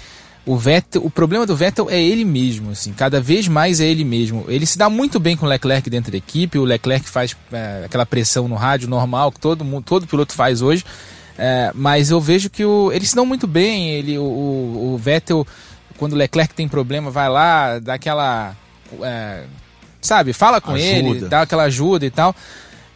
o 0.45 0.55
Vettel, 0.57 1.03
o 1.03 1.09
problema 1.09 1.45
do 1.45 1.55
Vettel 1.55 1.89
é 1.89 2.01
ele 2.01 2.23
mesmo, 2.23 2.71
assim, 2.71 2.93
cada 2.93 3.19
vez 3.19 3.47
mais 3.47 3.79
é 3.79 3.85
ele 3.85 4.03
mesmo. 4.03 4.45
Ele 4.47 4.65
se 4.65 4.77
dá 4.77 4.89
muito 4.89 5.19
bem 5.19 5.35
com 5.35 5.45
o 5.45 5.49
Leclerc 5.49 5.89
dentro 5.89 6.11
da 6.11 6.17
equipe, 6.17 6.59
o 6.59 6.63
Leclerc 6.63 7.09
faz 7.09 7.35
é, 7.51 7.83
aquela 7.85 8.05
pressão 8.05 8.47
no 8.47 8.55
rádio 8.55 8.87
normal 8.87 9.31
que 9.31 9.39
todo 9.39 9.65
mundo, 9.65 9.83
todo 9.83 10.07
piloto 10.07 10.33
faz 10.33 10.61
hoje. 10.61 10.83
É, 11.37 11.71
mas 11.73 12.11
eu 12.11 12.21
vejo 12.21 12.49
que 12.49 12.63
o, 12.63 12.91
eles 12.91 13.09
se 13.09 13.15
dão 13.15 13.25
muito 13.25 13.47
bem. 13.47 13.89
Ele, 13.89 14.17
o, 14.17 14.23
o 14.93 14.99
Vettel, 15.01 15.45
quando 15.97 16.13
o 16.13 16.15
Leclerc 16.15 16.53
tem 16.53 16.67
problema, 16.67 17.09
vai 17.09 17.29
lá, 17.29 17.79
dá 17.79 17.93
aquela. 17.95 18.55
É, 19.01 19.43
sabe, 20.01 20.33
fala 20.33 20.61
com 20.61 20.71
ajuda. 20.71 20.87
ele, 20.87 21.19
dá 21.27 21.41
aquela 21.41 21.63
ajuda 21.63 22.05
e 22.05 22.11
tal. 22.11 22.35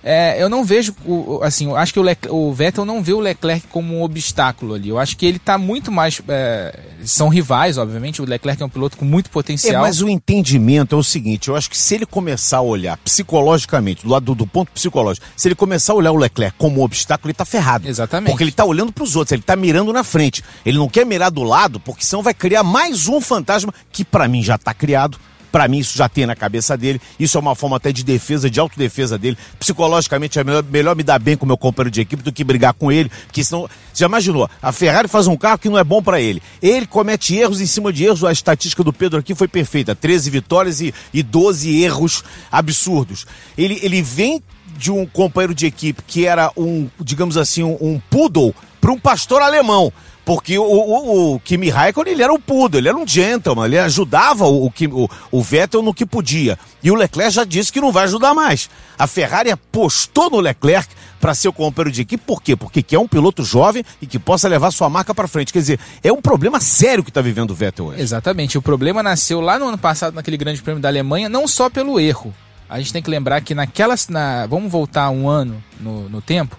É, 0.03 0.41
eu 0.41 0.47
não 0.47 0.63
vejo, 0.63 0.95
assim, 1.41 1.65
eu 1.65 1.75
acho 1.75 1.93
que 1.93 1.99
o, 1.99 2.05
o, 2.29 2.53
Vettel 2.53 2.85
não 2.85 3.03
vê 3.03 3.11
o 3.11 3.19
Leclerc 3.19 3.67
como 3.67 3.97
um 3.97 4.03
obstáculo 4.03 4.73
ali. 4.73 4.87
Eu 4.89 4.97
acho 4.97 5.17
que 5.17 5.25
ele 5.25 5.37
está 5.37 5.57
muito 5.57 5.91
mais. 5.91 6.21
É, 6.27 6.79
são 7.03 7.27
rivais, 7.27 7.77
obviamente. 7.77 8.21
O 8.21 8.25
Leclerc 8.25 8.61
é 8.61 8.65
um 8.65 8.69
piloto 8.69 8.95
com 8.95 9.03
muito 9.03 9.29
potencial. 9.29 9.75
É, 9.75 9.77
mas 9.87 10.01
o 10.01 10.07
entendimento 10.07 10.95
é 10.95 10.97
o 10.97 11.03
seguinte: 11.03 11.49
eu 11.49 11.55
acho 11.55 11.69
que 11.69 11.77
se 11.77 11.95
ele 11.95 12.05
começar 12.05 12.57
a 12.57 12.61
olhar 12.61 12.97
psicologicamente, 12.97 14.03
do 14.03 14.09
lado 14.09 14.23
do, 14.23 14.35
do 14.35 14.47
ponto 14.47 14.71
psicológico, 14.71 15.25
se 15.35 15.49
ele 15.49 15.55
começar 15.55 15.91
a 15.91 15.97
olhar 15.97 16.11
o 16.11 16.17
Leclerc 16.17 16.57
como 16.57 16.79
um 16.79 16.83
obstáculo, 16.83 17.27
ele 17.27 17.33
está 17.33 17.45
ferrado. 17.45 17.87
Exatamente. 17.87 18.29
Porque 18.29 18.43
ele 18.43 18.51
está 18.51 18.63
olhando 18.63 18.93
para 18.93 19.03
os 19.03 19.17
outros, 19.17 19.33
ele 19.33 19.41
está 19.41 19.55
mirando 19.55 19.91
na 19.91 20.03
frente. 20.03 20.43
Ele 20.65 20.77
não 20.77 20.87
quer 20.87 21.05
mirar 21.05 21.29
do 21.29 21.43
lado, 21.43 21.79
porque 21.79 22.05
senão 22.05 22.23
vai 22.23 22.33
criar 22.33 22.63
mais 22.63 23.09
um 23.09 23.19
fantasma 23.19 23.73
que 23.91 24.05
para 24.05 24.29
mim 24.29 24.41
já 24.41 24.55
está 24.55 24.73
criado 24.73 25.19
Para 25.51 25.67
mim, 25.67 25.79
isso 25.79 25.97
já 25.97 26.07
tem 26.07 26.25
na 26.25 26.35
cabeça 26.35 26.77
dele. 26.77 27.01
Isso 27.19 27.37
é 27.37 27.41
uma 27.41 27.55
forma 27.55 27.77
até 27.77 27.91
de 27.91 28.03
defesa, 28.03 28.49
de 28.49 28.59
autodefesa 28.59 29.17
dele. 29.17 29.37
Psicologicamente, 29.59 30.39
é 30.39 30.43
melhor, 30.43 30.63
melhor 30.63 30.95
me 30.95 31.03
dar 31.03 31.19
bem 31.19 31.35
com 31.35 31.45
meu 31.45 31.57
companheiro 31.57 31.91
de 31.91 32.01
equipe 32.01 32.23
do 32.23 32.31
que 32.31 32.43
brigar 32.43 32.73
com 32.73 32.91
ele. 32.91 33.11
Que 33.31 33.43
senão. 33.43 33.69
Já 33.93 34.05
imaginou? 34.05 34.49
A 34.61 34.71
Ferrari 34.71 35.07
faz 35.07 35.27
um 35.27 35.35
carro 35.35 35.57
que 35.57 35.69
não 35.69 35.77
é 35.77 35.83
bom 35.83 36.01
para 36.01 36.21
ele. 36.21 36.41
Ele 36.61 36.85
comete 36.85 37.35
erros 37.35 37.59
em 37.61 37.65
cima 37.65 37.91
de 37.91 38.05
erros. 38.05 38.23
A 38.23 38.31
estatística 38.31 38.83
do 38.83 38.93
Pedro 38.93 39.19
aqui 39.19 39.33
foi 39.35 39.47
perfeita: 39.47 39.95
13 39.95 40.29
vitórias 40.29 40.81
e, 40.81 40.93
e 41.13 41.23
12 41.23 41.81
erros 41.81 42.23
absurdos. 42.51 43.25
Ele, 43.57 43.79
ele 43.81 44.01
vem 44.01 44.41
de 44.77 44.91
um 44.91 45.05
companheiro 45.05 45.53
de 45.53 45.65
equipe 45.65 46.01
que 46.07 46.25
era 46.25 46.51
um, 46.55 46.87
digamos 46.99 47.37
assim, 47.37 47.63
um, 47.63 47.77
um 47.81 48.01
poodle 48.09 48.55
para 48.79 48.91
um 48.91 48.99
pastor 48.99 49.41
alemão. 49.41 49.91
Porque 50.29 50.59
o, 50.59 50.63
o, 50.63 51.33
o, 51.33 51.39
Kimi 51.39 51.71
Raikkonen 51.71 52.13
ele 52.13 52.21
era 52.21 52.31
um 52.31 52.39
poodle, 52.39 52.79
ele 52.79 52.87
era 52.87 52.95
um 52.95 53.07
gentleman, 53.07 53.65
ele 53.65 53.79
ajudava 53.79 54.45
o, 54.45 54.67
o, 54.67 55.09
o 55.31 55.41
Vettel 55.41 55.81
no 55.81 55.91
que 55.91 56.05
podia. 56.05 56.55
E 56.83 56.91
o 56.91 56.93
Leclerc 56.93 57.33
já 57.33 57.43
disse 57.43 57.73
que 57.73 57.81
não 57.81 57.91
vai 57.91 58.03
ajudar 58.03 58.35
mais. 58.35 58.69
A 58.95 59.07
Ferrari 59.07 59.49
apostou 59.49 60.29
no 60.29 60.39
Leclerc 60.39 60.87
para 61.19 61.33
ser 61.33 61.47
o 61.47 61.51
companheiro 61.51 61.91
de 61.91 62.03
equipe, 62.03 62.23
por 62.23 62.43
quê? 62.43 62.55
Porque 62.55 62.83
quer 62.83 62.99
um 62.99 63.07
piloto 63.07 63.43
jovem 63.43 63.83
e 63.99 64.05
que 64.05 64.19
possa 64.19 64.47
levar 64.47 64.69
sua 64.69 64.87
marca 64.87 65.15
para 65.15 65.27
frente. 65.27 65.51
Quer 65.51 65.61
dizer, 65.61 65.79
é 66.03 66.13
um 66.13 66.21
problema 66.21 66.59
sério 66.59 67.03
que 67.03 67.09
está 67.09 67.21
vivendo 67.21 67.49
o 67.49 67.55
Vettel 67.55 67.87
hoje. 67.87 67.99
Exatamente, 67.99 68.55
o 68.55 68.61
problema 68.61 69.01
nasceu 69.01 69.41
lá 69.41 69.57
no 69.57 69.69
ano 69.69 69.79
passado, 69.79 70.13
naquele 70.13 70.37
grande 70.37 70.61
prêmio 70.61 70.79
da 70.79 70.89
Alemanha, 70.89 71.27
não 71.27 71.47
só 71.47 71.71
pelo 71.71 71.99
erro. 71.99 72.31
A 72.69 72.77
gente 72.77 72.93
tem 72.93 73.01
que 73.01 73.09
lembrar 73.09 73.41
que 73.41 73.55
naquelas. 73.55 74.07
Na, 74.07 74.45
vamos 74.45 74.71
voltar 74.71 75.09
um 75.09 75.27
ano 75.27 75.63
no, 75.79 76.07
no 76.07 76.21
tempo 76.21 76.55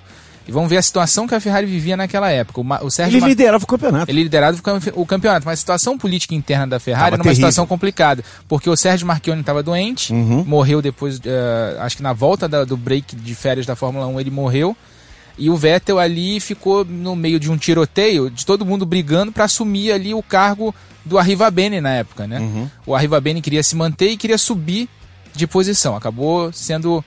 e 0.47 0.53
vamos 0.53 0.71
ver 0.71 0.79
a 0.79 0.83
situação 0.83 1.29
que 1.29 1.35
a 1.35 1.41
Ferrari 1.41 1.67
vivia 1.67 1.97
naquela 1.97 2.31
época. 2.31 2.61
O, 2.61 2.87
o 2.87 2.91
Sérgio 2.91 3.19
ele 3.19 3.27
liderava 3.27 3.63
o 3.63 3.67
campeonato. 3.67 4.11
Ele 4.11 4.23
liderava 4.23 4.59
o 4.95 5.07
campeonato, 5.07 5.47
mas 5.47 5.59
a 5.59 5.61
situação 5.61 5.99
política 5.99 6.35
interna 6.35 6.67
da 6.67 6.81
Ferrari 6.81 7.05
tava 7.05 7.15
era 7.15 7.17
uma 7.17 7.25
terrível. 7.25 7.37
situação 7.37 7.67
complicada, 7.67 8.25
porque 8.49 8.69
o 8.69 8.77
Sérgio 8.77 9.07
Marchione 9.07 9.41
estava 9.41 9.63
doente, 9.63 10.13
uhum. 10.13 10.45
morreu 10.45 10.83
depois, 10.83 11.19
uh, 11.19 11.81
acho 11.81 11.97
que 11.97 12.03
na 12.03 12.13
volta 12.13 12.49
da, 12.49 12.65
do 12.65 12.77
break 12.77 13.15
de 13.17 13.35
férias 13.35 13.67
da 13.67 13.77
Fórmula 13.77 14.07
1 14.07 14.21
ele 14.21 14.31
morreu. 14.31 14.77
E 15.39 15.49
o 15.49 15.57
Vettel 15.57 15.99
ali 15.99 16.39
ficou 16.39 16.85
no 16.85 17.17
meio 17.17 17.41
de 17.41 17.51
um 17.51 17.57
tiroteio, 17.57 18.31
de 18.31 18.45
todo 18.45 18.67
mundo 18.67 18.85
brigando 18.85 19.33
para 19.33 19.45
assumir 19.45 19.93
ali 19.93 20.13
o 20.13 20.23
cargo 20.23 20.75
do 21.05 21.19
Arrivabene 21.19 21.81
na 21.81 21.95
época, 21.95 22.27
né? 22.27 22.41
Uhum. 22.41 22.69
O 22.85 22.95
Arrivabene 22.95 23.41
queria 23.41 23.63
se 23.63 23.75
manter 23.75 24.11
e 24.11 24.17
queria 24.17 24.37
subir 24.37 24.89
de 25.35 25.47
posição. 25.47 25.97
Acabou 25.97 26.53
sendo 26.53 27.03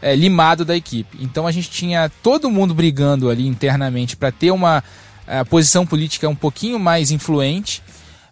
é, 0.00 0.14
limado 0.14 0.64
da 0.64 0.76
equipe. 0.76 1.18
Então 1.20 1.46
a 1.46 1.52
gente 1.52 1.70
tinha 1.70 2.10
todo 2.22 2.50
mundo 2.50 2.74
brigando 2.74 3.30
ali 3.30 3.46
internamente 3.46 4.16
para 4.16 4.30
ter 4.30 4.50
uma 4.50 4.82
é, 5.26 5.42
posição 5.44 5.86
política 5.86 6.28
um 6.28 6.34
pouquinho 6.34 6.78
mais 6.78 7.10
influente. 7.10 7.82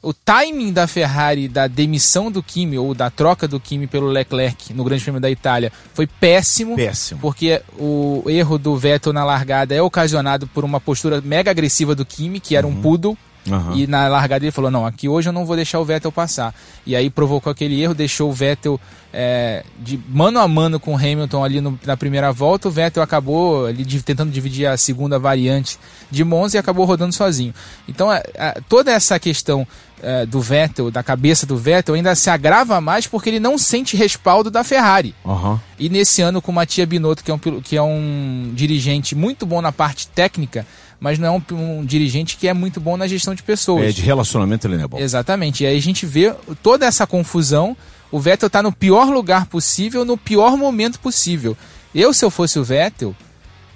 O 0.03 0.13
timing 0.13 0.71
da 0.71 0.87
Ferrari 0.87 1.49
da 1.49 1.67
demissão 1.67 2.31
do 2.31 2.43
Kimi 2.43 2.77
ou 2.77 2.93
da 2.95 3.09
troca 3.09 3.49
do 3.49 3.59
Kimi 3.59 3.87
pelo 3.87 4.07
Leclerc 4.07 4.75
no 4.75 4.85
Grande 4.85 5.03
Prêmio 5.03 5.21
da 5.21 5.31
Itália 5.31 5.73
foi 5.95 6.07
péssimo. 6.07 6.77
Péssimo. 6.77 7.21
Porque 7.21 7.63
o 7.79 8.23
erro 8.27 8.59
do 8.59 8.77
Vettel 8.77 9.15
na 9.15 9.25
largada 9.25 9.75
é 9.75 9.81
ocasionado 9.81 10.47
por 10.47 10.63
uma 10.63 10.79
postura 10.79 11.23
mega 11.23 11.51
agressiva 11.51 11.95
do 11.95 12.05
Kimi, 12.05 12.39
que 12.39 12.55
era 12.55 12.67
uhum. 12.67 12.75
um 12.75 12.83
poodle. 12.83 13.19
Uhum. 13.47 13.77
E 13.77 13.87
na 13.87 14.09
largada 14.09 14.45
ele 14.45 14.53
falou: 14.53 14.71
Não, 14.71 14.87
aqui 14.87 15.09
hoje 15.09 15.29
eu 15.29 15.33
não 15.33 15.45
vou 15.45 15.57
deixar 15.57 15.81
o 15.81 15.85
Vettel 15.85 16.11
passar. 16.11 16.55
E 16.87 16.97
aí 16.97 17.11
provocou 17.11 17.51
aquele 17.51 17.81
erro, 17.81 17.95
deixou 17.95 18.31
o 18.31 18.33
Vettel 18.33 18.81
é, 19.13 19.63
de 19.79 20.01
mano 20.09 20.41
a 20.41 20.49
mano 20.49 20.81
com 20.81 20.95
o 20.95 20.97
Hamilton 20.97 21.45
ali 21.45 21.61
no, 21.61 21.79
na 21.85 21.97
primeira 21.97 22.33
volta. 22.33 22.69
O 22.69 22.71
Vettel 22.71 23.03
acabou 23.03 23.67
ali, 23.67 23.85
de, 23.85 24.03
tentando 24.03 24.31
dividir 24.31 24.67
a 24.67 24.77
segunda 24.77 25.19
variante 25.19 25.79
de 26.11 26.25
Monza 26.25 26.57
e 26.57 26.59
acabou 26.59 26.85
rodando 26.85 27.13
sozinho. 27.13 27.55
Então 27.87 28.13
é, 28.13 28.23
é, 28.35 28.61
toda 28.69 28.91
essa 28.91 29.19
questão 29.19 29.67
é, 30.03 30.27
do 30.27 30.41
Vettel, 30.41 30.91
da 30.91 31.03
cabeça 31.03 31.47
do 31.47 31.57
Vettel, 31.57 31.95
ainda 31.95 32.15
se 32.15 32.29
agrava 32.29 32.81
mais 32.81 33.07
porque 33.07 33.31
ele 33.31 33.41
não 33.41 33.57
sente 33.57 33.97
respaldo 33.97 34.51
da 34.51 34.65
Ferrari. 34.65 35.15
Uhum. 35.25 35.59
E 35.79 35.89
nesse 35.89 36.21
ano 36.21 36.43
com 36.43 36.51
o 36.51 36.55
Matia 36.55 36.87
Binotto, 36.87 37.23
que 37.23 37.31
é, 37.31 37.35
um, 37.35 37.39
que 37.39 37.77
é 37.77 37.83
um 37.83 38.51
dirigente 38.55 39.15
muito 39.15 39.47
bom 39.47 39.61
na 39.61 39.71
parte 39.71 40.09
técnica 40.09 40.67
mas 41.05 41.19
não 41.19 41.29
é 41.29 41.31
um, 41.31 41.43
um, 41.81 41.85
dirigente 41.85 42.35
que 42.35 42.49
é 42.49 42.55
muito 42.55 42.81
bom 42.81 42.97
na 42.97 43.07
gestão 43.07 43.35
de 43.35 43.43
pessoas. 43.43 43.89
É, 43.89 43.93
de 43.93 44.01
relacionamento 44.01 44.67
ele 44.67 44.79
não 44.79 44.85
é 44.85 44.89
bom. 44.89 44.99
Exatamente. 44.99 45.63
E 45.63 45.67
aí 45.67 45.77
a 45.77 45.83
gente 45.83 46.07
vê 46.07 46.35
toda 46.63 46.87
essa 46.87 47.07
confusão. 47.07 47.77
O 48.11 48.19
Vettel 48.19 48.47
está 48.47 48.63
no 48.63 48.73
pior 48.73 49.11
lugar 49.11 49.45
possível, 49.45 50.03
no 50.03 50.17
pior 50.17 50.57
momento 50.57 50.99
possível. 50.99 51.55
Eu, 51.95 52.15
se 52.15 52.25
eu 52.25 52.31
fosse 52.31 52.59
o 52.59 52.65
Vettel, 52.65 53.15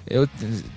eu, 0.07 0.27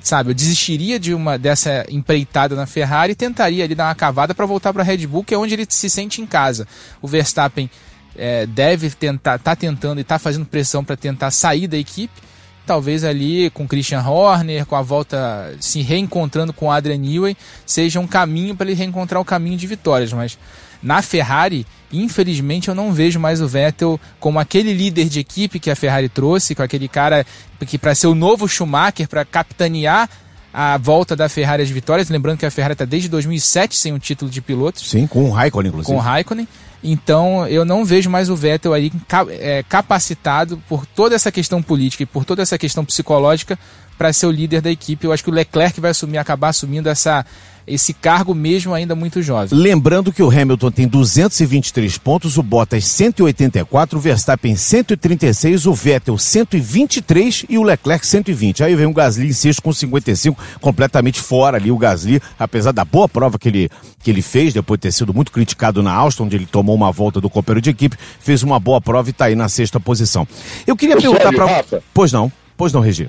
sabe, 0.03 0.29
eu 0.29 0.35
desistiria 0.35 1.01
de 1.01 1.15
uma 1.15 1.39
dessa 1.39 1.87
empreitada 1.89 2.55
na 2.55 2.67
Ferrari 2.67 3.13
e 3.13 3.17
tentaria 3.17 3.65
ali 3.65 3.75
dar 3.75 3.87
uma 3.87 3.95
cavada 3.95 4.35
para 4.35 4.45
voltar 4.45 4.75
para 4.75 4.83
a 4.83 4.85
Red 4.85 5.07
Bull, 5.07 5.25
que 5.25 5.33
é 5.33 5.39
onde 5.39 5.55
ele 5.55 5.65
se 5.67 5.89
sente 5.89 6.21
em 6.21 6.27
casa. 6.27 6.69
O 7.01 7.09
Verstappen 7.09 7.71
é, 8.15 8.45
deve 8.45 8.91
tentar, 8.91 9.39
tá 9.39 9.57
tentando 9.57 10.01
e 10.01 10.03
está 10.03 10.19
fazendo 10.19 10.45
pressão 10.45 10.85
para 10.85 10.99
tentar 10.99 11.31
sair 11.31 11.67
da 11.67 11.79
equipe 11.79 12.21
talvez 12.67 13.05
ali 13.05 13.51
com 13.51 13.67
Christian 13.67 14.01
Horner, 14.01 14.67
com 14.67 14.77
a 14.77 14.83
volta 14.83 15.55
se 15.61 15.83
reencontrando 15.83 16.53
com 16.53 16.71
Adrian 16.71 16.99
Newey, 16.99 17.37
seja 17.67 18.01
um 18.01 18.07
caminho 18.07 18.55
para 18.55 18.67
ele 18.67 18.79
reencontrar 18.79 19.21
o 19.21 19.25
caminho 19.25 19.57
de 19.57 19.67
vitórias, 19.67 20.13
mas 20.13 20.39
na 20.83 21.01
Ferrari, 21.01 21.67
infelizmente 21.93 22.69
eu 22.69 22.75
não 22.75 22.93
vejo 22.93 23.21
mais 23.21 23.41
o 23.41 23.47
Vettel 23.47 24.01
como 24.19 24.39
aquele 24.39 24.73
líder 24.73 25.09
de 25.09 25.21
equipe 25.21 25.61
que 25.61 25.71
a 25.71 25.77
Ferrari 25.77 26.09
trouxe, 26.09 26.55
com 26.55 26.63
aquele 26.63 26.89
cara 26.89 27.25
que 27.67 27.79
para 27.79 27.95
ser 27.95 28.09
o 28.09 28.15
novo 28.15 28.49
Schumacher, 28.49 29.09
para 29.09 29.25
capitanear 29.25 30.09
a 30.53 30.77
volta 30.77 31.17
da 31.17 31.29
Ferrari 31.29 31.63
às 31.63 31.71
vitórias, 31.71 32.11
lembrando 32.11 32.39
que 32.39 32.45
a 32.45 32.51
Ferrari 32.51 32.75
está 32.75 32.85
desde 32.85 33.09
2007 33.09 33.77
sem 33.77 33.93
um 33.93 33.99
título 33.99 34.31
de 34.31 34.41
pilotos. 34.43 34.91
Sim, 34.91 35.07
com 35.07 35.25
o 35.25 35.31
Raikkonen 35.31 35.69
inclusive. 35.69 35.95
Com 35.95 35.99
o 35.99 36.03
Raikkonen. 36.03 36.47
Então 36.83 37.47
eu 37.47 37.65
não 37.65 37.85
vejo 37.85 38.11
mais 38.11 38.29
o 38.29 38.37
Vettel 38.37 38.73
aí 38.73 38.91
é, 39.31 39.63
capacitado 39.69 40.61
por 40.69 40.85
toda 40.85 41.15
essa 41.15 41.31
questão 41.31 41.63
política 41.63 42.03
e 42.03 42.07
por 42.07 42.25
toda 42.25 42.43
essa 42.43 42.59
questão 42.59 42.85
psicológica 42.85 43.59
para 44.03 44.13
ser 44.13 44.27
o 44.27 44.33
líder 44.33 44.61
da 44.61 44.69
equipe. 44.69 45.07
Eu 45.07 45.13
acho 45.13 45.23
que 45.23 45.31
o 45.31 45.33
Leclerc 45.33 45.81
vai 45.81 45.93
assumir, 45.93 46.19
acabar 46.19 46.49
assumindo 46.49 46.89
essa, 46.89 47.25
esse 47.65 47.95
cargo 47.95 48.35
mesmo 48.35 48.75
ainda 48.75 48.97
muito 48.97 49.23
jovem. 49.23 49.57
Lembrando 49.57 50.13
que 50.13 50.21
o 50.21 50.29
Hamilton 50.29 50.73
tem 50.73 50.89
223 50.89 51.99
pontos, 51.99 52.37
o 52.37 52.43
Bottas 52.43 52.85
184, 52.85 53.97
o 53.97 54.01
Verstappen 54.01 54.57
136, 54.57 55.67
o 55.67 55.73
Vettel 55.73 56.19
123 56.19 57.47
e 57.49 57.57
o 57.57 57.63
Leclerc 57.63 58.05
120. 58.05 58.65
Aí 58.65 58.75
vem 58.75 58.87
o 58.87 58.93
Gasly 58.93 59.29
em 59.29 59.33
sexto 59.33 59.63
com 59.63 59.73
55, 59.73 60.37
completamente 60.61 61.21
fora 61.21 61.57
ali 61.57 61.71
o 61.71 61.79
Gasly, 61.79 62.21
apesar 62.37 62.73
da 62.73 62.85
boa 62.85 63.09
prova 63.09 63.39
que 63.39 63.49
ele, 63.49 63.71
que 64.03 64.11
ele 64.11 64.21
fez, 64.21 64.53
depois 64.53 64.79
de 64.79 64.83
ter 64.83 64.93
sido 64.93 65.15
muito 65.15 65.31
criticado 65.31 65.81
na 65.81 65.93
Austin, 65.93 66.25
onde 66.25 66.35
ele 66.35 66.47
tomou 66.47 66.75
uma 66.75 66.91
volta 66.91 67.21
do 67.21 67.31
companheiro 67.31 67.63
de 67.63 67.71
equipe, 67.71 67.97
fez 68.19 68.43
uma 68.43 68.59
boa 68.59 68.81
prova 68.81 69.09
e 69.09 69.13
está 69.13 69.27
aí 69.27 69.37
na 69.37 69.49
sexta 69.49 69.79
posição. 69.79 70.27
Eu 70.67 70.77
queria 70.77 70.97
perguntar 70.97 71.33
para... 71.33 71.65
Pois 71.95 72.11
não, 72.11 72.33
pois 72.57 72.73
não, 72.73 72.81
Regi. 72.81 73.09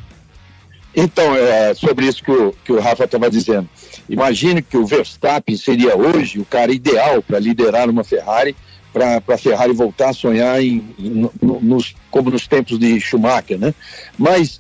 Então, 0.96 1.36
é 1.36 1.74
sobre 1.74 2.06
isso 2.06 2.24
que 2.24 2.32
o, 2.32 2.54
que 2.64 2.72
o 2.72 2.80
Rafa 2.80 3.06
estava 3.06 3.30
dizendo. 3.30 3.68
Imagine 4.08 4.62
que 4.62 4.78
o 4.78 4.86
Verstappen 4.86 5.56
seria 5.58 5.98
hoje 5.98 6.40
o 6.40 6.46
cara 6.46 6.72
ideal 6.72 7.22
para 7.22 7.40
liderar 7.40 7.90
uma 7.90 8.04
Ferrari, 8.04 8.56
para 8.92 9.22
a 9.28 9.38
Ferrari 9.38 9.74
voltar 9.74 10.10
a 10.10 10.14
sonhar 10.14 10.62
em, 10.62 10.84
em, 11.00 11.30
nos, 11.42 11.96
como 12.12 12.30
nos 12.30 12.48
tempos 12.48 12.78
de 12.78 13.00
Schumacher, 13.00 13.58
né? 13.58 13.74
Mas 14.18 14.60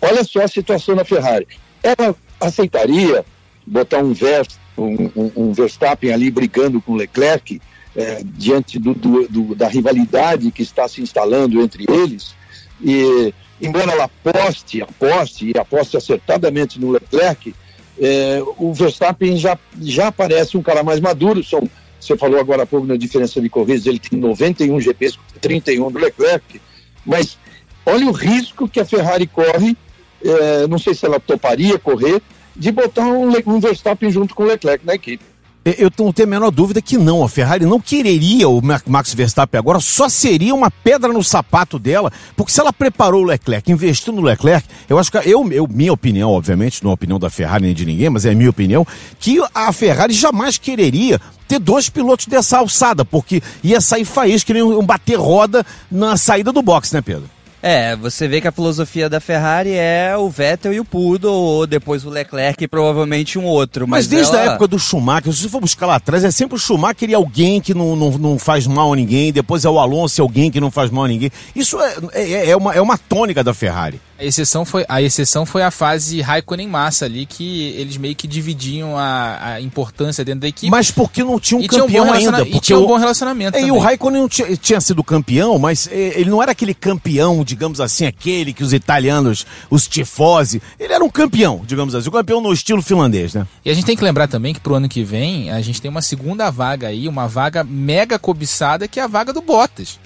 olha 0.00 0.24
só 0.24 0.42
a 0.42 0.48
situação 0.48 0.96
da 0.96 1.04
Ferrari. 1.04 1.46
Ela 1.80 2.14
aceitaria 2.40 3.24
botar 3.64 3.98
um, 3.98 4.12
Verst, 4.12 4.56
um, 4.76 5.10
um, 5.14 5.32
um 5.36 5.52
Verstappen 5.52 6.12
ali 6.12 6.28
brigando 6.28 6.80
com 6.80 6.96
Leclerc 6.96 7.60
é, 7.94 8.22
diante 8.24 8.80
do, 8.80 8.94
do, 8.94 9.28
do, 9.28 9.54
da 9.54 9.68
rivalidade 9.68 10.50
que 10.50 10.62
está 10.62 10.88
se 10.88 11.00
instalando 11.00 11.62
entre 11.62 11.84
eles? 11.88 12.34
E 12.82 13.32
embora 13.60 13.92
ela 13.92 14.04
aposte, 14.04 14.82
aposte 14.82 15.52
e 15.54 15.58
aposte 15.58 15.96
acertadamente 15.96 16.80
no 16.80 16.90
Leclerc, 16.90 17.54
é, 18.00 18.42
o 18.58 18.72
Verstappen 18.72 19.36
já, 19.36 19.58
já 19.80 20.10
parece 20.10 20.56
um 20.56 20.62
cara 20.62 20.82
mais 20.82 21.00
maduro. 21.00 21.44
São, 21.44 21.68
você 22.00 22.16
falou 22.16 22.40
agora 22.40 22.62
há 22.62 22.66
pouco 22.66 22.86
na 22.86 22.96
diferença 22.96 23.40
de 23.40 23.48
corridas, 23.48 23.86
ele 23.86 23.98
tem 23.98 24.18
91 24.18 24.80
GPs, 24.80 25.18
31 25.40 25.90
do 25.90 25.98
Leclerc, 25.98 26.60
mas 27.04 27.38
olha 27.84 28.06
o 28.06 28.12
risco 28.12 28.68
que 28.68 28.80
a 28.80 28.84
Ferrari 28.84 29.26
corre, 29.26 29.76
é, 30.24 30.66
não 30.66 30.78
sei 30.78 30.94
se 30.94 31.04
ela 31.04 31.20
toparia 31.20 31.78
correr, 31.78 32.20
de 32.54 32.70
botar 32.70 33.06
um, 33.06 33.32
um 33.46 33.60
Verstappen 33.60 34.10
junto 34.10 34.34
com 34.34 34.42
o 34.42 34.46
Leclerc 34.46 34.84
na 34.84 34.94
equipe. 34.94 35.31
Eu 35.64 35.92
não 35.96 36.12
tenho 36.12 36.28
a 36.28 36.30
menor 36.30 36.50
dúvida 36.50 36.82
que 36.82 36.98
não. 36.98 37.22
A 37.22 37.28
Ferrari 37.28 37.64
não 37.64 37.78
quereria 37.78 38.48
o 38.48 38.60
Max 38.86 39.14
Verstappen 39.14 39.58
agora, 39.58 39.78
só 39.78 40.08
seria 40.08 40.52
uma 40.54 40.70
pedra 40.70 41.12
no 41.12 41.22
sapato 41.22 41.78
dela, 41.78 42.12
porque 42.36 42.50
se 42.50 42.60
ela 42.60 42.72
preparou 42.72 43.22
o 43.22 43.26
Leclerc, 43.26 43.70
investiu 43.70 44.12
no 44.12 44.22
Leclerc, 44.22 44.66
eu 44.88 44.98
acho 44.98 45.12
que, 45.12 45.18
eu, 45.18 45.52
eu 45.52 45.68
minha 45.68 45.92
opinião, 45.92 46.30
obviamente, 46.30 46.82
não 46.82 46.90
é 46.90 46.92
a 46.92 46.94
opinião 46.94 47.18
da 47.18 47.30
Ferrari 47.30 47.64
nem 47.64 47.74
de 47.74 47.86
ninguém, 47.86 48.10
mas 48.10 48.26
é 48.26 48.30
a 48.30 48.34
minha 48.34 48.50
opinião, 48.50 48.84
que 49.20 49.40
a 49.54 49.72
Ferrari 49.72 50.12
jamais 50.12 50.58
quereria 50.58 51.20
ter 51.46 51.60
dois 51.60 51.88
pilotos 51.88 52.26
dessa 52.26 52.58
alçada, 52.58 53.04
porque 53.04 53.40
ia 53.62 53.80
sair 53.80 54.04
faísca 54.04 54.48
que 54.48 54.54
nem 54.54 54.62
um 54.62 54.84
bater 54.84 55.18
roda 55.18 55.64
na 55.90 56.16
saída 56.16 56.50
do 56.50 56.60
box, 56.60 56.92
né, 56.92 57.00
Pedro? 57.00 57.30
É, 57.62 57.94
você 57.94 58.26
vê 58.26 58.40
que 58.40 58.48
a 58.48 58.52
filosofia 58.52 59.08
da 59.08 59.20
Ferrari 59.20 59.70
é 59.72 60.16
o 60.16 60.28
Vettel 60.28 60.72
e 60.72 60.80
o 60.80 60.84
Poodle, 60.84 61.32
ou 61.32 61.64
depois 61.64 62.04
o 62.04 62.10
Leclerc 62.10 62.64
e 62.64 62.66
provavelmente 62.66 63.38
um 63.38 63.44
outro. 63.44 63.86
Mas, 63.86 64.06
mas 64.06 64.08
desde 64.08 64.34
ela... 64.34 64.42
a 64.42 64.52
época 64.52 64.66
do 64.66 64.80
Schumacher, 64.80 65.32
se 65.32 65.42
você 65.42 65.48
for 65.48 65.60
buscar 65.60 65.86
lá 65.86 65.94
atrás, 65.94 66.24
é 66.24 66.30
sempre 66.32 66.56
o 66.56 66.58
Schumacher 66.58 67.08
e 67.08 67.14
alguém 67.14 67.60
que 67.60 67.72
não, 67.72 67.94
não, 67.94 68.10
não 68.18 68.38
faz 68.38 68.66
mal 68.66 68.92
a 68.92 68.96
ninguém, 68.96 69.32
depois 69.32 69.64
é 69.64 69.70
o 69.70 69.78
Alonso 69.78 70.20
e 70.20 70.22
alguém 70.22 70.50
que 70.50 70.60
não 70.60 70.72
faz 70.72 70.90
mal 70.90 71.04
a 71.04 71.08
ninguém. 71.08 71.30
Isso 71.54 71.80
é, 71.80 71.94
é, 72.14 72.50
é, 72.50 72.56
uma, 72.56 72.74
é 72.74 72.80
uma 72.80 72.98
tônica 72.98 73.44
da 73.44 73.54
Ferrari. 73.54 74.00
A 74.22 74.24
exceção 74.24 74.64
foi 74.64 74.84
a, 74.88 75.02
exceção 75.02 75.44
foi 75.44 75.64
a 75.64 75.70
fase 75.70 76.20
Raikkonen 76.20 76.68
Massa 76.68 77.06
ali, 77.06 77.26
que 77.26 77.74
eles 77.76 77.96
meio 77.96 78.14
que 78.14 78.28
dividiam 78.28 78.96
a, 78.96 79.54
a 79.54 79.60
importância 79.60 80.24
dentro 80.24 80.42
da 80.42 80.48
equipe. 80.48 80.70
Mas 80.70 80.92
porque 80.92 81.24
não 81.24 81.40
tinha 81.40 81.58
um 81.58 81.66
campeão 81.66 82.06
um 82.06 82.12
ainda. 82.12 82.38
Porque 82.38 82.56
e 82.56 82.60
tinha 82.60 82.78
um 82.78 82.86
bom 82.86 82.96
relacionamento. 82.96 83.58
É, 83.58 83.62
e 83.62 83.72
o 83.72 83.78
Raikkonen 83.78 84.28
tinha, 84.28 84.56
tinha, 84.56 84.80
sido 84.80 85.02
campeão, 85.02 85.58
mas 85.58 85.88
é, 85.90 86.20
ele 86.20 86.30
não 86.30 86.40
era 86.40 86.52
aquele 86.52 86.72
campeão, 86.72 87.42
digamos 87.42 87.80
assim, 87.80 88.06
aquele 88.06 88.52
que 88.52 88.62
os 88.62 88.72
italianos, 88.72 89.44
os 89.68 89.88
tifosi. 89.88 90.62
Ele 90.78 90.92
era 90.92 91.02
um 91.02 91.10
campeão, 91.10 91.62
digamos 91.66 91.92
assim, 91.92 92.08
um 92.08 92.12
campeão 92.12 92.40
no 92.40 92.52
estilo 92.52 92.80
finlandês, 92.80 93.34
né? 93.34 93.44
E 93.64 93.70
a 93.70 93.74
gente 93.74 93.84
tem 93.84 93.96
que 93.96 94.04
lembrar 94.04 94.28
também 94.28 94.54
que 94.54 94.60
pro 94.60 94.76
ano 94.76 94.88
que 94.88 95.02
vem 95.02 95.50
a 95.50 95.60
gente 95.60 95.82
tem 95.82 95.90
uma 95.90 96.02
segunda 96.02 96.48
vaga 96.48 96.86
aí, 96.86 97.08
uma 97.08 97.26
vaga 97.26 97.64
mega 97.64 98.20
cobiçada, 98.20 98.86
que 98.86 99.00
é 99.00 99.02
a 99.02 99.08
vaga 99.08 99.32
do 99.32 99.42
Bottas. 99.42 99.98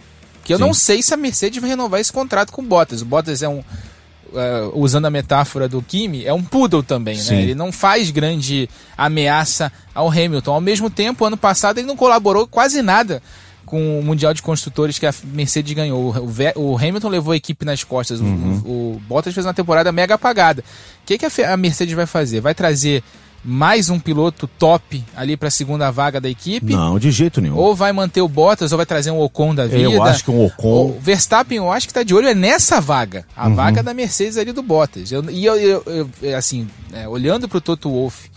Que 0.43 0.55
eu 0.55 0.59
Sim. 0.59 0.65
não 0.65 0.73
sei 0.73 1.03
se 1.03 1.13
a 1.13 1.17
Mercedes 1.19 1.61
vai 1.61 1.69
renovar 1.69 2.01
esse 2.01 2.13
contrato 2.13 2.51
com 2.51 2.63
o 2.63 2.65
Bottas. 2.65 3.03
O 3.03 3.05
Bottas 3.05 3.43
é 3.43 3.49
um 3.49 3.63
uh, 4.33 4.79
usando 4.79 5.07
a 5.07 5.11
metáfora 5.11 5.69
do 5.69 5.83
Kimi, 5.83 6.25
é 6.25 6.33
um 6.33 6.43
poodle 6.43 6.83
também, 6.83 7.17
né? 7.17 7.43
Ele 7.43 7.55
não 7.55 7.71
faz 7.73 8.11
grande 8.11 8.69
ameaça 8.97 9.73
ao 9.95 10.11
Hamilton. 10.11 10.53
Ao 10.53 10.61
mesmo 10.61 10.91
tempo, 10.91 11.25
ano 11.25 11.37
passado 11.37 11.79
ele 11.79 11.87
não 11.87 11.97
colaborou 11.97 12.47
quase 12.47 12.83
nada 12.83 13.23
com 13.67 13.99
o 13.99 14.03
Mundial 14.03 14.33
de 14.33 14.41
Construtores 14.41 14.99
que 14.99 15.07
a 15.07 15.15
Mercedes 15.25 15.73
ganhou. 15.75 16.15
O, 16.55 16.77
Hamilton 16.79 17.09
levou 17.09 17.33
a 17.33 17.37
equipe 17.37 17.65
nas 17.65 17.83
costas. 17.83 18.21
Uhum. 18.21 18.63
O, 18.65 18.71
o, 18.71 19.03
Bottas 19.09 19.35
fez 19.35 19.45
uma 19.45 19.53
temporada 19.53 19.91
mega 19.91 20.15
apagada. 20.15 20.63
O 21.03 21.07
que, 21.07 21.19
que 21.19 21.43
a 21.43 21.57
Mercedes 21.57 21.95
vai 21.95 22.07
fazer? 22.07 22.41
Vai 22.41 22.55
trazer 22.55 23.03
mais 23.47 23.89
um 23.89 24.01
piloto 24.01 24.49
top 24.49 25.05
ali 25.15 25.37
para 25.37 25.47
a 25.49 25.51
segunda 25.51 25.91
vaga 25.91 26.21
da 26.21 26.29
equipe? 26.29 26.73
Não, 26.73 26.99
de 26.99 27.13
jeito 27.13 27.41
nenhum. 27.41 27.57
Ou 27.57 27.77
vai 27.77 27.93
manter 27.93 28.21
o 28.21 28.29
Bottas, 28.29 28.73
ou 28.73 28.77
vai 28.77 28.85
trazer 28.85 29.13
um 29.13 29.21
Ocon 29.21 29.55
da 29.55 29.67
vida? 29.67 29.83
Eu 29.83 30.03
acho 30.03 30.25
que 30.25 30.31
um 30.31 30.45
Ocon. 30.45 30.89
O 30.89 30.99
Verstappen, 31.01 31.59
eu 31.59 31.71
acho 31.71 31.87
que 31.87 31.93
está 31.93 32.03
de 32.03 32.13
olho 32.13 32.27
é 32.27 32.35
nessa 32.35 32.81
vaga, 32.81 33.25
a 33.37 33.47
uhum. 33.47 33.55
vaga 33.55 33.83
da 33.83 33.95
Mercedes 33.95 34.37
ali 34.37 34.53
do 34.53 34.63
Bottas. 34.63 35.13
Eu, 35.13 35.31
e 35.31 35.45
eu, 35.45 35.57
eu, 35.57 36.11
eu 36.21 36.37
assim, 36.37 36.69
é, 36.93 37.07
olhando 37.07 37.49
para 37.49 37.59
o 37.59 37.61
Toto 37.61 37.89
Wolff 37.89 38.29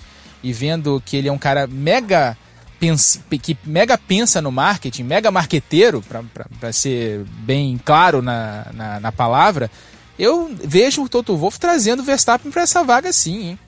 e 0.43 0.53
vendo 0.53 1.01
que 1.03 1.17
ele 1.17 1.27
é 1.27 1.31
um 1.31 1.37
cara 1.37 1.65
mega 1.65 2.37
pensa, 2.79 3.19
que 3.41 3.57
mega 3.65 3.97
pensa 3.97 4.41
no 4.41 4.51
marketing, 4.51 5.03
mega 5.03 5.31
marqueteiro, 5.31 6.03
para 6.59 6.71
ser 6.71 7.25
bem 7.39 7.79
claro 7.83 8.21
na, 8.21 8.67
na, 8.73 8.99
na, 8.99 9.11
palavra, 9.11 9.69
eu 10.17 10.55
vejo 10.63 11.03
o 11.03 11.09
Toto 11.09 11.35
Wolff 11.35 11.59
trazendo 11.59 12.01
o 12.01 12.05
Verstappen 12.05 12.51
para 12.51 12.61
essa 12.61 12.83
vaga 12.83 13.11
sim, 13.11 13.49
hein? 13.49 13.59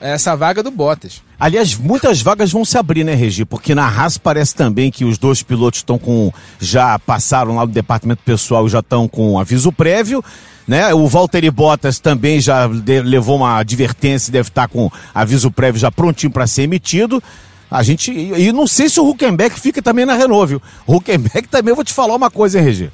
Essa 0.00 0.34
vaga 0.34 0.62
do 0.62 0.70
Bottas. 0.70 1.22
Aliás, 1.38 1.76
muitas 1.76 2.22
vagas 2.22 2.50
vão 2.52 2.64
se 2.64 2.76
abrir, 2.76 3.04
né, 3.04 3.14
Regi? 3.14 3.44
Porque 3.44 3.74
na 3.74 3.86
Haas 3.86 4.16
parece 4.18 4.54
também 4.54 4.90
que 4.90 5.04
os 5.04 5.18
dois 5.18 5.42
pilotos 5.42 5.80
estão 5.80 5.98
com. 5.98 6.32
já 6.58 6.98
passaram 6.98 7.56
lá 7.56 7.64
do 7.64 7.72
departamento 7.72 8.22
pessoal 8.24 8.66
e 8.66 8.70
já 8.70 8.80
estão 8.80 9.06
com 9.06 9.38
aviso 9.38 9.70
prévio. 9.70 10.24
Né? 10.66 10.92
O 10.94 11.06
Valtteri 11.08 11.50
Bottas 11.50 11.98
também 11.98 12.40
já 12.40 12.66
de, 12.66 13.02
levou 13.02 13.36
uma 13.36 13.58
advertência, 13.58 14.32
deve 14.32 14.48
estar 14.48 14.68
com 14.68 14.90
aviso 15.14 15.50
prévio 15.50 15.80
já 15.80 15.90
prontinho 15.90 16.32
para 16.32 16.46
ser 16.46 16.62
emitido. 16.62 17.22
A 17.70 17.82
gente. 17.82 18.10
E, 18.10 18.48
e, 18.48 18.52
não 18.52 18.66
sei 18.66 18.88
se 18.88 19.00
o 19.00 19.08
Huckenberg 19.08 19.58
fica 19.58 19.80
também 19.80 20.04
na 20.04 20.14
Renault, 20.14 20.48
viu? 20.48 20.62
O 20.86 20.96
Huckenberg 20.96 21.46
também, 21.48 21.70
eu 21.70 21.76
vou 21.76 21.84
te 21.84 21.92
falar 21.92 22.14
uma 22.14 22.30
coisa, 22.30 22.58
hein, 22.58 22.64
Regi? 22.64 22.90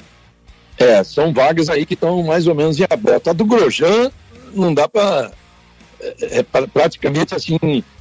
É, 0.78 1.02
são 1.02 1.32
vagas 1.32 1.70
aí 1.70 1.86
que 1.86 1.94
estão 1.94 2.22
mais 2.22 2.46
ou 2.46 2.54
menos 2.54 2.78
em 2.78 2.84
aberto. 2.88 3.30
A 3.30 3.32
do 3.32 3.44
Grosjean 3.44 4.10
não 4.54 4.74
dá 4.74 4.86
para 4.86 5.32
é, 6.20 6.38
é 6.38 6.42
praticamente 6.42 7.34
assim, 7.34 7.58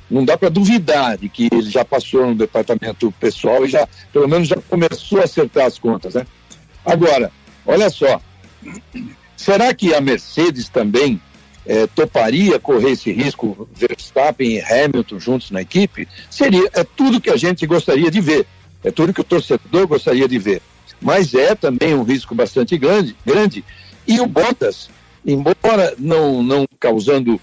não 0.10 0.24
dá 0.24 0.38
para 0.38 0.50
duvidar 0.50 1.18
de 1.18 1.30
que 1.30 1.50
ele 1.52 1.70
já 1.70 1.84
passou 1.84 2.28
no 2.28 2.36
departamento 2.36 3.12
pessoal 3.20 3.66
e 3.66 3.70
já, 3.70 3.88
pelo 4.14 4.28
menos, 4.28 4.48
já 4.48 4.58
começou 4.70 5.20
a 5.20 5.24
acertar 5.24 5.66
as 5.66 5.80
contas, 5.80 6.14
né? 6.14 6.26
Agora, 6.86 7.32
olha 7.66 7.90
só, 7.90 8.22
será 9.36 9.74
que 9.74 9.94
a 9.94 10.02
Mercedes 10.02 10.70
também 10.70 11.20
é, 11.66 11.88
toparia 11.88 12.60
correr 12.60 12.92
esse 12.92 13.12
risco 13.12 13.68
Verstappen 13.74 14.58
e 14.58 14.62
Hamilton 14.62 15.20
juntos 15.20 15.52
na 15.52 15.62
equipe? 15.62 16.08
Seria, 16.30 16.70
é 16.74 16.84
tudo 16.84 17.20
que 17.20 17.32
a 17.32 17.38
gente 17.38 17.66
gostaria 17.66 18.12
de 18.12 18.22
ver, 18.22 18.46
é 18.84 18.92
tudo 18.92 19.14
que 19.14 19.22
o 19.22 19.26
torcedor 19.26 19.88
gostaria 19.88 20.28
de 20.28 20.38
ver. 20.38 20.62
Mas 21.02 21.34
é 21.34 21.56
também 21.56 21.96
um 21.96 22.04
risco 22.04 22.36
bastante 22.36 22.78
grande, 22.78 23.16
grande. 23.26 23.66
E 24.08 24.20
o 24.20 24.28
Bottas, 24.28 24.90
embora 25.26 25.94
não, 25.98 26.44
não 26.44 26.66
causando 26.80 27.42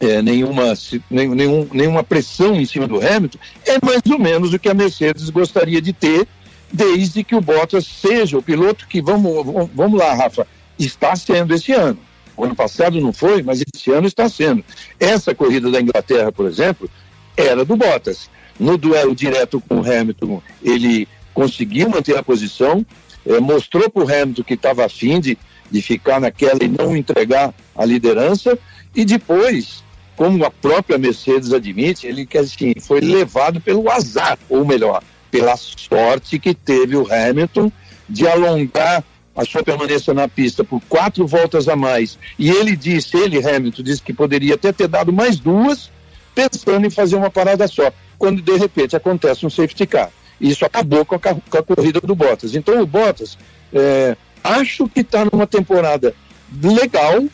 é, 0.00 0.20
nenhuma, 0.20 0.74
nenhum, 1.10 1.68
nenhuma 1.72 2.02
pressão 2.02 2.54
em 2.56 2.66
cima 2.66 2.86
do 2.86 2.96
Hamilton, 2.96 3.38
é 3.66 3.78
mais 3.84 4.02
ou 4.10 4.18
menos 4.18 4.52
o 4.52 4.58
que 4.58 4.68
a 4.68 4.74
Mercedes 4.74 5.30
gostaria 5.30 5.80
de 5.80 5.92
ter, 5.92 6.26
desde 6.72 7.22
que 7.22 7.34
o 7.34 7.40
Bottas 7.40 7.86
seja 7.86 8.36
o 8.36 8.42
piloto 8.42 8.86
que, 8.88 9.00
vamos, 9.00 9.70
vamos 9.74 9.98
lá, 9.98 10.14
Rafa, 10.14 10.46
está 10.78 11.14
sendo 11.14 11.54
esse 11.54 11.72
ano. 11.72 11.98
O 12.36 12.44
ano 12.44 12.54
passado 12.54 13.00
não 13.00 13.12
foi, 13.12 13.42
mas 13.42 13.62
esse 13.62 13.90
ano 13.92 14.08
está 14.08 14.28
sendo. 14.28 14.64
Essa 14.98 15.34
corrida 15.34 15.70
da 15.70 15.80
Inglaterra, 15.80 16.32
por 16.32 16.46
exemplo, 16.46 16.90
era 17.36 17.64
do 17.64 17.76
Bottas. 17.76 18.28
No 18.58 18.76
duelo 18.76 19.14
direto 19.14 19.60
com 19.60 19.80
o 19.80 19.80
Hamilton, 19.80 20.42
ele 20.62 21.08
conseguiu 21.32 21.88
manter 21.88 22.16
a 22.16 22.22
posição, 22.22 22.84
é, 23.26 23.38
mostrou 23.40 23.88
para 23.88 24.04
o 24.04 24.08
Hamilton 24.08 24.42
que 24.42 24.54
estava 24.54 24.84
afim 24.84 25.20
de, 25.20 25.38
de 25.70 25.82
ficar 25.82 26.20
naquela 26.20 26.62
e 26.62 26.68
não 26.68 26.96
entregar 26.96 27.54
a 27.74 27.84
liderança, 27.84 28.58
e 28.94 29.04
depois 29.04 29.84
como 30.16 30.44
a 30.44 30.50
própria 30.50 30.98
Mercedes 30.98 31.52
admite, 31.52 32.06
ele 32.06 32.28
assim, 32.38 32.74
foi 32.80 33.00
levado 33.00 33.60
pelo 33.60 33.90
azar, 33.90 34.38
ou 34.48 34.64
melhor, 34.64 35.02
pela 35.30 35.56
sorte 35.56 36.38
que 36.38 36.54
teve 36.54 36.96
o 36.96 37.06
Hamilton 37.12 37.70
de 38.08 38.26
alongar 38.26 39.02
a 39.34 39.44
sua 39.44 39.64
permanência 39.64 40.14
na 40.14 40.28
pista 40.28 40.62
por 40.62 40.80
quatro 40.88 41.26
voltas 41.26 41.68
a 41.68 41.74
mais. 41.74 42.16
E 42.38 42.50
ele 42.50 42.76
disse, 42.76 43.16
ele, 43.16 43.38
Hamilton, 43.38 43.82
disse 43.82 44.02
que 44.02 44.12
poderia 44.12 44.54
até 44.54 44.72
ter 44.72 44.86
dado 44.86 45.12
mais 45.12 45.40
duas, 45.40 45.90
pensando 46.34 46.86
em 46.86 46.90
fazer 46.90 47.16
uma 47.16 47.30
parada 47.30 47.66
só, 47.66 47.92
quando 48.16 48.40
de 48.40 48.56
repente 48.56 48.94
acontece 48.94 49.44
um 49.44 49.50
safety 49.50 49.86
car. 49.86 50.10
Isso 50.40 50.64
acabou 50.64 51.04
com 51.04 51.16
a, 51.16 51.18
com 51.18 51.58
a 51.58 51.62
corrida 51.62 52.00
do 52.00 52.14
Bottas. 52.14 52.54
Então 52.54 52.80
o 52.80 52.86
Bottas, 52.86 53.36
é, 53.72 54.16
acho 54.42 54.88
que 54.88 55.00
está 55.00 55.24
numa 55.24 55.46
temporada 55.46 56.14
legal, 56.62 57.24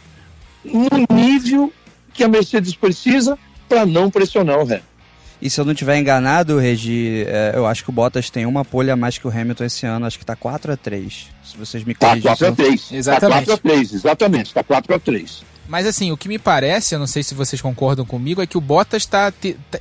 no 0.64 1.14
nível 1.14 1.73
que 2.12 2.25
a 2.25 2.29
Mercedes 2.29 2.75
precisa 2.75 3.38
para 3.68 3.87
não 3.87 4.11
pressionar 4.11 4.59
o 4.59 4.62
Hamilton. 4.62 4.90
E 5.40 5.49
se 5.49 5.59
eu 5.59 5.64
não 5.64 5.73
estiver 5.73 5.99
enganado, 5.99 6.59
Regi, 6.59 7.25
é, 7.27 7.53
eu 7.55 7.66
acho 7.66 7.83
que 7.83 7.88
o 7.88 7.92
Bottas 7.92 8.29
tem 8.29 8.44
uma 8.44 8.62
polha 8.62 8.92
a 8.92 8.96
mais 8.96 9.16
que 9.16 9.27
o 9.27 9.31
Hamilton 9.31 9.64
esse 9.64 9.87
ano, 9.87 10.05
acho 10.05 10.18
que 10.18 10.25
está 10.25 10.37
4 10.37 10.73
a 10.73 10.77
3 10.77 11.29
Se 11.42 11.57
vocês 11.57 11.83
me 11.83 11.94
corrigem. 11.94 12.18
Está 12.18 12.37
4 12.37 12.46
a 12.46 12.53
3 12.53 12.92
Exatamente. 12.92 13.40
Está 13.40 13.53
4 13.53 13.53
a 13.53 13.57
3 13.57 13.92
exatamente. 13.94 14.46
Está 14.46 14.62
4 14.62 14.94
a 14.94 14.99
3 14.99 15.42
Mas 15.66 15.87
assim, 15.87 16.12
o 16.12 16.16
que 16.16 16.29
me 16.29 16.38
parece, 16.38 16.94
eu 16.94 16.99
não 16.99 17.07
sei 17.07 17.23
se 17.23 17.35
vocês 17.35 17.62
concordam 17.62 18.05
comigo, 18.05 18.42
é 18.42 18.46
que 18.46 18.59
o 18.59 18.61
Bottas 18.61 19.03
está. 19.03 19.33
Tá, 19.33 19.79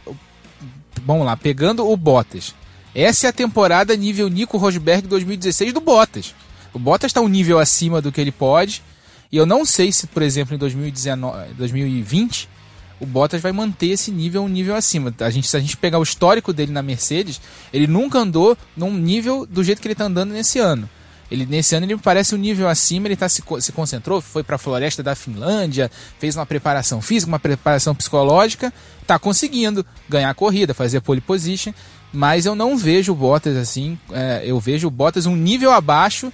vamos 1.05 1.25
lá, 1.25 1.35
pegando 1.35 1.85
o 1.85 1.97
Bottas. 1.97 2.55
Essa 2.95 3.27
é 3.27 3.29
a 3.29 3.33
temporada 3.33 3.95
nível 3.97 4.29
Nico 4.29 4.57
Rosberg 4.57 5.07
2016 5.07 5.73
do 5.73 5.81
Bottas. 5.81 6.33
O 6.73 6.79
Bottas 6.79 7.09
está 7.09 7.19
um 7.19 7.27
nível 7.27 7.59
acima 7.59 8.01
do 8.01 8.13
que 8.13 8.21
ele 8.21 8.31
pode. 8.31 8.81
E 9.31 9.37
eu 9.37 9.45
não 9.45 9.65
sei 9.65 9.91
se, 9.91 10.07
por 10.07 10.21
exemplo, 10.21 10.55
em 10.55 10.57
2019, 10.57 11.53
2020 11.53 12.49
o 12.99 13.05
Bottas 13.05 13.41
vai 13.41 13.51
manter 13.51 13.87
esse 13.87 14.11
nível 14.11 14.43
um 14.43 14.47
nível 14.47 14.75
acima. 14.75 15.13
A 15.19 15.29
gente, 15.29 15.47
se 15.47 15.55
a 15.55 15.59
gente 15.59 15.77
pegar 15.77 15.99
o 15.99 16.03
histórico 16.03 16.51
dele 16.51 16.71
na 16.71 16.81
Mercedes, 16.81 17.39
ele 17.71 17.87
nunca 17.87 18.19
andou 18.19 18.57
num 18.75 18.93
nível 18.93 19.45
do 19.45 19.63
jeito 19.63 19.81
que 19.81 19.87
ele 19.87 19.93
está 19.93 20.05
andando 20.05 20.33
nesse 20.33 20.59
ano. 20.59 20.89
Ele, 21.31 21.45
nesse 21.45 21.75
ano 21.75 21.85
ele 21.85 21.95
parece 21.97 22.33
um 22.33 22.37
nível 22.37 22.67
acima, 22.67 23.07
ele 23.07 23.15
tá, 23.15 23.29
se, 23.29 23.43
se 23.59 23.71
concentrou, 23.71 24.19
foi 24.19 24.43
para 24.43 24.55
a 24.55 24.59
floresta 24.59 25.03
da 25.03 25.13
Finlândia, 25.13 25.91
fez 26.17 26.35
uma 26.35 26.45
preparação 26.45 27.01
física, 27.01 27.31
uma 27.31 27.39
preparação 27.39 27.93
psicológica, 27.93 28.73
está 29.01 29.19
conseguindo 29.19 29.85
ganhar 30.09 30.31
a 30.31 30.33
corrida, 30.33 30.73
fazer 30.73 31.01
pole 31.01 31.21
position, 31.21 31.71
mas 32.11 32.47
eu 32.47 32.55
não 32.55 32.75
vejo 32.75 33.11
o 33.11 33.15
Bottas 33.15 33.55
assim, 33.55 33.97
é, 34.11 34.41
eu 34.43 34.59
vejo 34.59 34.87
o 34.87 34.91
Bottas 34.91 35.27
um 35.27 35.35
nível 35.35 35.71
abaixo 35.71 36.33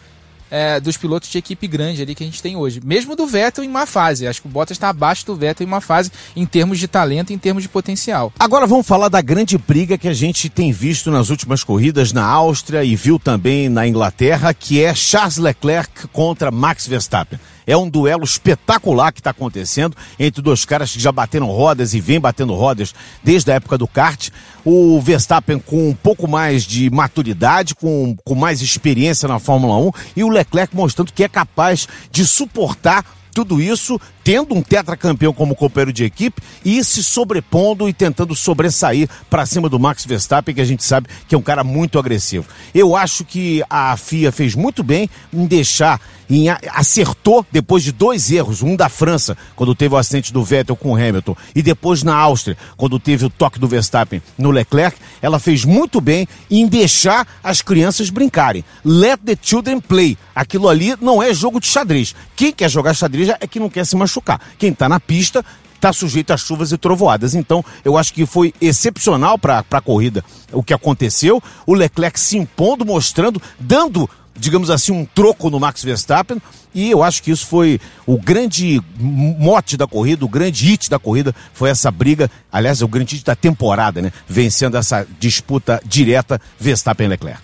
é, 0.50 0.80
dos 0.80 0.98
pilotos 0.98 1.30
de 1.30 1.38
equipe 1.38 1.68
grande 1.68 2.02
ali 2.02 2.16
que 2.16 2.24
a 2.24 2.26
gente 2.26 2.42
tem 2.42 2.56
hoje. 2.56 2.82
Mesmo 2.84 3.16
do 3.16 3.28
Vettel 3.28 3.64
em 3.64 3.68
uma 3.68 3.86
fase. 3.86 4.28
Acho 4.28 4.42
que 4.42 4.48
o 4.48 4.52
Bottas 4.52 4.76
está 4.76 4.90
abaixo 4.90 5.26
do 5.26 5.36
Vettel 5.36 5.66
em 5.66 5.68
uma 5.68 5.82
fase 5.82 6.12
em 6.36 6.46
termos 6.46 6.80
de 6.80 6.88
talento, 6.88 7.34
em 7.34 7.38
termos 7.38 7.64
de 7.64 7.70
potencial. 7.70 8.32
Agora 8.40 8.68
vamos 8.68 8.88
falar 8.88 9.10
da 9.10 9.22
grande 9.22 9.58
briga 9.58 9.98
que 9.98 10.08
a 10.08 10.14
gente 10.14 10.50
tem 10.50 10.72
visto 10.72 11.12
nas 11.12 11.30
últimas 11.30 11.64
corridas 11.64 12.12
na 12.12 12.26
Áustria 12.26 12.84
e 12.84 12.96
viu 12.96 13.20
também 13.20 13.70
na 13.70 13.88
Inglaterra, 13.88 14.54
que 14.54 14.84
é 14.84 14.94
Charles 14.94 15.38
Leclerc 15.38 16.08
contra 16.10 16.52
Max 16.52 16.88
Verstappen. 16.88 17.40
É 17.68 17.76
um 17.76 17.90
duelo 17.90 18.24
espetacular 18.24 19.12
que 19.12 19.20
está 19.20 19.32
acontecendo 19.32 19.96
entre 20.20 20.42
dois 20.42 20.66
caras 20.66 20.92
que 20.92 21.00
já 21.00 21.12
bateram 21.12 21.48
rodas 21.48 21.94
e 21.94 22.00
vem 22.00 22.20
batendo 22.20 22.54
rodas 22.54 22.94
desde 23.24 23.52
a 23.52 23.56
época 23.56 23.78
do 23.78 23.88
kart. 23.88 24.30
O 24.64 25.00
Verstappen 25.02 25.60
com 25.60 25.90
um 25.90 25.94
pouco 25.94 26.28
mais 26.28 26.64
de 26.64 26.90
maturidade, 26.90 27.76
com, 27.76 28.16
com 28.24 28.36
mais 28.36 28.62
experiência 28.62 29.28
na 29.28 29.40
Fórmula 29.40 29.78
1 29.78 29.92
e 30.18 30.24
o 30.24 30.30
Leclerc 30.30 30.76
mostrando 30.76 31.14
que 31.14 31.24
é 31.24 31.30
capaz 31.30 31.88
de 32.12 32.26
suportar 32.26 33.06
tudo 33.34 33.62
isso 33.62 34.00
tendo 34.26 34.56
um 34.56 34.62
tetracampeão 34.64 35.32
como 35.32 35.56
companheiro 35.56 35.94
de 35.94 36.04
equipe 36.04 36.42
e 36.66 36.84
se 36.84 37.04
sobrepondo 37.04 37.88
e 37.88 37.94
tentando 37.94 38.36
sobressair 38.36 39.08
para 39.30 39.46
cima 39.46 39.70
do 39.70 39.80
Max 39.80 40.04
Verstappen, 40.04 40.56
que 40.56 40.60
a 40.60 40.66
gente 40.66 40.84
sabe 40.84 41.08
que 41.28 41.36
é 41.36 41.38
um 41.38 41.44
cara 41.44 41.64
muito 41.64 42.00
agressivo. 42.00 42.48
Eu 42.74 42.96
acho 42.96 43.24
que 43.24 43.64
a 43.70 43.96
FIA 43.96 44.32
fez 44.32 44.56
muito 44.56 44.82
bem 44.82 45.08
em 45.32 45.46
deixar, 45.46 46.02
em, 46.28 46.48
acertou 46.50 47.46
depois 47.52 47.84
de 47.84 47.92
dois 47.92 48.32
erros, 48.32 48.64
um 48.64 48.76
da 48.76 48.90
França, 48.90 49.38
quando 49.56 49.76
teve 49.76 49.94
o 49.94 49.98
acidente 49.98 50.34
do 50.34 50.44
Vettel 50.44 50.76
com 50.76 50.94
o 50.94 50.96
Hamilton, 50.96 51.38
e 51.54 51.62
depois 51.62 52.02
na 52.02 52.16
Áustria, 52.16 52.58
quando 52.76 53.00
teve 53.00 53.26
o 53.26 53.30
toque 53.30 53.60
do 53.60 53.68
Verstappen 53.68 54.24
no 54.40 54.50
Leclerc, 54.50 54.98
ela 55.22 55.38
fez 55.38 55.64
muito 55.64 56.02
bem 56.02 56.28
em 56.50 56.66
deixar 56.66 57.28
as 57.44 57.62
crianças 57.62 58.10
brincarem. 58.10 58.66
Let 58.84 59.20
the 59.24 59.38
children 59.40 59.80
play. 59.80 60.18
Aquilo 60.34 60.68
ali 60.68 60.96
não 61.00 61.22
é 61.22 61.32
jogo 61.32 61.60
de 61.60 61.68
xadrez. 61.68 62.16
Quem 62.36 62.52
quer 62.52 62.70
jogar 62.70 62.96
xadrez 62.96 63.30
é 63.30 63.48
que 63.48 63.60
não 63.60 63.70
quer 63.70 63.86
se 63.86 63.96
machucar 63.96 64.15
machucar. 64.16 64.40
Quem 64.58 64.72
está 64.72 64.88
na 64.88 65.00
pista 65.00 65.44
está 65.76 65.92
sujeito 65.92 66.32
a 66.32 66.38
chuvas 66.38 66.72
e 66.72 66.78
trovoadas. 66.78 67.36
Então, 67.36 67.64
eu 67.84 67.98
acho 67.98 68.14
que 68.14 68.26
foi 68.26 68.54
excepcional 68.60 69.38
para 69.38 69.64
a 69.70 69.82
corrida 69.82 70.24
o 70.52 70.64
que 70.64 70.74
aconteceu. 70.74 71.42
O 71.66 71.74
Leclerc 71.74 72.20
se 72.20 72.38
impondo, 72.38 72.86
mostrando, 72.86 73.42
dando, 73.60 74.10
digamos 74.36 74.70
assim, 74.70 74.92
um 74.92 75.06
troco 75.06 75.50
no 75.50 75.60
Max 75.60 75.84
Verstappen. 75.84 76.42
E 76.74 76.92
eu 76.92 77.04
acho 77.04 77.22
que 77.22 77.32
isso 77.32 77.46
foi 77.46 77.80
o 78.06 78.18
grande 78.18 78.82
mote 78.98 79.78
da 79.78 79.88
corrida, 79.88 80.26
o 80.26 80.30
grande 80.30 80.66
hit 80.66 80.90
da 80.90 81.00
corrida, 81.00 81.34
foi 81.54 81.70
essa 81.70 81.90
briga, 81.90 82.30
aliás, 82.52 82.82
o 82.82 82.88
grande 82.88 83.16
hit 83.16 83.26
da 83.26 83.36
temporada, 83.36 84.02
né? 84.02 84.12
Vencendo 84.28 84.76
essa 84.76 85.08
disputa 85.18 85.82
direta 85.86 86.42
Verstappen-Leclerc. 86.60 87.42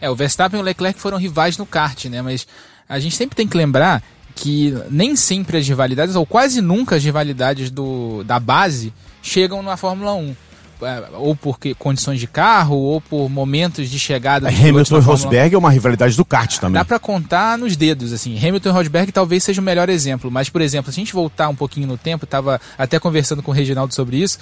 É, 0.00 0.08
o 0.08 0.16
Verstappen 0.16 0.60
e 0.60 0.62
o 0.62 0.64
Leclerc 0.64 0.98
foram 0.98 1.18
rivais 1.18 1.58
no 1.58 1.66
kart, 1.66 2.06
né? 2.06 2.22
Mas 2.22 2.46
a 2.88 2.98
gente 2.98 3.16
sempre 3.16 3.36
tem 3.36 3.46
que 3.46 3.56
lembrar 3.56 4.02
que 4.38 4.72
nem 4.88 5.16
sempre 5.16 5.58
as 5.58 5.66
rivalidades, 5.66 6.14
ou 6.14 6.24
quase 6.24 6.60
nunca 6.60 6.94
as 6.94 7.02
rivalidades 7.02 7.70
do, 7.70 8.22
da 8.24 8.38
base, 8.38 8.92
chegam 9.20 9.62
na 9.64 9.76
Fórmula 9.76 10.14
1 10.14 10.34
é, 10.80 11.08
ou 11.14 11.34
por 11.34 11.58
condições 11.76 12.20
de 12.20 12.28
carro, 12.28 12.76
ou 12.76 13.00
por 13.00 13.28
momentos 13.28 13.90
de 13.90 13.98
chegada. 13.98 14.48
Hamilton 14.48 14.98
e 14.98 15.00
Rosberg 15.00 15.54
é 15.56 15.58
uma 15.58 15.70
rivalidade 15.70 16.16
do 16.16 16.24
kart 16.24 16.56
também. 16.58 16.74
Dá 16.74 16.84
para 16.84 17.00
contar 17.00 17.58
nos 17.58 17.76
dedos, 17.76 18.12
assim. 18.12 18.38
Hamilton 18.38 18.68
e 18.68 18.72
Rosberg 18.72 19.10
talvez 19.10 19.42
seja 19.42 19.60
o 19.60 19.64
melhor 19.64 19.88
exemplo, 19.88 20.30
mas, 20.30 20.48
por 20.48 20.60
exemplo, 20.60 20.92
se 20.92 21.00
a 21.00 21.02
gente 21.02 21.12
voltar 21.12 21.48
um 21.48 21.56
pouquinho 21.56 21.88
no 21.88 21.98
tempo, 21.98 22.24
estava 22.24 22.60
até 22.78 23.00
conversando 23.00 23.42
com 23.42 23.50
o 23.50 23.54
Reginaldo 23.54 23.92
sobre 23.92 24.18
isso, 24.18 24.38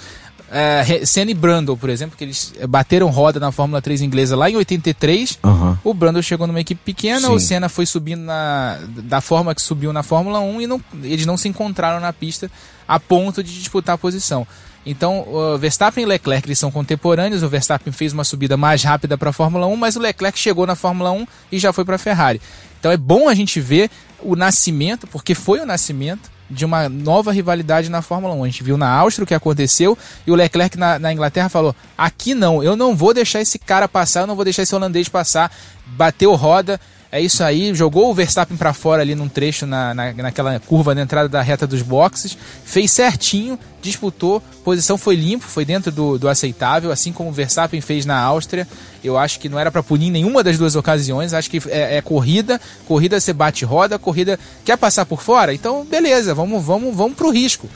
é, 0.49 1.05
Senna 1.05 1.31
e 1.31 1.33
Brundle, 1.33 1.75
por 1.75 1.89
exemplo, 1.89 2.17
que 2.17 2.23
eles 2.23 2.53
bateram 2.69 3.09
roda 3.09 3.39
na 3.39 3.51
Fórmula 3.51 3.81
3 3.81 4.01
inglesa 4.01 4.35
lá 4.35 4.49
em 4.49 4.55
83. 4.55 5.39
Uhum. 5.43 5.77
O 5.83 5.93
Brundle 5.93 6.23
chegou 6.23 6.47
numa 6.47 6.61
equipe 6.61 6.81
pequena, 6.83 7.27
Sim. 7.27 7.33
o 7.33 7.39
Senna 7.39 7.69
foi 7.69 7.85
subindo 7.85 8.21
na, 8.21 8.79
da 8.87 9.19
forma 9.19 9.53
que 9.53 9.61
subiu 9.61 9.91
na 9.91 10.03
Fórmula 10.03 10.39
1 10.39 10.61
e 10.61 10.67
não, 10.67 10.81
eles 11.03 11.25
não 11.25 11.35
se 11.35 11.49
encontraram 11.49 11.99
na 11.99 12.13
pista 12.13 12.49
a 12.87 12.99
ponto 12.99 13.43
de 13.43 13.53
disputar 13.53 13.95
a 13.95 13.97
posição. 13.97 14.47
Então, 14.85 15.27
o 15.27 15.57
Verstappen 15.57 16.05
e 16.05 16.07
Leclerc 16.07 16.47
eles 16.47 16.57
são 16.57 16.71
contemporâneos. 16.71 17.43
O 17.43 17.49
Verstappen 17.49 17.91
fez 17.91 18.13
uma 18.13 18.23
subida 18.23 18.55
mais 18.55 18.83
rápida 18.83 19.17
para 19.17 19.31
a 19.31 19.33
Fórmula 19.33 19.67
1, 19.67 19.75
mas 19.75 19.97
o 19.97 19.99
Leclerc 19.99 20.39
chegou 20.39 20.65
na 20.65 20.75
Fórmula 20.75 21.11
1 21.11 21.27
e 21.51 21.59
já 21.59 21.73
foi 21.73 21.83
para 21.83 21.95
a 21.95 21.99
Ferrari. 21.99 22.39
Então 22.79 22.89
é 22.89 22.95
bom 22.95 23.27
a 23.27 23.33
gente 23.33 23.59
ver 23.59 23.91
o 24.21 24.33
nascimento, 24.33 25.05
porque 25.07 25.35
foi 25.35 25.59
o 25.59 25.65
nascimento 25.65 26.36
de 26.49 26.65
uma 26.65 26.87
nova 26.87 27.31
rivalidade 27.31 27.89
na 27.89 28.01
Fórmula 28.01 28.33
1. 28.33 28.43
A 28.43 28.47
gente 28.47 28.63
viu 28.63 28.77
na 28.77 28.89
Áustria 28.89 29.23
o 29.23 29.27
que 29.27 29.33
aconteceu 29.33 29.97
e 30.25 30.31
o 30.31 30.35
Leclerc 30.35 30.77
na, 30.77 30.97
na, 30.97 31.11
Inglaterra 31.11 31.49
falou: 31.49 31.75
aqui 31.97 32.33
não, 32.33 32.63
eu 32.63 32.75
não 32.75 32.95
vou 32.95 33.13
deixar 33.13 33.41
esse 33.41 33.59
cara 33.59 33.87
passar, 33.87 34.21
eu 34.21 34.27
não 34.27 34.35
vou 34.35 34.43
deixar 34.43 34.63
esse 34.63 34.75
holandês 34.75 35.09
passar. 35.09 35.51
Bateu 35.85 36.33
roda, 36.35 36.79
é 37.09 37.21
isso 37.21 37.41
aí, 37.41 37.73
jogou 37.73 38.09
o 38.09 38.13
Verstappen 38.13 38.57
para 38.57 38.73
fora 38.73 39.01
ali 39.01 39.15
num 39.15 39.29
trecho 39.29 39.65
na, 39.65 39.93
na, 39.93 40.13
naquela 40.13 40.59
curva 40.59 40.93
na 40.93 41.01
entrada 41.01 41.29
da 41.29 41.41
reta 41.41 41.65
dos 41.65 41.81
boxes, 41.81 42.37
fez 42.65 42.91
certinho, 42.91 43.57
disputou, 43.81 44.41
posição 44.63 44.97
foi 44.97 45.15
limpo, 45.15 45.45
foi 45.45 45.63
dentro 45.63 45.89
do, 45.89 46.17
do 46.17 46.27
aceitável, 46.27 46.91
assim 46.91 47.13
como 47.13 47.29
o 47.29 47.31
Verstappen 47.31 47.79
fez 47.79 48.05
na 48.05 48.19
Áustria. 48.19 48.67
Eu 49.01 49.17
acho 49.17 49.39
que 49.39 49.47
não 49.47 49.57
era 49.57 49.71
para 49.71 49.81
punir 49.81 50.11
nenhuma 50.11 50.43
das 50.43 50.57
duas 50.57 50.75
ocasiões, 50.75 51.33
acho 51.33 51.49
que 51.49 51.61
é, 51.69 51.95
é, 51.95 52.01
corrida, 52.01 52.59
corrida 52.85 53.17
você 53.19 53.31
bate 53.31 53.63
roda, 53.63 53.97
corrida 53.97 54.37
quer 54.65 54.77
passar 54.77 55.05
por 55.05 55.21
fora, 55.21 55.53
então 55.53 55.85
beleza, 55.85 56.33
vamos, 56.33 56.63
vamos, 56.63 56.93
vamos 56.93 57.15
pro 57.15 57.29
risco. 57.29 57.69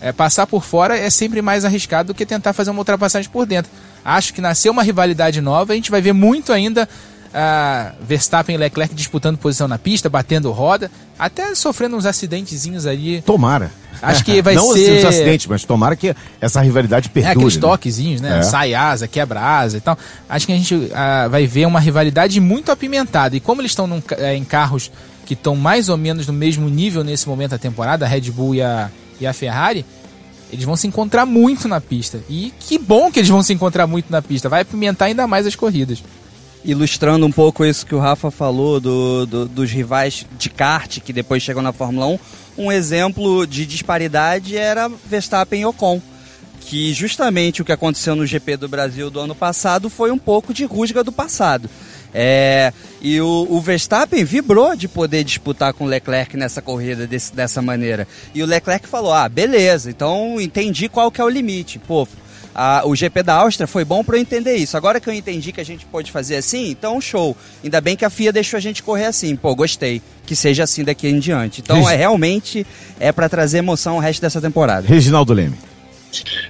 É, 0.00 0.12
passar 0.12 0.46
por 0.46 0.64
fora 0.64 0.96
é 0.96 1.10
sempre 1.10 1.42
mais 1.42 1.66
arriscado 1.66 2.14
do 2.14 2.16
que 2.16 2.24
tentar 2.24 2.54
fazer 2.54 2.70
uma 2.70 2.78
ultrapassagem 2.78 3.30
por 3.30 3.44
dentro. 3.44 3.70
Acho 4.02 4.32
que 4.32 4.40
nasceu 4.40 4.72
uma 4.72 4.82
rivalidade 4.82 5.42
nova, 5.42 5.74
a 5.74 5.76
gente 5.76 5.90
vai 5.90 6.00
ver 6.00 6.14
muito 6.14 6.54
ainda 6.54 6.88
uh, 7.30 7.94
Verstappen 8.00 8.54
e 8.54 8.58
Leclerc 8.58 8.94
disputando 8.94 9.38
posição 9.38 9.68
na 9.68 9.78
pista, 9.78 10.08
batendo 10.08 10.50
roda, 10.50 10.90
até 11.18 11.54
sofrendo 11.54 11.96
uns 11.96 12.06
acidentezinhos 12.06 12.86
ali. 12.86 13.22
Tomara. 13.22 13.72
Acho 14.02 14.24
que 14.24 14.40
vai 14.42 14.54
Não 14.54 14.72
ser. 14.72 14.90
Não 14.90 14.98
os 14.98 15.04
acidentes, 15.04 15.46
mas 15.46 15.64
tomara 15.64 15.96
que 15.96 16.14
essa 16.40 16.60
rivalidade 16.60 17.08
perdure. 17.08 17.34
É, 17.34 17.36
aqueles 17.36 17.56
né? 17.56 17.60
toquezinhos, 17.60 18.20
né? 18.20 18.38
É. 18.38 18.42
Sai 18.42 18.74
asa, 18.74 19.06
quebra 19.06 19.40
asa 19.40 19.76
e 19.78 19.80
tal. 19.80 19.98
Acho 20.28 20.46
que 20.46 20.52
a 20.52 20.56
gente 20.56 20.74
uh, 20.74 21.30
vai 21.30 21.46
ver 21.46 21.66
uma 21.66 21.80
rivalidade 21.80 22.40
muito 22.40 22.72
apimentada. 22.72 23.36
E 23.36 23.40
como 23.40 23.60
eles 23.60 23.72
estão 23.72 23.86
num, 23.86 24.02
é, 24.18 24.34
em 24.34 24.44
carros 24.44 24.90
que 25.24 25.34
estão 25.34 25.54
mais 25.54 25.88
ou 25.88 25.96
menos 25.96 26.26
no 26.26 26.32
mesmo 26.32 26.68
nível 26.68 27.04
nesse 27.04 27.28
momento 27.28 27.52
da 27.52 27.58
temporada, 27.58 28.04
a 28.04 28.08
Red 28.08 28.32
Bull 28.32 28.54
e 28.56 28.62
a, 28.62 28.90
e 29.20 29.26
a 29.26 29.32
Ferrari, 29.32 29.84
eles 30.52 30.64
vão 30.64 30.74
se 30.74 30.86
encontrar 30.86 31.24
muito 31.24 31.68
na 31.68 31.80
pista. 31.80 32.20
E 32.28 32.52
que 32.58 32.78
bom 32.78 33.12
que 33.12 33.20
eles 33.20 33.28
vão 33.28 33.42
se 33.42 33.52
encontrar 33.52 33.86
muito 33.86 34.10
na 34.10 34.20
pista. 34.20 34.48
Vai 34.48 34.62
apimentar 34.62 35.04
ainda 35.04 35.26
mais 35.26 35.46
as 35.46 35.54
corridas 35.54 36.02
ilustrando 36.64 37.26
um 37.26 37.32
pouco 37.32 37.64
isso 37.64 37.86
que 37.86 37.94
o 37.94 37.98
Rafa 37.98 38.30
falou 38.30 38.80
do, 38.80 39.26
do, 39.26 39.48
dos 39.48 39.70
rivais 39.70 40.26
de 40.38 40.50
kart 40.50 41.00
que 41.00 41.12
depois 41.12 41.42
chegam 41.42 41.62
na 41.62 41.72
Fórmula 41.72 42.06
1, 42.06 42.18
um 42.58 42.72
exemplo 42.72 43.46
de 43.46 43.64
disparidade 43.64 44.56
era 44.56 44.88
Verstappen 44.88 45.62
e 45.62 45.66
Ocon. 45.66 46.00
Que 46.60 46.92
justamente 46.92 47.62
o 47.62 47.64
que 47.64 47.72
aconteceu 47.72 48.14
no 48.14 48.26
GP 48.26 48.58
do 48.58 48.68
Brasil 48.68 49.10
do 49.10 49.18
ano 49.18 49.34
passado 49.34 49.88
foi 49.88 50.10
um 50.10 50.18
pouco 50.18 50.52
de 50.52 50.64
rusga 50.64 51.02
do 51.02 51.10
passado. 51.10 51.68
É, 52.12 52.72
e 53.00 53.20
o, 53.20 53.46
o, 53.48 53.60
Verstappen 53.60 54.24
vibrou 54.24 54.76
de 54.76 54.88
poder 54.88 55.24
disputar 55.24 55.72
com 55.72 55.84
o 55.84 55.86
Leclerc 55.86 56.36
nessa 56.36 56.60
corrida 56.60 57.06
desse, 57.06 57.34
dessa 57.34 57.62
maneira. 57.62 58.06
E 58.34 58.42
o 58.42 58.46
Leclerc 58.46 58.86
falou: 58.88 59.12
ah, 59.12 59.28
beleza, 59.28 59.90
então 59.90 60.40
entendi 60.40 60.88
qual 60.88 61.10
que 61.10 61.20
é 61.20 61.24
o 61.24 61.28
limite. 61.28 61.78
Pô, 61.78 62.06
a, 62.54 62.82
o 62.84 62.94
GP 62.94 63.22
da 63.22 63.34
Áustria 63.34 63.66
foi 63.66 63.84
bom 63.84 64.02
para 64.02 64.16
eu 64.16 64.20
entender 64.20 64.54
isso. 64.56 64.76
Agora 64.76 65.00
que 65.00 65.08
eu 65.08 65.14
entendi 65.14 65.52
que 65.52 65.60
a 65.60 65.64
gente 65.64 65.86
pode 65.86 66.10
fazer 66.10 66.36
assim, 66.36 66.70
então 66.70 67.00
show. 67.00 67.36
Ainda 67.62 67.80
bem 67.80 67.96
que 67.96 68.04
a 68.04 68.10
FIA 68.10 68.32
deixou 68.32 68.58
a 68.58 68.60
gente 68.60 68.82
correr 68.82 69.06
assim. 69.06 69.36
Pô, 69.36 69.54
gostei. 69.54 70.02
Que 70.26 70.36
seja 70.36 70.64
assim 70.64 70.84
daqui 70.84 71.08
em 71.08 71.18
diante. 71.18 71.60
Então 71.60 71.88
é 71.88 71.96
realmente 71.96 72.66
é 72.98 73.12
para 73.12 73.28
trazer 73.28 73.58
emoção 73.58 73.96
o 73.96 74.00
resto 74.00 74.20
dessa 74.20 74.40
temporada. 74.40 74.86
Reginaldo 74.86 75.32
Leme. 75.32 75.56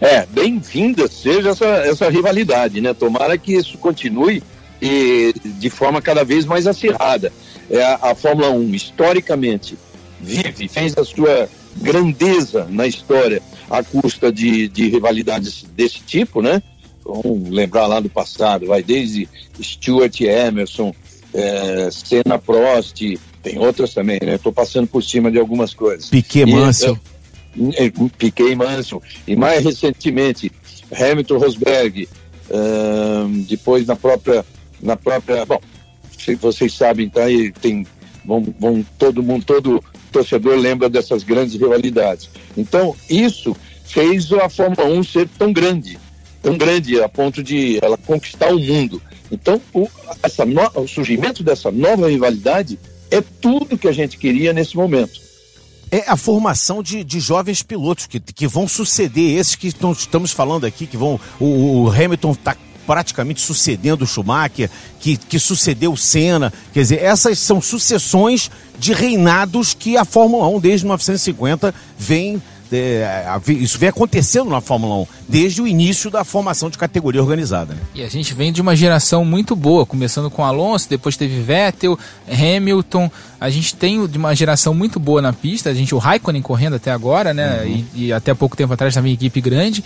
É, 0.01 0.25
bem-vinda 0.27 1.07
seja 1.09 1.51
essa, 1.51 1.67
essa 1.67 2.09
rivalidade, 2.09 2.81
né? 2.81 2.95
Tomara 2.95 3.37
que 3.37 3.53
isso 3.53 3.77
continue 3.77 4.43
e 4.81 5.35
de 5.45 5.69
forma 5.69 6.01
cada 6.01 6.25
vez 6.25 6.47
mais 6.47 6.67
acirrada. 6.67 7.31
É, 7.71 7.83
a, 7.83 8.11
a 8.11 8.15
Fórmula 8.15 8.51
1, 8.51 8.75
historicamente, 8.75 9.79
vive, 10.21 10.67
fez 10.67 10.97
a 10.97 11.05
sua 11.05 11.49
grandeza 11.77 12.67
na 12.69 12.87
história 12.87 13.43
à 13.69 13.83
custa 13.83 14.33
de, 14.33 14.69
de 14.69 14.89
rivalidades 14.89 15.65
desse 15.75 16.01
tipo, 16.01 16.43
né? 16.43 16.63
Vamos 17.05 17.51
lembrar 17.51 17.87
lá 17.87 18.01
do 18.01 18.09
passado, 18.09 18.67
vai 18.67 18.83
desde 18.83 19.29
Stuart 19.61 20.21
Emerson, 20.21 20.95
é, 21.33 21.89
Senna 21.91 22.39
Prost, 22.39 23.01
tem 23.43 23.59
outras 23.59 23.95
também, 23.95 24.19
né? 24.23 24.35
Estou 24.35 24.53
passando 24.53 24.87
por 24.87 25.03
cima 25.03 25.31
de 25.31 25.39
algumas 25.39 25.73
coisas. 25.73 26.09
Piquet 26.09 26.47
Mansell. 26.47 26.99
É, 27.75 27.87
é, 27.87 27.93
Piquet 28.19 28.55
Mansell. 28.55 29.03
E 29.27 29.35
mais 29.35 29.65
recentemente, 29.65 30.53
Hamilton 30.93 31.39
Rosberg, 31.39 32.09
depois 33.47 33.87
na 33.87 33.97
própria, 33.97 34.45
na 34.83 34.97
própria, 34.97 35.45
bom, 35.47 35.61
vocês 36.41 36.75
sabem, 36.75 37.09
tá 37.09 37.25
aí, 37.25 37.53
tem, 37.53 37.87
vão, 38.25 38.55
vão 38.59 38.85
todo 38.99 39.23
mundo, 39.23 39.45
todo 39.45 39.83
torcedor 40.11 40.57
lembra 40.57 40.89
dessas 40.89 41.23
grandes 41.23 41.55
rivalidades. 41.55 42.29
Então, 42.57 42.95
isso 43.09 43.57
fez 43.85 44.33
a 44.33 44.49
Fórmula 44.49 44.89
1 44.89 45.03
ser 45.05 45.29
tão 45.39 45.53
grande, 45.53 45.99
tão 46.43 46.57
grande 46.57 47.01
a 47.01 47.09
ponto 47.09 47.43
de 47.43 47.79
ela 47.83 47.97
conquistar 47.97 48.53
o 48.53 48.59
mundo. 48.59 49.03
Então, 49.31 49.61
o, 49.73 49.89
essa 50.23 50.45
no, 50.45 50.63
o 50.75 50.89
surgimento 50.89 51.43
dessa 51.43 51.71
nova 51.71 52.09
rivalidade 52.09 52.79
é 53.11 53.21
tudo 53.21 53.79
que 53.79 53.89
a 53.89 53.93
gente 53.93 54.17
queria 54.17 54.53
nesse 54.53 54.77
momento. 54.77 55.21
É 55.91 56.09
a 56.09 56.17
formação 56.17 56.83
de, 56.83 57.03
de 57.03 57.19
jovens 57.19 57.63
pilotos 57.63 58.07
que, 58.07 58.21
que 58.21 58.47
vão 58.47 58.69
suceder 58.69 59.39
esses 59.39 59.57
que 59.57 59.67
estamos 59.67 60.31
falando 60.31 60.65
aqui, 60.65 60.87
que 60.87 60.97
vão. 60.97 61.19
O, 61.41 61.83
o 61.83 61.91
Hamilton 61.91 62.31
está 62.31 62.57
praticamente 62.87 63.41
sucedendo 63.41 64.03
o 64.03 64.07
Schumacher, 64.07 64.71
que, 64.99 65.17
que 65.17 65.39
sucedeu 65.39 65.93
o 65.93 65.97
Senna. 65.97 66.53
Quer 66.73 66.81
dizer, 66.81 67.03
essas 67.03 67.39
são 67.39 67.61
sucessões 67.61 68.51
de 68.79 68.93
reinados 68.93 69.75
que 69.75 69.97
a 69.97 70.05
Fórmula 70.05 70.49
1 70.49 70.61
desde 70.61 70.87
1950 70.87 71.75
vem 71.99 72.41
é, 72.73 73.27
isso 73.49 73.79
vem 73.79 73.89
acontecendo 73.89 74.49
na 74.49 74.61
Fórmula 74.61 75.03
1 75.03 75.07
desde 75.29 75.61
o 75.61 75.67
início 75.67 76.11
da 76.11 76.23
formação 76.23 76.71
de 76.71 76.79
categoria 76.79 77.21
organizada. 77.21 77.75
Né? 77.75 77.81
E 77.97 78.03
a 78.03 78.09
gente 78.09 78.33
vem 78.33 78.53
de 78.53 78.61
uma 78.61 78.77
geração 78.77 79.25
muito 79.25 79.57
boa, 79.57 79.85
começando 79.85 80.31
com 80.31 80.45
Alonso, 80.45 80.89
depois 80.89 81.17
teve 81.17 81.41
Vettel, 81.41 81.99
Hamilton. 82.31 83.11
A 83.41 83.51
gente 83.51 83.75
tem 83.75 84.07
de 84.07 84.19
uma 84.19 84.35
geração 84.37 84.73
muito 84.73 85.01
boa 85.01 85.21
na 85.21 85.33
pista. 85.33 85.71
A 85.71 85.75
gente 85.75 85.95
o 85.95 85.99
Raikkonen 85.99 86.43
correndo 86.43 86.77
até 86.77 86.93
agora, 86.93 87.35
né? 87.35 87.63
Uhum. 87.63 87.85
E, 87.95 88.07
e, 88.07 88.13
até 88.13 88.35
pouco 88.35 88.57
tempo 88.57 88.73
atrás 88.73 88.95
também 88.95 89.15
equipe 89.15 89.41
grande. 89.41 89.83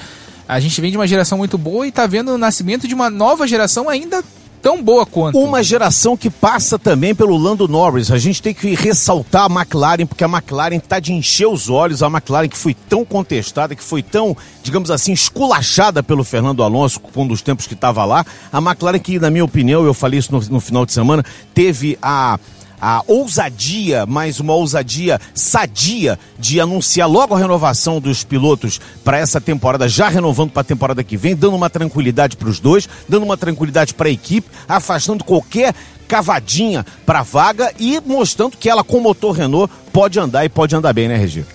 A 0.49 0.61
gente 0.61 0.81
vem 0.81 0.91
de 0.91 0.97
uma 0.97 1.07
geração 1.07 1.39
muito 1.39 1.57
boa 1.57 1.87
e 1.87 1.89
está 1.89 2.07
vendo 2.07 2.33
o 2.33 2.39
nascimento 2.39 2.87
de 2.87 2.95
uma 2.95 3.09
nova 3.09 3.47
geração 3.47 3.89
ainda 3.89 4.23
tão 4.65 4.83
boa 4.83 5.05
quanto. 5.05 5.39
Uma 5.39 5.63
geração 5.63 6.17
que 6.17 6.31
passa 6.31 6.79
também 6.79 7.15
pelo 7.15 7.37
Lando 7.37 7.69
Norris. 7.69 8.11
A 8.11 8.17
gente 8.17 8.41
tem 8.41 8.55
que 8.55 8.75
ressaltar 8.75 9.45
a 9.45 9.55
McLaren, 9.61 10.07
porque 10.07 10.25
a 10.25 10.27
McLaren 10.27 10.77
está 10.77 10.99
de 10.99 11.13
encher 11.13 11.47
os 11.47 11.69
olhos. 11.69 12.03
A 12.03 12.07
McLaren 12.07 12.49
que 12.49 12.57
foi 12.57 12.73
tão 12.73 13.05
contestada, 13.05 13.75
que 13.75 13.83
foi 13.83 14.03
tão, 14.03 14.35
digamos 14.63 14.91
assim, 14.91 15.13
esculachada 15.13 16.03
pelo 16.03 16.25
Fernando 16.25 16.63
Alonso 16.63 16.99
um 17.15 17.27
dos 17.27 17.43
tempos 17.43 17.67
que 17.67 17.75
estava 17.75 18.07
lá. 18.07 18.25
A 18.51 18.59
McLaren 18.59 18.99
que, 18.99 19.19
na 19.19 19.31
minha 19.31 19.45
opinião, 19.45 19.85
eu 19.85 19.93
falei 19.93 20.19
isso 20.19 20.33
no, 20.33 20.41
no 20.41 20.61
final 20.61 20.87
de 20.87 20.93
semana, 20.93 21.23
teve 21.53 21.99
a 22.01 22.39
a 22.87 23.03
ousadia, 23.07 24.05
mais 24.05 24.41
uma 24.41 24.53
ousadia 24.53 25.19
sadia 25.33 26.19
de 26.39 26.61
anunciar 26.61 27.09
logo 27.09 27.35
a 27.35 27.39
renovação 27.39 27.99
dos 27.99 28.23
pilotos 28.25 28.79
para 29.03 29.17
essa 29.17 29.41
temporada, 29.41 29.89
já 29.89 30.11
renovando 30.11 30.51
para 30.51 30.61
a 30.61 30.65
temporada 30.65 31.03
que 31.03 31.17
vem, 31.17 31.35
dando 31.35 31.57
uma 31.57 31.71
tranquilidade 31.71 32.37
para 32.37 32.51
os 32.51 32.61
dois, 32.61 32.87
dando 33.09 33.23
uma 33.23 33.39
tranquilidade 33.39 33.95
para 33.95 34.09
a 34.09 34.13
equipe, 34.13 34.51
afastando 34.69 35.25
qualquer 35.25 35.75
cavadinha 36.07 36.85
para 37.07 37.23
vaga 37.23 37.73
e 37.79 37.99
mostrando 38.05 38.59
que 38.59 38.69
ela 38.69 38.85
com 38.85 39.01
motor 39.01 39.35
Renault 39.35 39.73
pode 39.91 40.21
andar 40.21 40.45
e 40.45 40.51
pode 40.51 40.77
andar 40.77 40.93
bem, 40.93 41.09
né, 41.09 41.17
Regi? 41.17 41.47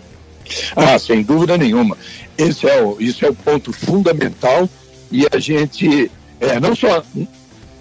Ah, 0.75 0.97
sem 0.97 1.21
dúvida 1.21 1.55
nenhuma. 1.59 1.95
Esse 2.35 2.67
é 2.67 2.81
o, 2.81 2.99
isso 2.99 3.23
é 3.23 3.29
o 3.29 3.35
ponto 3.35 3.71
fundamental 3.71 4.67
e 5.11 5.27
a 5.31 5.37
gente 5.37 6.09
é, 6.41 6.59
não 6.59 6.75
só 6.75 7.03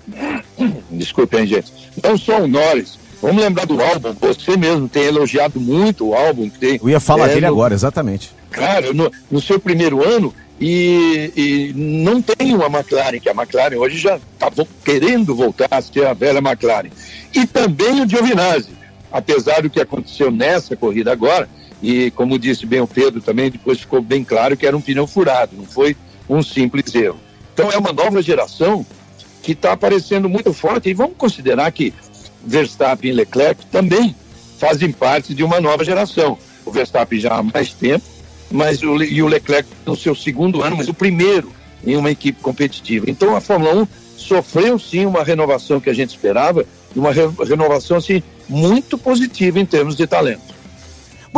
desculpem, 0.90 1.46
gente, 1.46 1.72
não 2.02 2.18
só 2.18 2.42
o 2.42 2.46
Norris, 2.46 2.98
Vamos 3.20 3.42
lembrar 3.42 3.66
do 3.66 3.80
álbum, 3.82 4.14
você 4.20 4.56
mesmo 4.56 4.88
tem 4.88 5.04
elogiado 5.04 5.60
muito 5.60 6.08
o 6.08 6.14
álbum. 6.14 6.48
Tem, 6.48 6.78
Eu 6.80 6.88
ia 6.88 7.00
falar 7.00 7.26
é, 7.26 7.34
dele 7.34 7.46
no, 7.46 7.52
agora, 7.52 7.74
exatamente. 7.74 8.32
Cara, 8.50 8.92
no, 8.92 9.10
no 9.30 9.40
seu 9.40 9.58
primeiro 9.58 10.06
ano, 10.06 10.32
e, 10.60 11.32
e, 11.36 11.72
não 11.74 12.22
tem 12.22 12.54
uma 12.54 12.66
McLaren, 12.66 13.18
que 13.20 13.28
a 13.28 13.32
McLaren 13.32 13.76
hoje 13.76 13.98
já 13.98 14.16
está 14.16 14.50
querendo 14.84 15.34
voltar 15.34 15.68
a 15.70 15.82
ser 15.82 16.06
a 16.06 16.14
velha 16.14 16.38
McLaren. 16.38 16.90
E 17.34 17.46
também 17.46 18.02
o 18.02 18.08
Giovinazzi, 18.08 18.70
apesar 19.10 19.62
do 19.62 19.70
que 19.70 19.80
aconteceu 19.80 20.30
nessa 20.30 20.76
corrida 20.76 21.12
agora, 21.12 21.48
e 21.82 22.10
como 22.12 22.38
disse 22.38 22.66
bem 22.66 22.80
o 22.80 22.88
Pedro 22.88 23.20
também, 23.20 23.50
depois 23.50 23.80
ficou 23.80 24.00
bem 24.00 24.24
claro 24.24 24.56
que 24.56 24.66
era 24.66 24.76
um 24.76 24.80
pneu 24.80 25.06
furado, 25.06 25.56
não 25.56 25.64
foi 25.64 25.96
um 26.28 26.42
simples 26.42 26.92
erro. 26.94 27.18
Então 27.54 27.70
é 27.70 27.78
uma 27.78 27.92
nova 27.92 28.20
geração 28.20 28.84
que 29.42 29.52
está 29.52 29.72
aparecendo 29.72 30.28
muito 30.28 30.52
forte, 30.52 30.88
e 30.88 30.94
vamos 30.94 31.16
considerar 31.16 31.70
que 31.70 31.94
Verstappen 32.44 33.10
e 33.10 33.14
Leclerc 33.14 33.66
também 33.66 34.14
fazem 34.58 34.90
parte 34.90 35.34
de 35.34 35.44
uma 35.44 35.60
nova 35.60 35.84
geração. 35.84 36.38
O 36.64 36.70
Verstappen 36.70 37.18
já 37.18 37.34
há 37.34 37.42
mais 37.42 37.72
tempo, 37.72 38.04
mas 38.50 38.82
o, 38.82 39.02
e 39.02 39.22
o 39.22 39.26
Leclerc 39.26 39.68
no 39.86 39.96
seu 39.96 40.14
segundo 40.14 40.62
ano, 40.62 40.76
mas 40.76 40.88
o 40.88 40.94
primeiro 40.94 41.52
em 41.84 41.96
uma 41.96 42.10
equipe 42.10 42.40
competitiva. 42.40 43.06
Então 43.08 43.36
a 43.36 43.40
Fórmula 43.40 43.82
1 43.82 43.88
sofreu 44.16 44.78
sim 44.78 45.06
uma 45.06 45.22
renovação 45.22 45.80
que 45.80 45.88
a 45.88 45.94
gente 45.94 46.10
esperava, 46.10 46.66
uma 46.94 47.12
re, 47.12 47.22
renovação 47.46 47.96
assim 47.96 48.22
muito 48.48 48.98
positiva 48.98 49.60
em 49.60 49.66
termos 49.66 49.96
de 49.96 50.06
talento. 50.06 50.57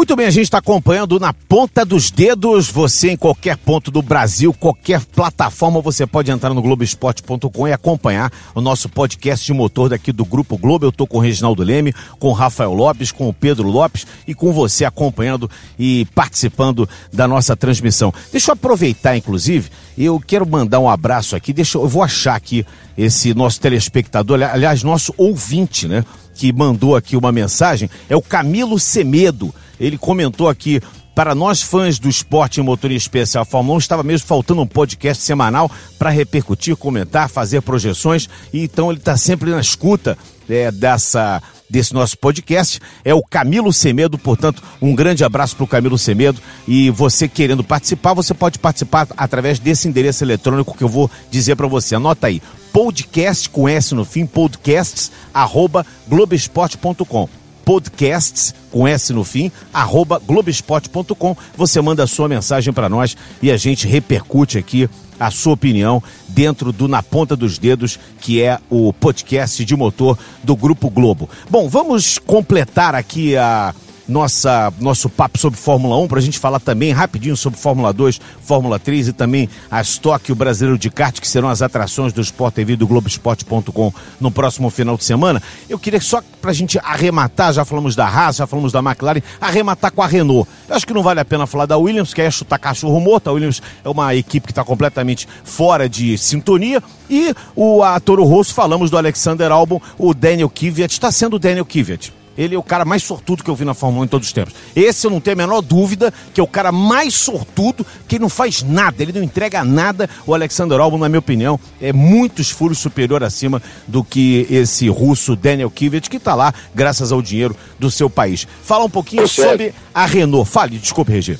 Muito 0.01 0.16
bem, 0.16 0.24
a 0.24 0.30
gente 0.30 0.44
está 0.44 0.57
acompanhando 0.57 1.20
na 1.20 1.34
ponta 1.34 1.84
dos 1.84 2.11
dedos. 2.11 2.70
Você 2.70 3.11
em 3.11 3.18
qualquer 3.18 3.59
ponto 3.59 3.90
do 3.90 4.01
Brasil, 4.01 4.51
qualquer 4.55 5.05
plataforma, 5.05 5.82
você 5.82 6.07
pode 6.07 6.30
entrar 6.30 6.55
no 6.55 6.62
Globoesporte.com 6.62 7.68
e 7.68 7.72
acompanhar 7.74 8.32
o 8.55 8.62
nosso 8.62 8.88
podcast 8.88 9.44
de 9.44 9.53
motor 9.53 9.90
daqui 9.90 10.11
do 10.11 10.24
Grupo 10.24 10.57
Globo. 10.57 10.86
Eu 10.86 10.88
estou 10.88 11.07
com 11.07 11.18
o 11.18 11.20
Reginaldo 11.20 11.62
Leme, 11.62 11.92
com 12.18 12.28
o 12.28 12.32
Rafael 12.32 12.72
Lopes, 12.72 13.12
com 13.12 13.28
o 13.28 13.34
Pedro 13.34 13.68
Lopes 13.68 14.07
e 14.26 14.34
com 14.34 14.55
você 14.55 14.86
acompanhando 14.86 15.51
e 15.78 16.07
participando 16.14 16.88
da 17.12 17.28
nossa 17.28 17.55
transmissão. 17.55 18.11
Deixa 18.32 18.53
eu 18.53 18.55
aproveitar, 18.55 19.18
inclusive, 19.18 19.68
eu 19.98 20.18
quero 20.18 20.48
mandar 20.48 20.80
um 20.80 20.88
abraço 20.88 21.36
aqui. 21.36 21.53
Deixa 21.53 21.76
eu, 21.76 21.82
eu 21.82 21.88
vou 21.88 22.03
achar 22.03 22.36
aqui 22.36 22.64
esse 22.96 23.34
nosso 23.34 23.61
telespectador, 23.61 24.42
aliás, 24.42 24.82
nosso 24.82 25.12
ouvinte, 25.18 25.86
né? 25.86 26.07
Que 26.41 26.55
mandou 26.55 26.97
aqui 26.97 27.18
uma 27.18 27.30
mensagem, 27.30 27.91
é 28.09 28.16
o 28.16 28.22
Camilo 28.22 28.78
Semedo. 28.78 29.55
Ele 29.78 29.99
comentou 29.99 30.49
aqui 30.49 30.80
para 31.14 31.34
nós 31.34 31.61
fãs 31.61 31.99
do 31.99 32.09
esporte 32.09 32.62
em 32.62 32.64
motor 32.64 32.91
especial 32.91 33.45
Fórmula 33.45 33.76
1, 33.76 33.78
estava 33.78 34.03
mesmo 34.03 34.26
faltando 34.26 34.62
um 34.62 34.66
podcast 34.66 35.22
semanal 35.22 35.70
para 35.99 36.09
repercutir, 36.09 36.74
comentar, 36.76 37.28
fazer 37.28 37.61
projeções. 37.61 38.26
E 38.55 38.64
então 38.64 38.91
ele 38.91 39.01
está 39.01 39.18
sempre 39.18 39.51
na 39.51 39.61
escuta 39.61 40.16
é, 40.49 40.70
dessa 40.70 41.43
desse 41.68 41.93
nosso 41.93 42.16
podcast 42.16 42.80
é 43.05 43.14
o 43.14 43.22
Camilo 43.22 43.70
Semedo, 43.70 44.18
portanto, 44.18 44.62
um 44.80 44.95
grande 44.95 45.22
abraço 45.22 45.55
para 45.55 45.64
o 45.64 45.68
Camilo 45.68 45.99
Semedo 45.99 46.41
e 46.66 46.88
você 46.88 47.28
querendo 47.28 47.62
participar, 47.62 48.14
você 48.14 48.32
pode 48.32 48.59
participar 48.59 49.07
através 49.14 49.59
desse 49.59 49.86
endereço 49.86 50.24
eletrônico 50.24 50.74
que 50.74 50.82
eu 50.82 50.88
vou 50.88 51.09
dizer 51.30 51.55
para 51.55 51.68
você. 51.68 51.95
Anota 51.95 52.28
aí, 52.28 52.43
podcast 52.72 53.48
com 53.50 53.68
S 53.68 53.94
no 53.94 54.04
fim, 54.04 54.26
podcasts 54.26 55.10
arroba 55.32 55.84
globesport.com 56.08 57.28
podcasts, 57.70 58.52
com 58.72 58.88
S 58.88 59.12
no 59.12 59.22
fim, 59.22 59.52
arroba 59.72 60.18
globespot.com. 60.18 61.36
Você 61.56 61.80
manda 61.80 62.02
a 62.02 62.06
sua 62.06 62.28
mensagem 62.28 62.72
para 62.72 62.88
nós 62.88 63.16
e 63.40 63.48
a 63.48 63.56
gente 63.56 63.86
repercute 63.86 64.58
aqui 64.58 64.90
a 65.20 65.30
sua 65.30 65.52
opinião 65.52 66.02
dentro 66.26 66.72
do 66.72 66.88
Na 66.88 67.00
Ponta 67.00 67.36
dos 67.36 67.58
Dedos, 67.58 67.96
que 68.20 68.42
é 68.42 68.58
o 68.68 68.92
podcast 68.92 69.64
de 69.64 69.76
motor 69.76 70.18
do 70.42 70.56
Grupo 70.56 70.90
Globo. 70.90 71.28
Bom, 71.48 71.68
vamos 71.68 72.18
completar 72.18 72.94
aqui 72.94 73.36
a 73.36 73.74
nossa, 74.11 74.72
nosso 74.80 75.08
papo 75.08 75.38
sobre 75.38 75.58
Fórmula 75.58 75.96
1, 75.98 76.08
para 76.08 76.18
a 76.18 76.22
gente 76.22 76.38
falar 76.38 76.58
também 76.58 76.90
rapidinho 76.90 77.36
sobre 77.36 77.58
Fórmula 77.58 77.92
2, 77.92 78.20
Fórmula 78.42 78.78
3 78.78 79.08
e 79.08 79.12
também 79.12 79.48
a 79.70 79.80
Stock, 79.80 80.30
o 80.32 80.34
Brasileiro 80.34 80.76
de 80.76 80.90
Kart, 80.90 81.20
que 81.20 81.28
serão 81.28 81.48
as 81.48 81.62
atrações 81.62 82.12
do 82.12 82.20
Sport 82.20 82.54
TV 82.54 82.76
do 82.76 82.86
Globoesporte.com 82.86 83.92
no 84.20 84.30
próximo 84.30 84.68
final 84.68 84.96
de 84.96 85.04
semana. 85.04 85.40
Eu 85.68 85.78
queria 85.78 86.00
só 86.00 86.20
para 86.42 86.50
a 86.50 86.54
gente 86.54 86.78
arrematar, 86.80 87.52
já 87.52 87.64
falamos 87.64 87.94
da 87.94 88.06
Haas, 88.06 88.36
já 88.36 88.46
falamos 88.46 88.72
da 88.72 88.80
McLaren, 88.80 89.22
arrematar 89.40 89.92
com 89.92 90.02
a 90.02 90.06
Renault. 90.06 90.48
Eu 90.68 90.74
acho 90.74 90.86
que 90.86 90.92
não 90.92 91.02
vale 91.02 91.20
a 91.20 91.24
pena 91.24 91.46
falar 91.46 91.66
da 91.66 91.78
Williams, 91.78 92.12
que 92.12 92.20
é 92.20 92.30
chutar 92.30 92.58
cachorro 92.58 92.98
morto. 92.98 93.30
A 93.30 93.32
Williams 93.32 93.62
é 93.84 93.88
uma 93.88 94.12
equipe 94.14 94.46
que 94.46 94.52
está 94.52 94.64
completamente 94.64 95.28
fora 95.44 95.88
de 95.88 96.18
sintonia. 96.18 96.82
E 97.08 97.32
o 97.54 97.82
a 97.82 97.98
Toro 98.00 98.24
Rosso, 98.24 98.52
falamos 98.52 98.90
do 98.90 98.98
Alexander 98.98 99.52
Albon, 99.52 99.80
o 99.96 100.12
Daniel 100.12 100.50
Kvyat, 100.50 100.92
está 100.92 101.12
sendo 101.12 101.36
o 101.36 101.38
Daniel 101.38 101.64
Kvyat. 101.64 102.19
Ele 102.41 102.55
é 102.55 102.59
o 102.59 102.62
cara 102.62 102.86
mais 102.86 103.03
sortudo 103.03 103.45
que 103.45 103.51
eu 103.51 103.55
vi 103.55 103.66
na 103.66 103.74
Fórmula 103.74 104.01
1 104.01 104.05
em 104.07 104.09
todos 104.09 104.28
os 104.28 104.32
tempos. 104.32 104.55
Esse 104.74 105.07
eu 105.07 105.11
não 105.11 105.20
tenho 105.20 105.34
a 105.34 105.36
menor 105.36 105.61
dúvida 105.61 106.11
que 106.32 106.41
é 106.41 106.43
o 106.43 106.47
cara 106.47 106.72
mais 106.72 107.12
sortudo, 107.12 107.84
que 108.09 108.16
ele 108.16 108.22
não 108.22 108.30
faz 108.30 108.62
nada, 108.62 109.03
ele 109.03 109.12
não 109.12 109.22
entrega 109.22 109.62
nada. 109.62 110.09
O 110.26 110.32
Alexander 110.32 110.80
Albon, 110.80 110.97
na 110.97 111.07
minha 111.07 111.18
opinião, 111.18 111.61
é 111.82 111.93
muitos 111.93 112.51
furos 112.51 112.78
superior 112.78 113.22
acima 113.22 113.61
do 113.86 114.03
que 114.03 114.47
esse 114.49 114.88
russo 114.88 115.36
Daniel 115.36 115.70
Kvyat, 115.70 116.09
que 116.09 116.16
está 116.16 116.34
lá 116.34 116.55
graças 116.74 117.12
ao 117.12 117.20
dinheiro 117.20 117.55
do 117.78 117.91
seu 117.91 118.09
país. 118.09 118.49
Fala 118.62 118.86
um 118.86 118.91
pouquinho 118.91 119.28
sobre 119.28 119.74
a 119.93 120.07
Renault. 120.07 120.51
Fale, 120.51 120.78
desculpe, 120.78 121.12
Regi. 121.12 121.38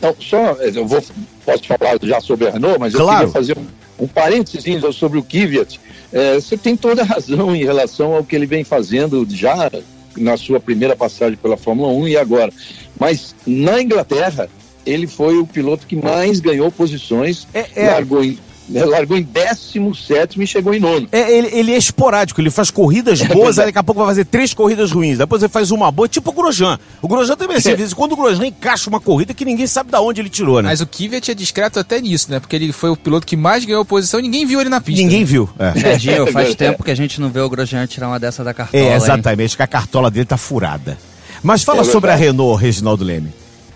Não, 0.00 0.12
só, 0.18 0.54
eu 0.54 0.84
vou, 0.88 1.00
posso 1.46 1.62
falar 1.68 1.96
já 2.02 2.20
sobre 2.20 2.48
a 2.48 2.50
Renault, 2.50 2.80
mas 2.80 2.92
claro. 2.92 3.28
eu 3.28 3.32
queria 3.32 3.32
fazer 3.32 3.56
um, 3.56 4.04
um 4.04 4.08
parênteses 4.08 4.82
sobre 4.96 5.20
o 5.20 5.22
Kvyat. 5.22 5.78
É, 6.12 6.34
você 6.34 6.56
tem 6.56 6.76
toda 6.76 7.02
a 7.02 7.04
razão 7.04 7.54
em 7.54 7.64
relação 7.64 8.12
ao 8.12 8.24
que 8.24 8.34
ele 8.34 8.44
vem 8.44 8.64
fazendo 8.64 9.24
já 9.30 9.70
na 10.16 10.36
sua 10.36 10.60
primeira 10.60 10.96
passagem 10.96 11.36
pela 11.36 11.56
Fórmula 11.56 11.92
1 11.92 12.08
e 12.08 12.16
agora. 12.16 12.52
Mas 12.98 13.34
na 13.46 13.80
Inglaterra, 13.80 14.48
ele 14.84 15.06
foi 15.06 15.38
o 15.38 15.46
piloto 15.46 15.86
que 15.86 15.96
mais 15.96 16.40
ganhou 16.40 16.70
posições, 16.70 17.46
é, 17.54 17.66
é. 17.74 17.90
largou 17.90 18.24
em 18.24 18.38
né, 18.72 18.84
largou 18.84 19.16
em 19.16 19.22
17 19.22 20.42
e 20.42 20.46
chegou 20.46 20.74
em 20.74 20.80
nono. 20.80 21.08
É, 21.12 21.30
ele, 21.30 21.48
ele, 21.52 21.72
é 21.72 21.76
esporádico, 21.76 22.40
ele 22.40 22.50
faz 22.50 22.70
corridas 22.70 23.20
é 23.20 23.26
boas, 23.26 23.58
aí 23.58 23.66
daqui 23.66 23.78
a 23.78 23.82
pouco 23.82 24.00
vai 24.00 24.08
fazer 24.08 24.24
três 24.24 24.54
corridas 24.54 24.90
ruins, 24.90 25.18
depois 25.18 25.42
ele 25.42 25.50
faz 25.50 25.70
uma 25.70 25.90
boa, 25.90 26.08
tipo 26.08 26.30
o 26.30 26.32
Grosjean. 26.32 26.78
O 27.00 27.08
Grosjean 27.08 27.36
também 27.36 27.56
é 27.56 27.58
assim, 27.58 27.72
é. 27.72 27.88
quando 27.94 28.12
o 28.12 28.16
Grosjean 28.16 28.46
encaixa 28.46 28.88
uma 28.88 29.00
corrida 29.00 29.34
que 29.34 29.44
ninguém 29.44 29.66
sabe 29.66 29.90
de 29.90 29.96
onde 29.98 30.20
ele 30.20 30.30
tirou, 30.30 30.62
né? 30.62 30.68
Mas 30.68 30.80
o 30.80 30.86
Kvyat 30.86 31.30
é 31.30 31.34
discreto 31.34 31.78
até 31.78 32.00
nisso, 32.00 32.30
né? 32.30 32.40
Porque 32.40 32.56
ele 32.56 32.72
foi 32.72 32.90
o 32.90 32.96
piloto 32.96 33.26
que 33.26 33.36
mais 33.36 33.64
ganhou 33.64 33.84
posição 33.84 34.20
e 34.20 34.22
ninguém 34.22 34.46
viu 34.46 34.60
ele 34.60 34.70
na 34.70 34.80
pista. 34.80 35.02
Ninguém 35.02 35.20
né? 35.20 35.26
viu. 35.26 35.48
É, 35.58 35.96
Dinho, 35.96 36.26
faz 36.32 36.54
tempo 36.54 36.82
que 36.82 36.90
a 36.90 36.94
gente 36.94 37.20
não 37.20 37.30
vê 37.30 37.40
o 37.40 37.48
Grosjean 37.48 37.86
tirar 37.86 38.08
uma 38.08 38.18
dessa 38.18 38.42
da 38.42 38.54
cartola. 38.54 38.82
É, 38.82 38.96
exatamente, 38.96 39.52
hein? 39.52 39.56
que 39.56 39.62
a 39.62 39.66
cartola 39.66 40.10
dele 40.10 40.26
tá 40.26 40.36
furada. 40.36 40.98
Mas 41.42 41.62
fala 41.62 41.80
é 41.80 41.84
sobre 41.84 42.10
a 42.10 42.14
Renault, 42.14 42.62
Reginaldo 42.62 43.04
Leme. 43.04 43.32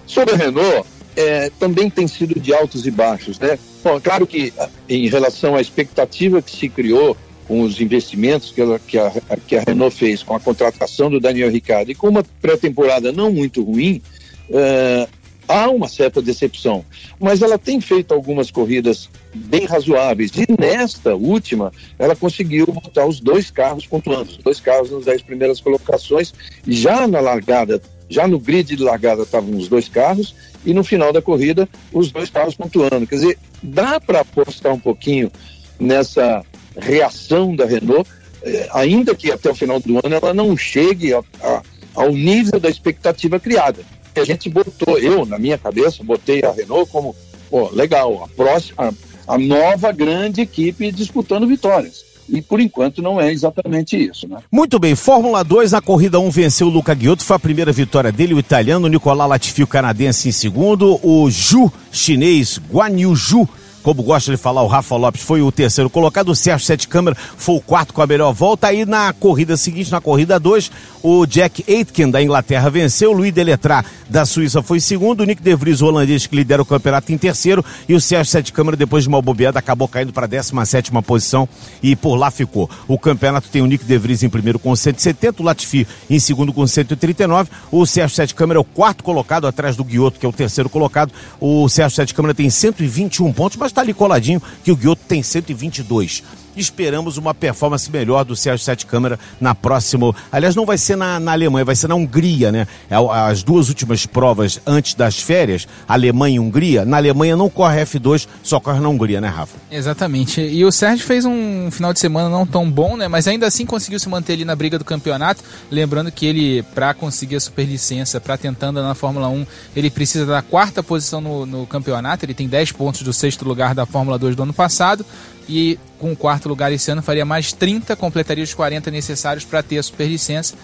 Sobre 0.07 0.35
a 0.35 0.37
Renault, 0.37 0.87
é, 1.17 1.51
também 1.59 1.89
tem 1.89 2.07
sido 2.07 2.39
de 2.39 2.53
altos 2.53 2.87
e 2.87 2.91
baixos, 2.91 3.39
né? 3.39 3.59
Bom, 3.83 3.99
claro 4.01 4.27
que 4.27 4.53
em 4.89 5.09
relação 5.09 5.57
à 5.57 5.61
expectativa 5.61 6.43
que 6.43 6.55
se 6.55 6.69
criou 6.69 7.17
com 7.49 7.63
os 7.63 7.81
investimentos 7.81 8.51
que, 8.51 8.61
ela, 8.61 8.79
que, 8.79 8.99
a, 8.99 9.13
que 9.47 9.57
a 9.57 9.63
Renault 9.63 9.97
fez, 9.97 10.23
com 10.23 10.35
a 10.35 10.41
contratação 10.41 11.11
do 11.11 11.21
Daniel 11.21 11.51
Ricciardo 11.51 11.91
e 11.91 11.95
com 11.95 12.09
uma 12.09 12.25
pré-temporada 12.43 13.13
não 13.13 13.33
muito 13.33 13.63
ruim, 13.63 14.03
é, 14.51 15.09
há 15.49 15.71
uma 15.71 15.89
certa 15.89 16.21
decepção. 16.21 16.85
Mas 17.19 17.41
ela 17.41 17.57
tem 17.57 17.81
feito 17.81 18.13
algumas 18.13 18.51
corridas 18.51 19.09
bem 19.35 19.65
razoáveis 19.65 20.33
e 20.37 20.47
nesta 20.61 21.15
última 21.15 21.73
ela 21.99 22.17
conseguiu 22.17 22.67
botar 22.67 23.07
os 23.07 23.21
dois 23.21 23.51
carros 23.51 23.87
pontuando, 23.87 24.31
os 24.31 24.39
dois 24.39 24.61
carros 24.61 24.91
nas 24.91 25.05
dez 25.05 25.23
primeiras 25.23 25.61
colocações, 25.61 26.35
já 26.67 27.07
na 27.07 27.21
largada 27.21 27.81
já 28.09 28.27
no 28.29 28.39
grid 28.39 28.77
de 28.77 28.83
largada 28.83 29.23
estavam 29.23 29.57
os 29.57 29.69
dois 29.69 29.89
carros 29.89 30.35
e 30.67 30.75
no 30.75 30.85
final 30.85 31.13
da 31.13 31.23
corrida 31.23 31.69
os 31.93 32.11
dois 32.11 32.29
carros 32.29 32.57
pontuando. 32.57 33.07
Quer 33.07 33.15
dizer, 33.15 33.39
dá 33.63 34.01
para 34.01 34.21
apostar 34.21 34.73
um 34.75 34.79
pouquinho 34.79 35.31
nessa 35.79 36.45
reação 36.77 37.55
da 37.55 37.65
Renault, 37.65 38.09
eh, 38.43 38.69
ainda 38.73 39.15
que 39.15 39.31
até 39.31 39.51
o 39.51 39.55
final 39.55 39.81
do 39.81 39.99
ano 40.05 40.15
ela 40.15 40.35
não 40.35 40.57
chegue 40.57 41.15
a, 41.15 41.23
a, 41.41 41.63
ao 41.95 42.13
nível 42.13 42.59
da 42.59 42.69
expectativa 42.69 43.39
criada. 43.39 43.83
A 44.15 44.25
gente 44.25 44.49
botou, 44.49 44.99
eu 44.99 45.25
na 45.27 45.39
minha 45.39 45.59
cabeça, 45.59 46.03
botei 46.03 46.43
a 46.43 46.51
Renault 46.51 46.91
como, 46.91 47.15
pô, 47.51 47.71
legal, 47.71 48.25
a 48.25 48.29
próxima, 48.29 48.95
a, 49.29 49.35
a 49.35 49.39
nova 49.39 49.93
grande 49.93 50.41
equipe 50.41 50.91
disputando 50.91 51.47
vitórias. 51.47 52.06
E 52.29 52.43
por 52.43 52.61
enquanto 52.61 53.01
não 53.01 53.21
é 53.21 53.33
exatamente 53.33 53.97
isso, 53.97 54.29
né? 54.29 54.39
Muito 54.51 54.79
bem, 54.79 54.95
Fórmula 54.95 55.45
2, 55.45 55.73
na 55.73 55.81
corrida 55.81 56.19
1 56.19 56.31
venceu 56.31 56.67
o 56.67 56.71
Luca 56.71 56.95
Ghiotto, 56.95 57.25
foi 57.25 57.37
a 57.37 57.41
primeira 57.41 57.73
vitória 57.73 58.11
dele, 58.11 58.35
o 58.35 58.39
italiano, 58.39 58.87
o 58.87 58.91
Nicolás 58.91 59.31
Latifi, 59.31 59.63
o 59.63 59.67
canadense 59.67 60.29
em 60.29 60.33
segundo, 60.33 60.99
o 61.03 61.31
Ju 61.31 61.71
chinês, 61.93 62.61
Guan 62.71 62.99
Yu 62.99 63.15
Zhu 63.15 63.49
como 63.87 64.03
gosta 64.03 64.33
de 64.33 64.37
falar 64.37 64.65
o 64.65 64.67
Rafa 64.67 64.97
Lopes, 64.97 65.23
foi 65.23 65.41
o 65.41 65.53
terceiro 65.53 65.89
colocado, 65.89 66.31
o 66.31 66.35
Sérgio 66.35 66.67
Sete 66.67 66.89
Câmara 66.89 67.17
foi 67.37 67.55
o 67.55 67.61
quarto 67.61 67.95
com 67.95 68.03
a 68.03 68.07
melhor 68.09 68.33
volta. 68.33 68.67
Aí 68.67 68.85
na 68.85 69.13
corrida 69.13 69.57
seguinte, 69.57 69.93
na 69.93 70.01
corrida 70.01 70.41
2, 70.41 70.73
o 71.05 71.25
Jack 71.25 71.65
Aitken 71.69 72.11
da 72.11 72.21
Inglaterra 72.21 72.69
venceu, 72.69 73.13
o 73.13 73.15
Louis 73.15 73.33
Deletrat 73.33 73.87
da 74.11 74.27
Suíça 74.27 74.61
foi 74.61 74.81
segundo, 74.81 75.21
o 75.21 75.25
Nick 75.25 75.41
De 75.41 75.55
Vries, 75.55 75.83
o 75.83 75.87
holandês, 75.87 76.27
que 76.27 76.35
lidera 76.35 76.61
o 76.61 76.65
campeonato 76.65 77.13
em 77.13 77.17
terceiro, 77.17 77.65
e 77.89 77.95
o 77.95 78.01
Sérgio 78.01 78.33
Sete 78.33 78.53
Câmara, 78.53 78.77
depois 78.77 79.05
de 79.05 79.09
uma 79.09 79.23
bobeada, 79.23 79.61
acabou 79.61 79.87
caindo 79.87 80.13
para 80.13 80.25
a 80.25 80.29
17 80.29 80.91
posição 81.07 81.49
e 81.81 81.95
por 81.95 82.17
lá 82.17 82.29
ficou. 82.29 82.69
O 82.89 82.99
campeonato 82.99 83.49
tem 83.49 83.63
o 83.63 83.67
Nick 83.67 83.85
De 83.85 83.99
Vries 83.99 84.25
em 84.25 84.29
primeiro 84.29 84.59
com 84.59 84.75
170, 84.75 85.41
o 85.41 85.45
Latifi 85.45 85.87
em 86.11 86.19
segundo 86.19 86.53
com 86.53 86.67
139, 86.67 87.51
o 87.71 87.87
Sérgio 87.87 88.17
Sete 88.17 88.35
Câmara 88.35 88.59
é 88.59 88.61
o 88.61 88.65
quarto 88.65 89.05
colocado, 89.05 89.47
atrás 89.47 89.77
do 89.77 89.85
Guioto, 89.85 90.19
que 90.19 90.27
é 90.27 90.29
o 90.29 90.33
terceiro 90.33 90.69
colocado. 90.69 91.13
O 91.41 91.69
Sérgio 91.69 91.95
Sete 91.95 92.13
Câmara 92.13 92.35
tem 92.35 92.51
121 92.51 93.33
pontos, 93.33 93.57
mas 93.57 93.76
está 93.77 93.83
ali 93.83 93.93
coladinho 93.93 94.43
que 94.65 94.73
o 94.73 94.77
Guioto 94.77 95.03
tem 95.07 95.23
122 95.23 96.23
esperamos 96.57 97.17
uma 97.17 97.35
performance 97.35 97.91
melhor 97.91 98.25
do 98.25 98.35
Sérgio 98.35 98.65
Sete 98.65 98.87
Câmara 98.87 99.19
na 99.41 99.55
próxima. 99.55 100.15
Aliás, 100.31 100.55
não 100.55 100.67
vai 100.67 100.79
ser 100.79 100.97
na, 100.97 101.21
na 101.21 101.33
Alemanha, 101.33 101.65
vai 101.65 101.77
ser 101.77 101.89
na 101.89 101.95
Hungria, 101.95 102.51
né? 102.51 102.67
É 102.91 102.97
as 102.97 103.43
duas 103.43 103.69
últimas 103.69 104.07
provas 104.07 104.61
antes 104.67 104.95
das 104.95 105.21
férias, 105.21 105.69
Alemanha 105.87 106.37
e 106.37 106.41
Hungria. 106.41 106.85
Na 106.85 106.97
Alemanha 106.97 107.37
não 107.37 107.49
corre 107.49 107.85
F2, 107.85 108.27
só 108.43 108.59
corre 108.59 108.81
na 108.81 108.89
Hungria, 108.89 109.21
né, 109.21 109.29
Rafa? 109.29 109.57
Exatamente. 109.71 110.41
E 110.41 110.65
o 110.65 110.73
Sérgio 110.73 111.07
fez 111.07 111.25
um 111.25 111.71
final 111.71 111.93
de 111.93 112.01
semana 112.01 112.29
não 112.29 112.47
tão 112.47 112.71
bom, 112.71 112.97
né? 112.97 113.09
Mas 113.09 113.29
ainda 113.29 113.47
assim 113.47 113.67
conseguiu 113.67 113.99
se 113.99 114.09
manter 114.09 114.35
ali 114.35 114.45
na 114.45 114.57
briga 114.57 114.79
do 114.79 114.85
campeonato. 114.85 115.43
Lembrando 115.71 116.11
que 116.11 116.27
ele, 116.27 116.63
para 116.75 116.95
conseguir 116.95 117.37
a 117.37 117.41
superlicença, 117.41 118.21
para 118.21 118.37
tentando 118.37 118.83
na 118.83 118.95
Fórmula 118.95 119.29
1, 119.29 119.47
ele 119.75 119.91
precisa 119.91 120.27
da 120.27 120.43
quarta 120.43 120.83
posição 120.83 121.21
no, 121.21 121.47
no 121.47 121.67
campeonato. 121.67 122.25
Ele 122.25 122.35
tem 122.35 122.49
10 122.49 122.73
pontos 122.73 123.03
do 123.03 123.13
sexto 123.13 123.45
lugar 123.45 123.75
da 123.75 123.87
Fórmula 123.87 124.19
2 124.19 124.37
do 124.37 124.43
ano 124.43 124.53
passado 124.53 125.05
e 125.49 125.79
com 125.99 126.13
o 126.13 126.17
quarto 126.17 126.49
lugar 126.49 126.73
esse 126.73 126.91
ano 126.91 127.03
faria 127.03 127.25
mais 127.25 127.53
30, 127.53 127.97
completaria 127.97 128.45
os 128.45 128.55
40 128.55 128.91
necessários 128.91 129.45
para 129.45 129.63
ter 129.63 129.79
a 129.79 129.83
superlicença. 129.83 130.55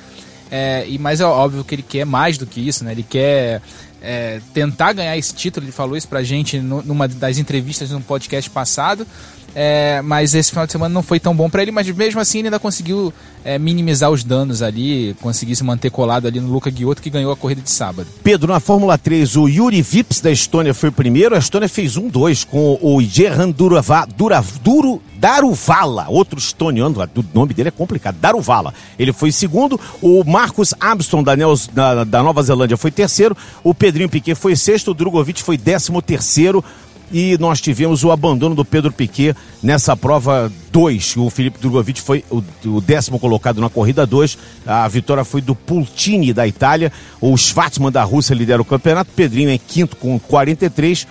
É, 0.51 0.85
e 0.87 0.99
mais 0.99 1.21
é 1.21 1.25
óbvio 1.25 1.65
que 1.65 1.75
ele 1.75 1.83
quer 1.83 2.05
mais 2.05 2.37
do 2.37 2.47
que 2.47 2.61
isso, 2.61 2.85
né? 2.85 2.93
Ele 2.93 3.03
quer 3.03 3.63
é, 4.03 4.41
tentar 4.53 4.93
ganhar 4.93 5.17
esse 5.17 5.35
título. 5.35 5.65
Ele 5.65 5.73
falou 5.73 5.97
isso 5.97 6.09
pra 6.09 6.23
gente 6.23 6.59
numa 6.59 7.09
das 7.09 7.39
entrevistas 7.39 7.91
no 7.91 8.03
podcast 8.03 8.51
passado. 8.51 9.07
É, 9.55 10.01
mas 10.03 10.35
esse 10.35 10.51
final 10.51 10.67
de 10.67 10.73
semana 10.73 10.93
não 10.93 11.03
foi 11.03 11.21
tão 11.21 11.35
bom 11.35 11.49
para 11.51 11.63
ele, 11.63 11.71
mas 11.71 11.89
mesmo 11.91 12.21
assim 12.21 12.39
ele 12.39 12.49
ainda 12.49 12.59
conseguiu 12.59 13.13
é, 13.45 13.59
minimizar 13.59 14.11
os 14.11 14.25
danos 14.25 14.63
ali, 14.63 15.15
conseguir 15.21 15.57
se 15.57 15.65
manter 15.65 15.91
colado 15.91 16.27
ali 16.27 16.41
no 16.41 16.49
Luca 16.49 16.71
Guiotto 16.71 17.03
que 17.03 17.11
ganhou 17.11 17.33
a 17.33 17.37
corrida 17.37 17.61
de 17.61 17.71
sábado. 17.71 18.09
Pedro, 18.23 18.53
na 18.53 18.61
Fórmula 18.61 18.97
3, 18.97 19.37
o 19.37 19.49
Yuri 19.49 19.83
Vips 19.83 20.21
da 20.21 20.31
Estônia 20.31 20.73
foi 20.73 20.89
o 20.89 20.93
primeiro, 20.93 21.35
a 21.35 21.39
Estônia 21.39 21.69
fez 21.69 21.97
um 21.97 22.09
dois 22.09 22.45
com 22.45 22.79
o 22.81 23.03
Gerhan 23.03 23.51
Duro, 23.51 23.77
Daruvala, 25.23 26.07
outro 26.09 26.37
estoniano, 26.37 27.01
o 27.01 27.25
nome 27.33 27.55
dele 27.55 27.69
é 27.69 27.73
complicado, 27.73 28.17
Daruvala. 28.21 28.75
Ele 28.99 29.13
foi 29.13 29.31
segundo, 29.31 29.79
o 30.01 30.25
Marcos 30.25 30.75
Abston 30.81 31.23
da, 31.23 31.37
Neos, 31.37 31.69
da, 31.69 32.03
da 32.03 32.23
Nova 32.25 32.43
Zelândia 32.43 32.77
foi 32.77 32.91
terceiro, 32.91 33.37
o 33.63 33.73
Pedrinho 33.73 34.09
Piquet 34.09 34.35
foi 34.35 34.57
sexto, 34.57 34.91
o 34.91 34.95
Drogovic 34.95 35.41
foi 35.41 35.57
décimo 35.57 36.03
terceiro, 36.03 36.65
e 37.13 37.37
nós 37.39 37.61
tivemos 37.61 38.03
o 38.03 38.11
abandono 38.11 38.55
do 38.55 38.65
Pedro 38.65 38.91
Piquet 38.91 39.37
nessa 39.63 39.97
prova 39.97 40.51
2. 40.73 41.17
O 41.19 41.29
Felipe 41.29 41.59
Drogovic 41.61 42.01
foi 42.01 42.25
o, 42.31 42.43
o, 42.65 42.81
décimo 42.81 43.19
colocado 43.19 43.61
na 43.61 43.69
corrida 43.69 44.07
2. 44.07 44.39
A 44.67 44.89
vitória 44.89 45.23
foi 45.25 45.43
do 45.43 45.55
Pultini 45.55 46.33
da 46.33 46.47
Itália. 46.47 46.91
O 47.21 47.37
Schwartzman 47.37 47.93
da 47.93 48.03
Rússia 48.03 48.35
lidera 48.35 48.63
o 48.63 48.65
campeonato. 48.65 49.11
Pedrinho 49.15 49.51
é 49.51 49.59
quinto 49.59 49.97
com 49.97 50.19
43 50.19 51.07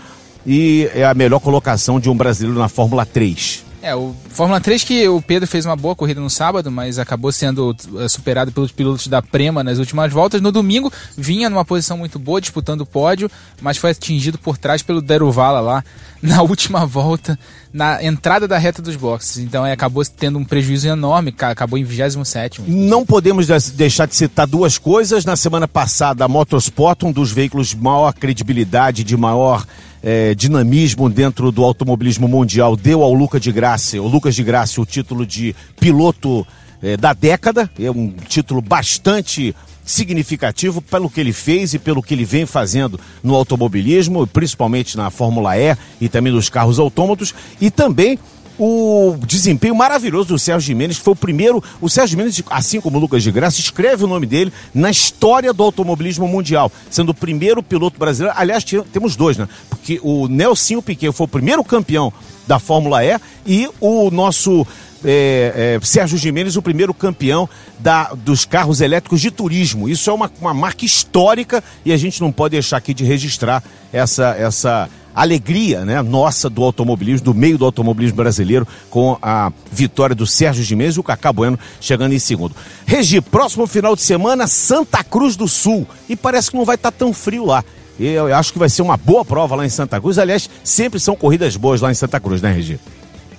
e 0.46 0.90
é 0.96 1.06
a 1.06 1.14
melhor 1.14 1.40
colocação 1.40 2.00
de 2.00 2.10
um 2.10 2.16
brasileiro 2.16 2.60
na 2.60 2.68
Fórmula 2.68 3.06
3. 3.06 3.71
É, 3.84 3.96
o 3.96 4.16
Fórmula 4.30 4.62
3 4.62 4.84
que 4.84 5.08
o 5.08 5.20
Pedro 5.20 5.48
fez 5.48 5.66
uma 5.66 5.76
boa 5.76 5.96
corrida 5.96 6.22
no 6.22 6.30
sábado, 6.30 6.70
mas 6.70 7.00
acabou 7.00 7.32
sendo 7.32 7.76
eh, 7.98 8.08
superado 8.08 8.52
pelos 8.52 8.72
pilotos 8.72 9.08
da 9.08 9.24
Prema 9.24 9.64
nas 9.64 9.80
últimas 9.80 10.14
voltas. 10.14 10.40
No 10.40 10.52
domingo, 10.52 10.94
vinha 11.18 11.50
numa 11.50 11.66
posição 11.66 11.98
muito 11.98 12.20
boa, 12.20 12.40
disputando 12.40 12.82
o 12.82 12.86
pódio, 12.86 13.30
mas 13.60 13.78
foi 13.78 13.90
atingido 13.90 14.38
por 14.38 14.56
trás 14.56 14.84
pelo 14.84 15.02
Deruvala 15.02 15.60
lá 15.60 15.84
na 16.22 16.44
última 16.44 16.86
volta, 16.86 17.40
na 17.74 18.04
entrada 18.04 18.48
da 18.48 18.60
reta 18.60 18.84
dos 18.84 18.96
boxes. 18.96 19.40
Então 19.40 19.66
é, 19.66 19.72
acabou 19.72 20.06
tendo 20.06 20.38
um 20.38 20.46
prejuízo 20.46 20.88
enorme, 20.88 21.34
acabou 21.40 21.80
em 21.80 21.84
27. 21.84 22.62
Não 22.68 23.04
podemos 23.04 23.48
deixar 23.72 24.06
de 24.06 24.16
citar 24.16 24.46
duas 24.46 24.78
coisas. 24.78 25.26
Na 25.26 25.36
semana 25.36 25.68
passada, 25.68 26.24
a 26.24 26.28
Motorsport, 26.28 27.02
um 27.02 27.12
dos 27.12 27.32
veículos 27.32 27.70
de 27.70 27.78
maior 27.78 28.14
credibilidade, 28.14 29.04
de 29.04 29.18
maior 29.18 29.66
é, 30.04 30.34
dinamismo 30.34 31.10
dentro 31.10 31.52
do 31.52 31.64
automobilismo 31.64 32.28
mundial 32.28 32.76
deu 32.76 33.04
ao 33.04 33.14
Lucas 33.14 33.42
de 33.42 33.52
Graça, 33.52 34.02
o 34.02 34.08
Lucas 34.08 34.36
de 34.36 34.44
Graça, 34.44 34.82
o 34.82 34.86
título 34.86 35.26
de 35.26 35.56
piloto 35.80 36.46
é, 36.82 36.98
da 36.98 37.14
década. 37.14 37.70
É 37.80 37.90
um 37.92 38.14
título 38.28 38.62
bastante 38.62 39.56
significativo 39.84 40.82
pelo 40.82 41.10
que 41.10 41.20
ele 41.20 41.34
fez 41.34 41.74
e 41.74 41.80
pelo 41.80 42.02
que 42.02 42.14
ele 42.14 42.26
vem 42.26 42.46
fazendo 42.46 43.00
no 43.24 43.36
automobilismo, 43.36 44.26
principalmente 44.28 44.96
na 44.96 45.10
Fórmula 45.10 45.58
E 45.58 45.76
e 46.00 46.08
também 46.08 46.32
nos 46.32 46.50
carros 46.50 46.80
autômatos, 46.80 47.34
e 47.60 47.70
também 47.70 48.18
o 48.64 49.18
desempenho 49.26 49.74
maravilhoso 49.74 50.30
do 50.30 50.38
Sérgio 50.38 50.68
Jimenez, 50.68 51.00
que 51.00 51.04
foi 51.04 51.14
o 51.14 51.16
primeiro. 51.16 51.64
O 51.82 51.90
Sérgio 51.90 52.12
Jimenez, 52.12 52.44
assim 52.50 52.80
como 52.80 52.98
o 52.98 53.02
Lucas 53.02 53.24
de 53.24 53.32
Graça, 53.32 53.60
escreve 53.60 54.04
o 54.04 54.08
nome 54.08 54.28
dele 54.28 54.54
na 54.72 54.92
história 54.92 55.52
do 55.52 55.64
automobilismo 55.64 56.28
mundial, 56.28 56.72
sendo 56.90 57.10
o 57.10 57.14
primeiro 57.14 57.64
piloto 57.64 57.98
brasileiro. 57.98 58.38
Aliás, 58.38 58.64
temos 58.94 59.16
dois, 59.16 59.36
né? 59.36 59.48
Porque 59.82 60.00
o 60.04 60.28
Nelson 60.28 60.80
Piquet 60.80 61.12
foi 61.12 61.26
o 61.26 61.28
primeiro 61.28 61.64
campeão 61.64 62.14
da 62.48 62.60
Fórmula 62.60 63.04
E 63.04 63.20
e 63.46 63.68
o 63.80 64.12
nosso 64.12 64.66
é, 65.04 65.80
é, 65.82 65.86
Sérgio 65.86 66.20
Jimenez, 66.20 66.56
o 66.56 66.62
primeiro 66.62 66.94
campeão 66.94 67.50
da, 67.80 68.14
dos 68.14 68.46
carros 68.46 68.80
elétricos 68.80 69.20
de 69.20 69.32
turismo. 69.32 69.90
Isso 69.90 70.08
é 70.10 70.14
uma, 70.14 70.32
uma 70.40 70.54
marca 70.54 70.86
histórica 70.86 71.64
e 71.84 71.92
a 71.92 71.98
gente 71.98 72.22
não 72.22 72.32
pode 72.32 72.52
deixar 72.52 72.78
aqui 72.78 72.94
de 72.94 73.04
registrar 73.04 73.64
essa, 73.92 74.36
essa 74.38 74.88
alegria 75.16 75.84
né, 75.84 76.00
nossa 76.04 76.48
do 76.48 76.64
automobilismo, 76.64 77.26
do 77.26 77.34
meio 77.34 77.58
do 77.58 77.66
automobilismo 77.66 78.18
brasileiro, 78.18 78.68
com 78.92 79.18
a 79.20 79.52
vitória 79.72 80.16
do 80.16 80.28
Sérgio 80.28 80.64
Gimenez 80.64 80.96
e 80.96 81.00
o 81.00 81.04
Cacá 81.04 81.34
Bueno 81.34 81.58
chegando 81.80 82.14
em 82.14 82.20
segundo. 82.20 82.56
Regi, 82.86 83.20
próximo 83.20 83.66
final 83.66 83.96
de 83.96 84.04
semana, 84.04 84.46
Santa 84.46 85.04
Cruz 85.04 85.36
do 85.36 85.48
Sul. 85.48 85.88
E 86.08 86.16
parece 86.16 86.52
que 86.52 86.58
não 86.58 86.66
vai 86.66 86.76
estar 86.76 86.92
tá 86.92 86.98
tão 86.98 87.12
frio 87.12 87.46
lá. 87.46 87.64
Eu 88.00 88.34
acho 88.34 88.54
que 88.54 88.60
vai 88.60 88.70
ser 88.70 88.82
uma 88.82 88.98
boa 88.98 89.24
prova 89.24 89.56
lá 89.56 89.66
em 89.66 89.70
Santa 89.70 90.00
Cruz. 90.00 90.18
Aliás, 90.18 90.50
sempre 90.64 91.00
são 91.00 91.16
corridas 91.16 91.56
boas 91.56 91.82
lá 91.82 91.92
em 91.92 91.96
Santa 91.96 92.20
Cruz, 92.20 92.42
né, 92.42 92.52
Regi? 92.52 92.80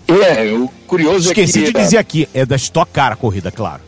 É, 0.07 0.53
o 0.53 0.69
curioso 0.87 1.29
Esqueci 1.29 1.65
é 1.65 1.67
que... 1.67 1.73
de 1.73 1.79
dizer 1.81 1.97
aqui, 1.97 2.29
é 2.35 2.45
da 2.45 2.57
Stock 2.57 2.91
Car 2.93 3.13
a 3.13 3.17
corrida, 3.17 3.51
claro. 3.51 3.83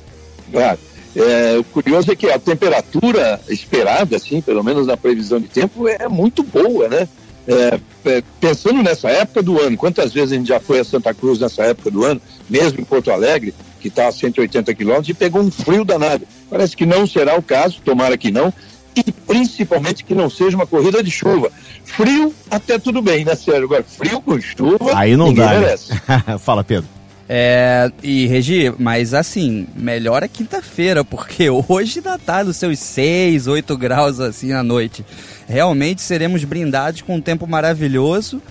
Claro. 0.51 0.79
É, 1.15 1.57
o 1.59 1.65
curioso 1.65 2.11
é 2.11 2.17
que 2.17 2.29
a 2.29 2.39
temperatura 2.39 3.41
esperada, 3.49 4.17
assim, 4.17 4.41
pelo 4.41 4.65
menos 4.65 4.87
na 4.87 4.97
previsão 4.97 5.39
de 5.39 5.47
tempo, 5.47 5.87
é 5.87 6.09
muito 6.09 6.43
boa, 6.43 6.89
né? 6.89 7.09
É, 7.47 7.79
é, 8.07 8.23
pensando 8.41 8.83
nessa 8.83 9.11
época 9.11 9.43
do 9.43 9.61
ano, 9.61 9.77
quantas 9.77 10.13
vezes 10.13 10.33
a 10.33 10.37
gente 10.37 10.49
já 10.49 10.59
foi 10.59 10.81
a 10.81 10.85
Santa 10.85 11.13
Cruz 11.13 11.39
nessa 11.39 11.63
época 11.65 11.91
do 11.91 12.05
ano, 12.05 12.21
mesmo 12.49 12.81
em 12.81 12.85
Porto 12.85 13.11
Alegre, 13.11 13.55
que 13.81 13.89
está 13.89 14.09
a 14.09 14.13
180 14.13 14.75
quilômetros, 14.75 15.11
e 15.11 15.15
pegou 15.15 15.43
um 15.43 15.51
frio 15.51 15.85
danado. 15.85 16.27
Parece 16.49 16.77
que 16.77 16.87
não 16.87 17.07
será 17.07 17.37
o 17.37 17.43
caso, 17.43 17.81
tomara 17.85 18.17
que 18.17 18.31
não. 18.31 18.53
E 18.97 19.13
principalmente 19.13 20.05
que 20.05 20.15
não 20.15 20.31
seja 20.31 20.57
uma 20.57 20.67
corrida 20.67 21.03
de 21.03 21.11
chuva. 21.11 21.51
Frio 21.85 22.35
até 22.51 22.79
tudo 22.79 23.03
bem, 23.03 23.25
né, 23.25 23.35
Sérgio? 23.35 23.65
Agora, 23.65 23.85
frio 23.85 24.21
com 24.21 24.41
chuva, 24.41 24.97
aí 24.97 25.17
não 25.17 25.33
dá. 25.33 25.59
Né? 25.61 25.77
Fala, 26.39 26.63
Pedro. 26.63 26.89
É, 27.29 27.91
e 28.03 28.27
Regi, 28.27 28.73
mas 28.79 29.15
assim, 29.15 29.67
melhor 29.75 30.23
é 30.23 30.29
quinta-feira, 30.29 31.03
porque 31.03 31.49
hoje 31.69 31.99
ainda 31.99 32.19
tá 32.19 32.45
nos 32.45 32.57
seus 32.57 32.79
6, 32.79 33.47
8 33.47 33.77
graus 33.77 34.21
assim 34.21 34.53
à 34.53 34.63
noite. 34.63 35.05
Realmente 35.49 36.03
seremos 36.03 36.45
brindados 36.45 37.03
com 37.03 37.17
um 37.17 37.21
tempo 37.21 37.47
maravilhoso. 37.47 38.43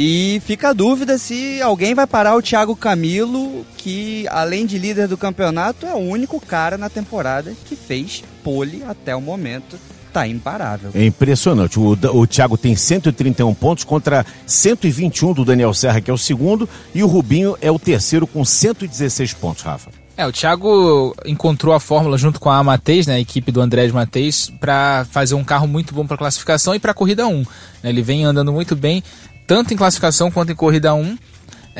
E 0.00 0.40
fica 0.46 0.68
a 0.68 0.72
dúvida 0.72 1.18
se 1.18 1.60
alguém 1.60 1.92
vai 1.92 2.06
parar 2.06 2.36
o 2.36 2.40
Thiago 2.40 2.76
Camilo, 2.76 3.66
que 3.76 4.28
além 4.28 4.64
de 4.64 4.78
líder 4.78 5.08
do 5.08 5.16
campeonato, 5.16 5.86
é 5.86 5.92
o 5.92 5.98
único 5.98 6.40
cara 6.40 6.78
na 6.78 6.88
temporada 6.88 7.52
que 7.64 7.74
fez 7.74 8.22
pole 8.44 8.84
até 8.86 9.16
o 9.16 9.20
momento 9.20 9.76
tá 10.12 10.24
imparável. 10.24 10.92
É 10.94 11.04
impressionante. 11.04 11.80
O, 11.80 11.98
o 12.14 12.26
Thiago 12.28 12.56
tem 12.56 12.76
131 12.76 13.52
pontos 13.54 13.82
contra 13.82 14.24
121 14.46 15.32
do 15.32 15.44
Daniel 15.44 15.74
Serra, 15.74 16.00
que 16.00 16.12
é 16.12 16.14
o 16.14 16.18
segundo, 16.18 16.68
e 16.94 17.02
o 17.02 17.08
Rubinho 17.08 17.56
é 17.60 17.68
o 17.68 17.78
terceiro 17.78 18.24
com 18.24 18.44
116 18.44 19.32
pontos, 19.34 19.64
Rafa. 19.64 19.90
É, 20.18 20.26
o 20.26 20.32
Thiago 20.32 21.14
encontrou 21.24 21.72
a 21.72 21.78
fórmula 21.78 22.18
junto 22.18 22.40
com 22.40 22.50
a 22.50 22.58
Amateis, 22.58 23.06
né, 23.06 23.14
a 23.14 23.20
equipe 23.20 23.52
do 23.52 23.60
Andrés 23.60 23.92
Mateis, 23.92 24.52
para 24.58 25.06
fazer 25.12 25.36
um 25.36 25.44
carro 25.44 25.68
muito 25.68 25.94
bom 25.94 26.04
para 26.04 26.16
classificação 26.16 26.74
e 26.74 26.80
para 26.80 26.92
corrida 26.92 27.24
1. 27.28 27.44
Ele 27.84 28.02
vem 28.02 28.24
andando 28.24 28.52
muito 28.52 28.74
bem, 28.74 29.00
tanto 29.48 29.72
em 29.72 29.76
classificação 29.78 30.30
quanto 30.30 30.52
em 30.52 30.54
corrida 30.54 30.94
1. 30.94 31.18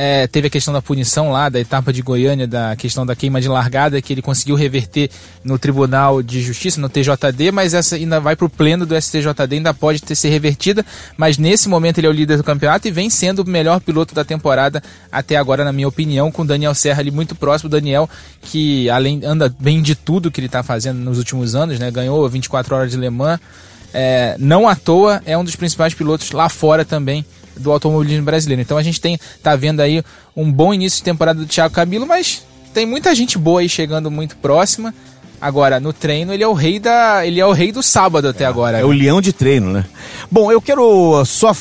É, 0.00 0.28
teve 0.28 0.46
a 0.46 0.50
questão 0.50 0.72
da 0.72 0.80
punição 0.80 1.32
lá, 1.32 1.48
da 1.48 1.58
etapa 1.58 1.92
de 1.92 2.02
Goiânia, 2.02 2.46
da 2.46 2.76
questão 2.76 3.04
da 3.04 3.16
queima 3.16 3.40
de 3.40 3.48
largada, 3.48 4.00
que 4.00 4.12
ele 4.12 4.22
conseguiu 4.22 4.54
reverter 4.54 5.10
no 5.42 5.58
Tribunal 5.58 6.22
de 6.22 6.40
Justiça, 6.40 6.80
no 6.80 6.88
TJD, 6.88 7.50
mas 7.50 7.74
essa 7.74 7.96
ainda 7.96 8.20
vai 8.20 8.36
para 8.36 8.46
o 8.46 8.48
pleno 8.48 8.86
do 8.86 8.94
STJD, 8.94 9.56
ainda 9.56 9.74
pode 9.74 10.00
ter 10.00 10.14
ser 10.14 10.28
revertida, 10.28 10.86
mas 11.16 11.36
nesse 11.36 11.68
momento 11.68 11.98
ele 11.98 12.06
é 12.06 12.10
o 12.10 12.12
líder 12.12 12.36
do 12.36 12.44
campeonato 12.44 12.86
e 12.86 12.92
vem 12.92 13.10
sendo 13.10 13.40
o 13.40 13.44
melhor 13.44 13.80
piloto 13.80 14.14
da 14.14 14.24
temporada 14.24 14.80
até 15.10 15.34
agora, 15.34 15.64
na 15.64 15.72
minha 15.72 15.88
opinião, 15.88 16.30
com 16.30 16.42
o 16.42 16.46
Daniel 16.46 16.76
Serra 16.76 17.00
ali 17.00 17.10
muito 17.10 17.34
próximo. 17.34 17.68
Daniel, 17.68 18.08
que 18.40 18.88
além 18.88 19.20
anda 19.24 19.52
bem 19.58 19.82
de 19.82 19.96
tudo 19.96 20.30
que 20.30 20.38
ele 20.38 20.46
está 20.46 20.62
fazendo 20.62 20.98
nos 21.00 21.18
últimos 21.18 21.56
anos, 21.56 21.76
né? 21.80 21.90
Ganhou 21.90 22.26
24 22.28 22.76
horas 22.76 22.90
de 22.92 22.96
Le 22.96 23.10
Mans. 23.10 23.40
É, 23.92 24.36
não 24.38 24.68
à 24.68 24.76
toa 24.76 25.20
é 25.26 25.36
um 25.36 25.42
dos 25.42 25.56
principais 25.56 25.92
pilotos 25.92 26.30
lá 26.30 26.48
fora 26.48 26.84
também 26.84 27.24
do 27.58 27.72
automobilismo 27.72 28.24
brasileiro. 28.24 28.62
Então 28.62 28.76
a 28.76 28.82
gente 28.82 29.00
tem 29.00 29.18
tá 29.42 29.56
vendo 29.56 29.80
aí 29.80 30.02
um 30.36 30.50
bom 30.50 30.72
início 30.72 30.98
de 30.98 31.04
temporada 31.04 31.40
do 31.40 31.46
Thiago 31.46 31.74
Camilo, 31.74 32.06
mas 32.06 32.42
tem 32.72 32.86
muita 32.86 33.14
gente 33.14 33.36
boa 33.38 33.60
aí 33.60 33.68
chegando 33.68 34.10
muito 34.10 34.36
próxima. 34.36 34.94
Agora, 35.40 35.78
no 35.78 35.92
treino, 35.92 36.34
ele 36.34 36.42
é 36.42 36.48
o 36.48 36.52
rei 36.52 36.80
da. 36.80 37.24
Ele 37.24 37.38
é 37.38 37.46
o 37.46 37.52
rei 37.52 37.70
do 37.70 37.82
sábado 37.82 38.28
até 38.28 38.44
é, 38.44 38.46
agora. 38.46 38.78
É 38.78 38.80
né? 38.80 38.86
o 38.86 38.90
leão 38.90 39.20
de 39.20 39.32
treino, 39.32 39.72
né? 39.72 39.84
Bom, 40.30 40.50
eu 40.50 40.60
quero 40.60 41.24
só 41.24 41.54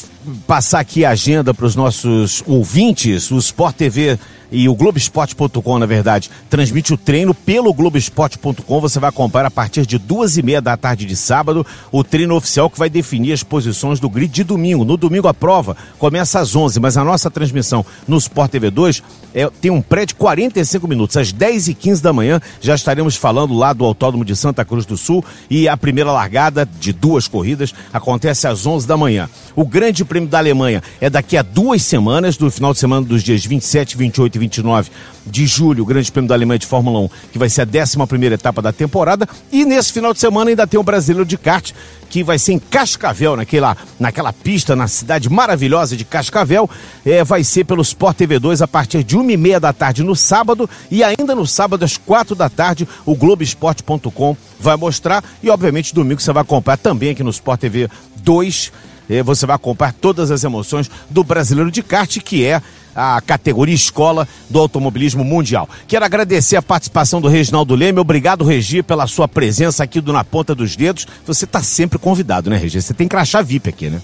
passar 0.48 0.80
aqui 0.80 1.06
a 1.06 1.12
agenda 1.12 1.54
para 1.54 1.66
os 1.66 1.76
nossos 1.76 2.44
ouvintes. 2.48 3.30
O 3.30 3.38
Sport 3.38 3.76
TV 3.76 4.18
e 4.52 4.68
o 4.70 4.76
Globoesporte.com, 4.76 5.80
na 5.80 5.86
verdade, 5.86 6.30
transmite 6.50 6.94
o 6.94 6.98
treino 6.98 7.34
pelo 7.34 7.74
Globoesporte.com. 7.74 8.82
Você 8.82 9.00
vai 9.00 9.10
acompanhar 9.10 9.46
a 9.46 9.52
partir 9.52 9.86
de 9.86 9.98
duas 9.98 10.38
e 10.38 10.44
meia 10.44 10.62
da 10.62 10.78
tarde 10.78 11.06
de 11.06 11.16
sábado 11.16 11.66
o 11.92 12.04
treino 12.04 12.36
oficial 12.36 12.70
que 12.70 12.80
vai 12.80 12.90
definir 12.90 13.34
as 13.34 13.44
posições 13.44 14.00
do 14.00 14.10
grid 14.10 14.32
de 14.32 14.44
domingo. 14.44 14.86
No 14.86 14.98
domingo 14.98 15.28
a 15.28 15.34
prova 15.34 15.76
começa 15.98 16.40
às 16.40 16.56
11, 16.56 16.80
mas 16.80 16.98
a 16.98 17.04
nossa 17.04 17.30
transmissão 17.30 17.86
no 18.08 18.18
Sport 18.18 18.52
TV 18.52 18.70
2 18.72 19.04
é, 19.34 19.50
tem 19.62 19.72
um 19.72 19.82
pré 19.82 20.06
de 20.06 20.16
45 20.16 20.88
minutos. 20.88 21.18
Às 21.18 21.32
10 21.32 21.70
e 21.70 21.74
15 21.74 22.02
da 22.02 22.14
manhã 22.14 22.42
já 22.62 22.76
estaremos 22.76 23.16
falando 23.16 23.54
lá 23.54 23.74
do 23.74 23.86
Autódromo 23.86 24.26
de 24.26 24.36
Santa 24.36 24.64
Cruz 24.66 24.86
do 24.86 24.98
Sul 24.98 25.24
e 25.50 25.68
a 25.68 25.78
primeira 25.78 26.12
largada 26.12 26.68
de 26.80 26.94
duas 26.94 27.28
corridas 27.28 27.74
acontece 27.92 28.48
às 28.48 28.66
11 28.66 28.88
da 28.88 28.98
manhã. 28.98 29.30
O 29.56 29.66
Grande 29.66 30.06
Prêmio 30.06 30.30
da 30.30 30.38
Alemanha 30.38 30.82
é 31.02 31.10
daqui 31.10 31.38
a 31.38 31.42
duas 31.42 31.82
semanas, 31.82 32.38
no 32.38 32.50
final 32.50 32.74
de 32.74 32.80
semana 32.80 33.06
dos 33.06 33.24
dias 33.24 33.46
27, 33.46 33.98
28 33.98 34.37
e 34.38 34.40
29 34.40 34.90
de 35.26 35.46
julho, 35.46 35.84
o 35.84 35.86
Grande 35.86 36.12
Prêmio 36.12 36.28
da 36.28 36.36
Alemanha 36.36 36.60
de 36.60 36.66
Fórmula 36.66 37.00
1, 37.00 37.10
que 37.34 37.38
vai 37.38 37.50
ser 37.50 37.62
a 37.62 37.66
11 37.66 38.26
etapa 38.34 38.62
da 38.62 38.72
temporada. 38.72 39.28
E 39.52 39.66
nesse 39.66 39.92
final 39.92 40.14
de 40.14 40.20
semana 40.20 40.50
ainda 40.50 40.66
tem 40.66 40.80
o 40.80 40.84
Brasileiro 40.84 41.26
de 41.26 41.38
Kart, 41.38 41.74
que 42.10 42.24
vai 42.24 42.40
ser 42.40 42.54
em 42.54 42.60
Cascavel, 42.60 43.36
naquela, 43.36 43.76
naquela 44.00 44.32
pista, 44.32 44.76
na 44.76 44.88
cidade 44.88 45.30
maravilhosa 45.30 45.98
de 45.98 46.06
Cascavel. 46.06 46.70
É, 47.06 47.24
vai 47.24 47.44
ser 47.44 47.66
pelo 47.66 47.82
Sport 47.82 48.18
TV 48.18 48.40
2 48.40 48.62
a 48.62 48.68
partir 48.68 49.04
de 49.04 49.18
uma 49.18 49.32
e 49.32 49.38
meia 49.38 49.60
da 49.60 49.74
tarde 49.74 50.04
no 50.04 50.16
sábado. 50.16 50.70
E 50.90 51.04
ainda 51.04 51.36
no 51.36 51.46
sábado, 51.46 51.84
às 51.84 51.98
quatro 51.98 52.36
da 52.36 52.50
tarde, 52.50 52.88
o 53.06 53.16
Globoesporte.com 53.16 54.38
vai 54.60 54.78
mostrar. 54.78 55.24
E 55.44 55.50
obviamente 55.50 55.94
domingo 55.94 56.22
você 56.22 56.32
vai 56.32 56.42
acompanhar 56.42 56.78
também 56.78 57.10
aqui 57.10 57.24
no 57.24 57.30
Sport 57.30 57.60
TV 57.60 57.90
2. 58.18 58.72
É, 59.10 59.24
você 59.24 59.46
vai 59.46 59.56
acompanhar 59.56 59.94
todas 59.94 60.32
as 60.32 60.44
emoções 60.44 60.90
do 61.10 61.24
Brasileiro 61.24 61.72
de 61.72 61.82
Kart, 61.82 62.18
que 62.20 62.46
é 62.46 62.62
a 62.98 63.22
categoria 63.22 63.76
escola 63.76 64.28
do 64.50 64.58
automobilismo 64.58 65.24
mundial. 65.24 65.70
Quero 65.88 66.04
agradecer 66.04 66.56
a 66.56 66.62
participação 66.64 67.22
do 67.22 67.28
Reginaldo 67.28 67.76
Leme. 67.76 68.00
Obrigado, 68.00 68.44
Regi, 68.44 68.82
pela 68.82 69.06
sua 69.06 69.28
presença 69.28 69.84
aqui 69.84 70.02
do 70.02 70.12
Na 70.12 70.24
Ponta 70.24 70.56
dos 70.56 70.76
Dedos. 70.76 71.06
Você 71.28 71.46
está 71.46 71.62
sempre 71.62 72.00
convidado, 72.00 72.50
né, 72.50 72.58
Regi? 72.58 72.82
Você 72.82 72.96
tem 72.96 73.08
crachá 73.08 73.44
VIP 73.44 73.70
aqui, 73.70 73.90
né? 73.92 74.02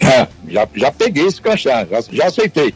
É, 0.00 0.26
já, 0.48 0.66
já 0.74 0.90
peguei 0.90 1.26
esse 1.26 1.40
crachá, 1.40 1.84
já, 1.84 2.00
já 2.10 2.26
aceitei. 2.26 2.74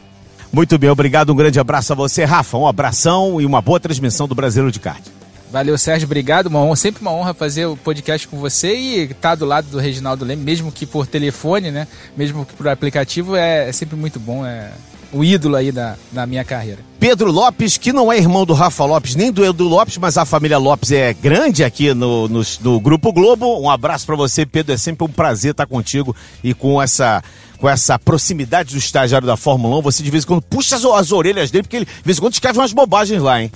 Muito 0.52 0.78
bem, 0.78 0.90
obrigado. 0.90 1.32
Um 1.32 1.36
grande 1.36 1.58
abraço 1.58 1.92
a 1.92 1.96
você, 1.96 2.24
Rafa. 2.24 2.58
Um 2.58 2.66
abração 2.66 3.40
e 3.40 3.46
uma 3.46 3.62
boa 3.62 3.80
transmissão 3.80 4.28
do 4.28 4.34
Brasileiro 4.34 4.70
de 4.70 4.80
Kart. 4.80 5.02
Valeu, 5.50 5.78
Sérgio, 5.78 6.04
obrigado. 6.04 6.46
Uma 6.46 6.60
honra, 6.60 6.76
sempre 6.76 7.00
uma 7.00 7.12
honra 7.12 7.32
fazer 7.32 7.64
o 7.66 7.76
podcast 7.76 8.28
com 8.28 8.38
você 8.38 8.76
e 8.76 9.02
estar 9.04 9.30
tá 9.30 9.34
do 9.34 9.46
lado 9.46 9.66
do 9.68 9.78
Reginaldo 9.78 10.24
Leme, 10.24 10.42
mesmo 10.42 10.70
que 10.70 10.84
por 10.84 11.06
telefone, 11.06 11.70
né? 11.70 11.88
Mesmo 12.16 12.44
que 12.44 12.52
por 12.52 12.68
aplicativo, 12.68 13.34
é, 13.34 13.68
é 13.68 13.72
sempre 13.72 13.96
muito 13.96 14.20
bom. 14.20 14.44
É, 14.44 14.70
o 15.12 15.24
ídolo 15.24 15.56
aí 15.56 15.72
da, 15.72 15.96
da 16.12 16.26
minha 16.26 16.44
carreira. 16.44 16.80
Pedro 16.98 17.30
Lopes, 17.30 17.78
que 17.78 17.92
não 17.92 18.12
é 18.12 18.18
irmão 18.18 18.44
do 18.44 18.52
Rafa 18.52 18.84
Lopes 18.84 19.14
nem 19.14 19.30
do 19.30 19.44
Edu 19.44 19.68
Lopes, 19.68 19.96
mas 19.98 20.18
a 20.18 20.24
família 20.24 20.58
Lopes 20.58 20.90
é 20.90 21.12
grande 21.14 21.62
aqui 21.62 21.94
no, 21.94 22.28
no, 22.28 22.42
no 22.60 22.80
Grupo 22.80 23.12
Globo. 23.12 23.60
Um 23.60 23.70
abraço 23.70 24.04
para 24.04 24.16
você, 24.16 24.44
Pedro. 24.44 24.74
É 24.74 24.76
sempre 24.76 25.04
um 25.04 25.08
prazer 25.08 25.52
estar 25.52 25.66
contigo 25.66 26.14
e 26.42 26.52
com 26.54 26.80
essa 26.80 27.22
com 27.58 27.68
essa 27.68 27.98
proximidade 27.98 28.72
do 28.72 28.78
estagiário 28.78 29.26
da 29.26 29.36
Fórmula 29.36 29.78
1, 29.78 29.82
você 29.82 30.00
de 30.00 30.10
vez 30.12 30.22
em 30.22 30.28
quando 30.28 30.42
puxa 30.42 30.76
as, 30.76 30.84
as 30.84 31.10
orelhas 31.10 31.50
dele, 31.50 31.64
porque 31.64 31.76
ele 31.78 31.86
de 31.86 32.04
vez 32.04 32.16
em 32.16 32.20
quando 32.20 32.32
escreve 32.32 32.56
umas 32.56 32.72
bobagens 32.72 33.20
lá, 33.20 33.42
hein? 33.42 33.50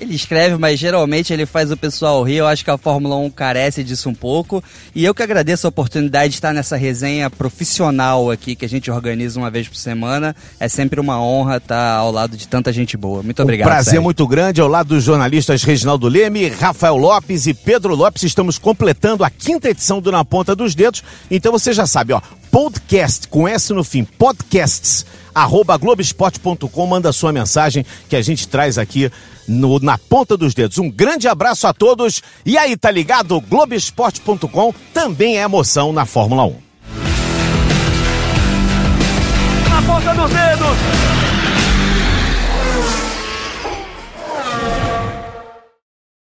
Ele 0.00 0.14
escreve, 0.14 0.56
mas 0.56 0.78
geralmente 0.78 1.32
ele 1.32 1.44
faz 1.44 1.70
o 1.72 1.76
pessoal 1.76 2.22
rir. 2.22 2.36
Eu 2.36 2.46
acho 2.46 2.64
que 2.64 2.70
a 2.70 2.78
Fórmula 2.78 3.16
1 3.16 3.30
carece 3.30 3.82
disso 3.82 4.08
um 4.08 4.14
pouco. 4.14 4.62
E 4.94 5.04
eu 5.04 5.14
que 5.14 5.22
agradeço 5.22 5.66
a 5.66 5.70
oportunidade 5.70 6.30
de 6.30 6.34
estar 6.36 6.52
nessa 6.52 6.76
resenha 6.76 7.28
profissional 7.28 8.30
aqui 8.30 8.54
que 8.54 8.64
a 8.64 8.68
gente 8.68 8.90
organiza 8.90 9.38
uma 9.40 9.50
vez 9.50 9.66
por 9.66 9.76
semana. 9.76 10.36
É 10.60 10.68
sempre 10.68 11.00
uma 11.00 11.20
honra 11.20 11.56
estar 11.56 11.96
ao 11.96 12.12
lado 12.12 12.36
de 12.36 12.46
tanta 12.46 12.72
gente 12.72 12.96
boa. 12.96 13.22
Muito 13.22 13.42
obrigado. 13.42 13.66
Um 13.66 13.70
prazer 13.70 13.84
Sérgio. 13.84 14.02
muito 14.02 14.26
grande 14.26 14.60
ao 14.60 14.68
lado 14.68 14.88
dos 14.88 15.02
jornalistas 15.02 15.62
Reginaldo 15.64 16.06
Leme, 16.06 16.48
Rafael 16.48 16.96
Lopes 16.96 17.46
e 17.46 17.54
Pedro 17.54 17.94
Lopes. 17.94 18.22
Estamos 18.22 18.56
completando 18.56 19.24
a 19.24 19.30
quinta 19.30 19.68
edição 19.68 20.00
do 20.00 20.12
Na 20.12 20.24
Ponta 20.24 20.54
dos 20.54 20.74
Dedos. 20.74 21.02
Então 21.30 21.50
você 21.50 21.72
já 21.72 21.86
sabe, 21.86 22.12
ó, 22.12 22.20
podcast 22.50 23.26
com 23.28 23.48
S 23.48 23.72
no 23.72 23.82
fim, 23.82 24.04
podcasts 24.04 25.04
arroba 25.42 25.76
globesport.com, 25.76 26.86
manda 26.86 27.12
sua 27.12 27.32
mensagem 27.32 27.84
que 28.08 28.16
a 28.16 28.22
gente 28.22 28.48
traz 28.48 28.78
aqui 28.78 29.10
no, 29.46 29.78
na 29.78 29.96
ponta 29.96 30.36
dos 30.36 30.54
dedos. 30.54 30.78
Um 30.78 30.90
grande 30.90 31.28
abraço 31.28 31.66
a 31.66 31.72
todos 31.72 32.22
e 32.44 32.58
aí, 32.58 32.76
tá 32.76 32.90
ligado? 32.90 33.40
Globesport.com 33.40 34.74
também 34.92 35.38
é 35.38 35.42
emoção 35.42 35.92
na 35.92 36.04
Fórmula 36.04 36.44
1. 36.44 36.56
Na 39.68 39.82
ponta 39.82 40.14
dos 40.14 40.30
dedos! 40.30 41.17